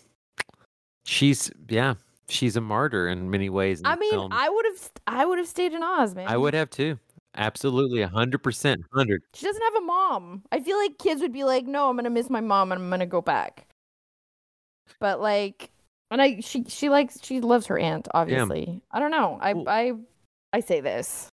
[1.05, 1.95] she's yeah,
[2.29, 3.81] she's a martyr in many ways.
[3.81, 4.33] In I mean, film.
[4.33, 6.29] I would have, I would have stayed in Oz, man.
[6.29, 6.99] I would have too.
[7.37, 9.23] Absolutely, hundred percent, hundred.
[9.35, 10.43] She doesn't have a mom.
[10.53, 12.91] I feel like kids would be like, "No, I'm gonna miss my mom and I'm
[12.91, 13.67] gonna go back."
[14.99, 15.71] But like,
[16.11, 18.09] and I, she, she likes, she loves her aunt.
[18.13, 19.39] Obviously, I don't know.
[19.41, 19.93] I, Well- I,
[20.53, 21.29] I say this.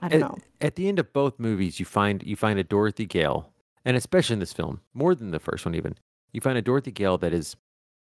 [0.00, 0.38] I don't At, know.
[0.60, 3.52] at the end of both movies, you find you find a Dorothy Gale,
[3.84, 5.94] and especially in this film, more than the first one, even
[6.32, 7.56] you find a Dorothy Gale that is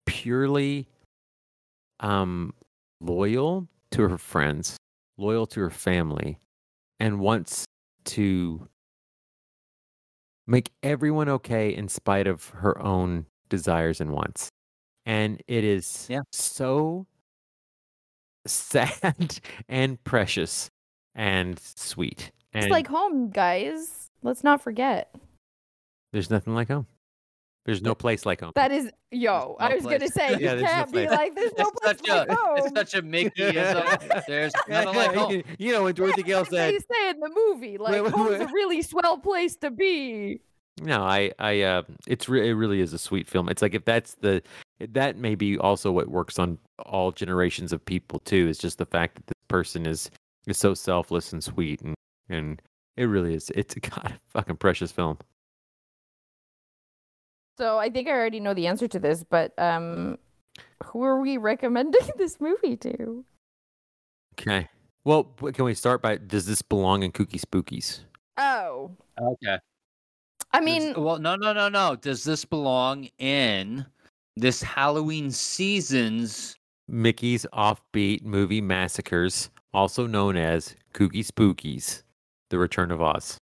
[0.06, 0.88] purely
[2.00, 2.54] um,
[3.00, 4.76] loyal to her friends,
[5.18, 6.38] loyal to her family,
[7.00, 7.64] and wants
[8.04, 8.68] to
[10.46, 14.48] make everyone okay in spite of her own desires and wants.
[15.06, 16.20] And it is Yeah.
[16.32, 17.06] so
[18.46, 19.38] sad
[19.68, 20.68] and precious
[21.14, 22.30] and sweet.
[22.52, 24.10] And It's like home, guys.
[24.22, 25.14] Let's not forget.
[26.12, 26.86] there's nothing like home.
[27.64, 28.50] There's no place like home.
[28.56, 29.30] That is, yo.
[29.32, 31.10] no I was gonna say Yeah, you there's no can't be place.
[31.10, 32.58] like, there's no place like a home.
[32.58, 34.24] it's such a Mickeyism.
[34.26, 35.30] There's nothing like home.
[35.30, 37.78] you, you know when Dorothy Gale That's what said, they say in the movie.
[37.78, 38.40] Like, wait, home's wait.
[38.42, 40.40] a really swell place to be.
[40.82, 43.48] No, I, I, uh, it's re- it really is a sweet film.
[43.48, 44.42] It's like if that's the,
[44.80, 48.48] that may be also what works on all generations of people too.
[48.48, 50.10] Is just the fact that this person is
[50.46, 51.94] is so selfless and sweet, and
[52.28, 52.60] and
[52.96, 53.50] it really is.
[53.54, 55.18] It's a god fucking precious film.
[57.58, 60.18] So I think I already know the answer to this, but um,
[60.84, 63.24] who are we recommending this movie to?
[64.38, 64.68] Okay.
[65.04, 68.00] Well, can we start by does this belong in Kookie Spookies?
[68.38, 68.90] Oh,
[69.20, 69.58] Okay.
[70.54, 71.96] I Does- mean, well, no, no, no, no.
[71.96, 73.86] Does this belong in
[74.36, 76.56] this Halloween season's?
[76.88, 82.02] Mickey's Offbeat Movie Massacres, also known as Kookie Spookies,
[82.50, 83.38] The Return of Oz.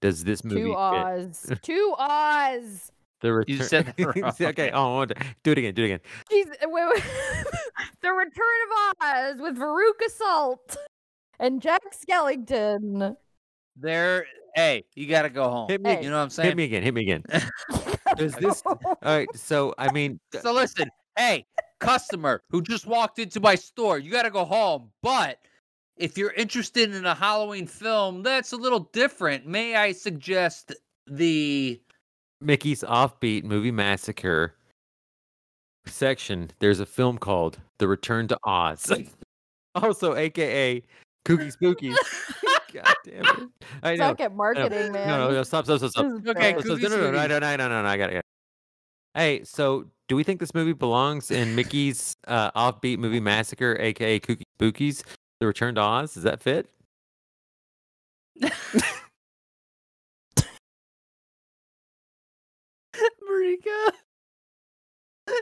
[0.00, 0.76] Does this movie to fit?
[0.76, 2.92] Oz, to Oz.
[3.20, 3.56] The return...
[3.56, 4.32] You said that wrong.
[4.40, 5.74] okay, oh, hold do it again.
[5.74, 6.00] Do it again.
[6.30, 7.02] Jeez, wait, wait.
[8.00, 10.76] the Return of Oz with Veruca Salt
[11.40, 13.16] and Jack Skellington.
[13.76, 14.26] There.
[14.54, 15.68] Hey, you got to go home.
[15.68, 15.90] Hit me.
[15.90, 16.04] Hey.
[16.04, 16.48] You know what I'm saying?
[16.48, 16.82] Hit me again.
[16.82, 17.24] Hit me again.
[18.16, 18.62] Does this?
[18.66, 19.28] All right.
[19.34, 21.44] So I mean, So listen, hey,
[21.80, 24.90] customer who just walked into my store, you got to go home.
[25.02, 25.38] But
[25.98, 30.72] if you're interested in a Halloween film that's a little different, may I suggest
[31.06, 31.80] the
[32.40, 34.54] Mickey's Offbeat Movie Massacre
[35.86, 38.90] section, there's a film called The Return to Oz.
[39.74, 40.82] also, AKA
[41.24, 41.96] Kookie Spookies.
[42.72, 43.48] God damn it.
[43.82, 44.08] I know.
[44.08, 45.08] Suck at marketing, man.
[45.08, 46.04] No, no, no, stop, stop, stop, stop.
[46.04, 46.62] Okay, bad.
[46.62, 48.12] So- so- no, no, no, no, no, no, no, no, no, I got it.
[48.12, 48.24] I got it.
[49.14, 54.20] Hey, so do we think this movie belongs in Mickey's uh, Offbeat Movie Massacre, aka
[54.20, 55.02] Kooky Spookies,
[55.40, 56.14] The Return to Oz?
[56.14, 56.68] Does that fit?
[63.28, 63.92] Marika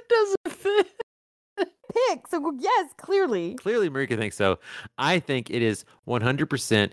[0.09, 0.87] doesn't fit.
[1.59, 2.27] Pick.
[2.29, 3.55] So yes, clearly.
[3.55, 4.59] Clearly, Marika thinks so.
[4.99, 6.91] I think it is 100%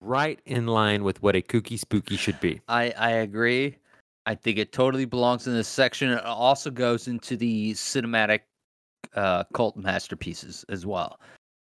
[0.00, 2.60] right in line with what a kooky spooky should be.
[2.68, 3.76] I I agree.
[4.26, 6.10] I think it totally belongs in this section.
[6.10, 8.40] It also goes into the cinematic
[9.14, 11.18] uh, cult masterpieces as well.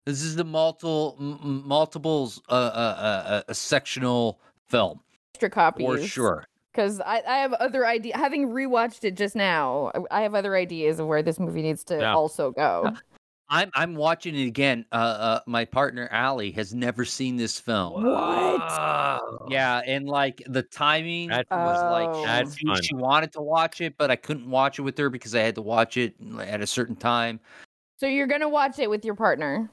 [0.09, 5.01] This is the multiple m- m- multiples uh, uh, uh, uh, sectional film
[5.35, 5.85] Extra copies.
[5.87, 6.45] for sure.
[6.73, 8.17] Because I, I have other idea.
[8.17, 11.85] Having rewatched it just now, I- I have other ideas of where this movie needs
[11.85, 12.15] to Yeah.
[12.15, 12.91] also go.
[13.51, 14.87] I'm I'm watching it again.
[14.93, 18.03] Uh, uh, my partner Allie has never seen this film.
[18.03, 19.51] What?
[19.51, 21.91] Yeah, and like the timing That's- was Oh.
[21.91, 25.11] like That's she, she wanted to watch it, but I couldn't watch it with her
[25.11, 27.41] because I had to watch it at a certain time.
[27.99, 29.69] So you're gonna watch it with your partner.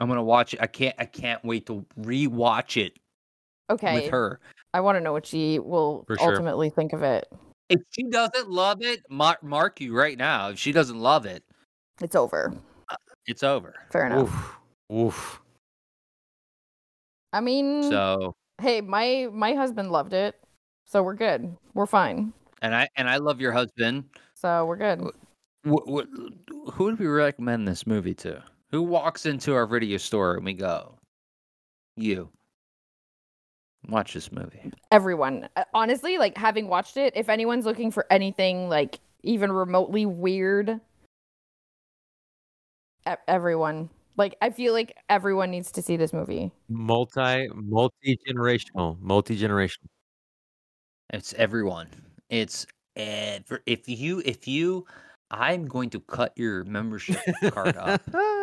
[0.00, 0.60] I'm gonna watch it.
[0.62, 0.94] I can't.
[0.98, 2.98] I can't wait to rewatch it
[3.70, 3.94] Okay.
[4.00, 4.40] with her.
[4.74, 6.30] I want to know what she will For sure.
[6.30, 7.28] ultimately think of it.
[7.68, 10.48] If she doesn't love it, mark, mark you right now.
[10.48, 11.44] If she doesn't love it,
[12.00, 12.52] It's over.
[12.88, 12.96] Uh,
[13.26, 13.74] it's over.
[13.92, 14.28] Fair enough.
[14.90, 14.96] Oof.
[14.96, 15.40] Oof.
[17.32, 20.34] I mean, So, hey, my my husband loved it,
[20.86, 21.56] so we're good.
[21.74, 22.32] We're fine.
[22.62, 24.04] and I and I love your husband.
[24.34, 25.00] So we're good.
[25.64, 28.42] Wh- wh- who would we recommend this movie to?
[28.70, 30.94] Who walks into our video store and we go,
[31.96, 32.30] you
[33.88, 34.70] watch this movie.
[34.92, 40.06] Everyone, Uh, honestly, like having watched it, if anyone's looking for anything like even remotely
[40.06, 40.80] weird,
[43.08, 43.90] e- everyone.
[44.16, 46.52] Like I feel like everyone needs to see this movie.
[46.68, 49.00] Multi multi generational.
[49.00, 49.86] Multi generational.
[51.12, 51.88] It's everyone.
[52.28, 52.66] It's
[52.96, 53.62] ever.
[53.66, 54.86] If you, if you,
[55.30, 57.18] I'm going to cut your membership
[57.50, 58.02] card up.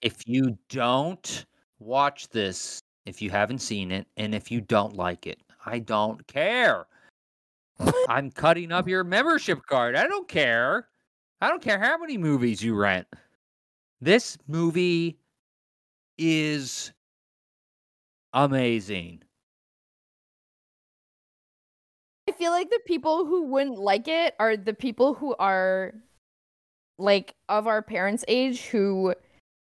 [0.00, 1.46] If you don't
[1.78, 6.26] watch this, if you haven't seen it, and if you don't like it, I don't
[6.26, 6.86] care.
[8.08, 9.96] I'm cutting up your membership card.
[9.96, 10.88] I don't care.
[11.40, 13.06] I don't care how many movies you rent.
[14.00, 15.18] This movie
[16.16, 16.92] is
[18.32, 19.22] amazing.
[22.28, 25.94] I feel like the people who wouldn't like it are the people who are
[26.98, 29.14] like of our parents' age who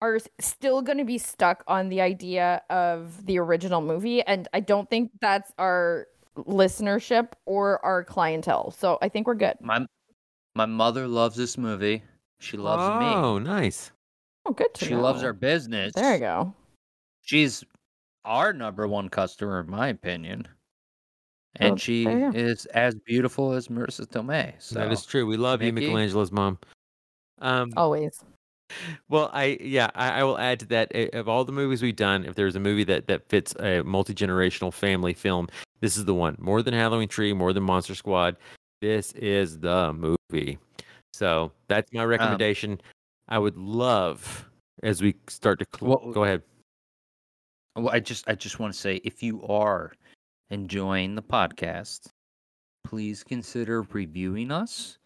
[0.02, 4.60] are still going to be stuck on the idea of the original movie and I
[4.60, 8.72] don't think that's our listenership or our clientele.
[8.72, 9.54] So I think we're good.
[9.60, 9.86] My
[10.54, 12.02] my mother loves this movie.
[12.40, 13.06] She loves me.
[13.06, 13.92] Oh, nice.
[14.44, 15.00] Oh, good to She know.
[15.02, 15.92] loves our business.
[15.94, 16.54] There you go.
[17.22, 17.62] She's
[18.24, 20.48] our number one customer, in my opinion.
[21.56, 22.38] And Well, she there you go.
[22.38, 24.54] is as beautiful as Marisa Tomei.
[24.58, 25.26] So that is true.
[25.26, 26.58] We love you, Michelangelo's mom.
[27.40, 28.24] Um, Always.
[29.08, 30.90] Well, I yeah, I, I will add to that.
[30.94, 33.82] eh, Of all the movies we've done, if there's a movie that that fits a
[33.82, 35.48] multi generational family film,
[35.80, 36.36] this is the one.
[36.38, 38.36] More than Halloween Tree, more than Monster Squad.
[38.80, 40.58] This is the movie.
[41.12, 42.80] So that's Um, my recommendation.
[43.28, 44.48] I would love
[44.82, 46.42] as we start to cl- Well, go ahead.
[47.76, 49.92] Well, I just I just want to say if you are
[50.50, 52.08] enjoying the podcast,
[52.84, 54.98] please consider reviewing us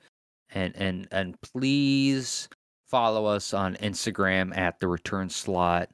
[0.51, 2.48] and and and please
[2.89, 5.91] follow us on Instagram at the return slot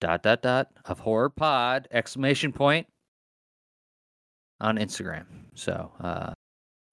[0.00, 2.86] dot dot dot of horror pod exclamation point
[4.60, 5.24] on Instagram.
[5.54, 6.32] So uh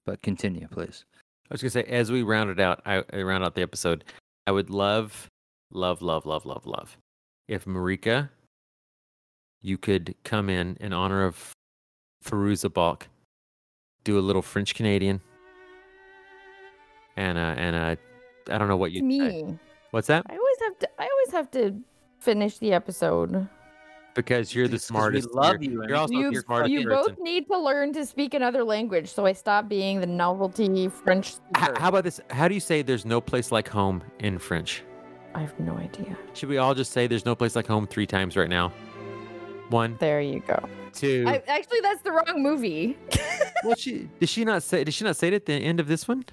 [0.06, 1.06] but continue please.
[1.50, 4.04] I was gonna say as we round it out, I, I round out the episode.
[4.48, 5.28] I would love,
[5.72, 6.98] love, love, love, love, love
[7.48, 8.30] if Marika
[9.62, 11.52] you could come in in honor of
[12.24, 13.08] Fairuza Balk,
[14.04, 15.22] do a little French Canadian,
[17.18, 17.96] and uh, and uh,
[18.50, 19.06] I don't know what you say.
[19.44, 19.60] me.
[19.92, 20.26] What's that?
[20.30, 20.90] I always have to.
[21.00, 21.80] I always have to
[22.20, 23.48] finish the episode.
[24.16, 25.34] Because you're the It's 'cause we smartest.
[25.36, 27.16] love you're, you, You're also you the smartest you person.
[27.16, 31.28] both need to learn to speak another language, so I stop being the novelty French
[31.30, 31.80] H- speaker.
[31.80, 32.20] how about this?
[32.30, 34.84] How do you say "there's no place like home" in French?
[35.36, 36.18] I have no idea.
[36.34, 38.74] Should we all just say "there's no place like home" three times right now?
[39.70, 40.60] One, There you go.
[40.94, 41.24] two.
[41.28, 42.98] I, actually, that's the wrong movie.
[43.64, 44.84] Well, she did she not say?
[44.86, 46.24] Did she not say it at the end of this one?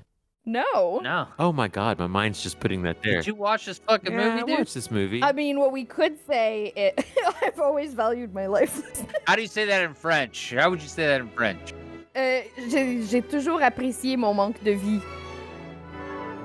[0.46, 1.00] No.
[1.02, 1.26] No.
[1.38, 3.16] Oh my God, my mind's just putting that there.
[3.16, 4.58] Did you watch this fucking yeah, movie, I dude?
[4.60, 5.22] watched this movie.
[5.22, 7.04] I mean, what we could say, it,
[7.42, 8.80] I've always valued my life.
[9.26, 10.54] How do you say that in French?
[10.56, 11.74] How would you say that in French?
[12.16, 12.40] Euh,
[12.70, 15.00] J'ai j'ai toujours apprécié mon manque de vie.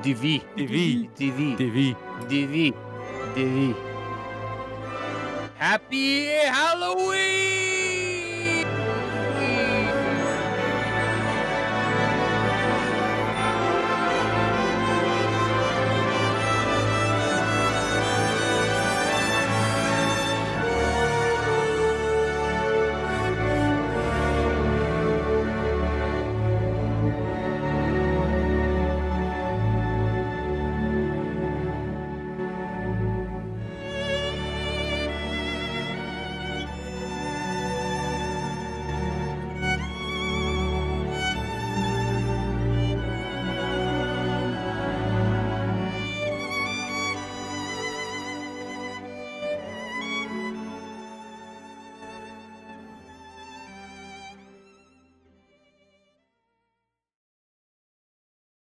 [0.03, 0.41] De vie.
[0.57, 1.07] De vie.
[1.17, 1.55] De vie.
[1.55, 1.95] De vie.
[2.27, 2.73] De vie.
[3.35, 3.75] De vie.
[5.59, 8.10] Happy Halloween!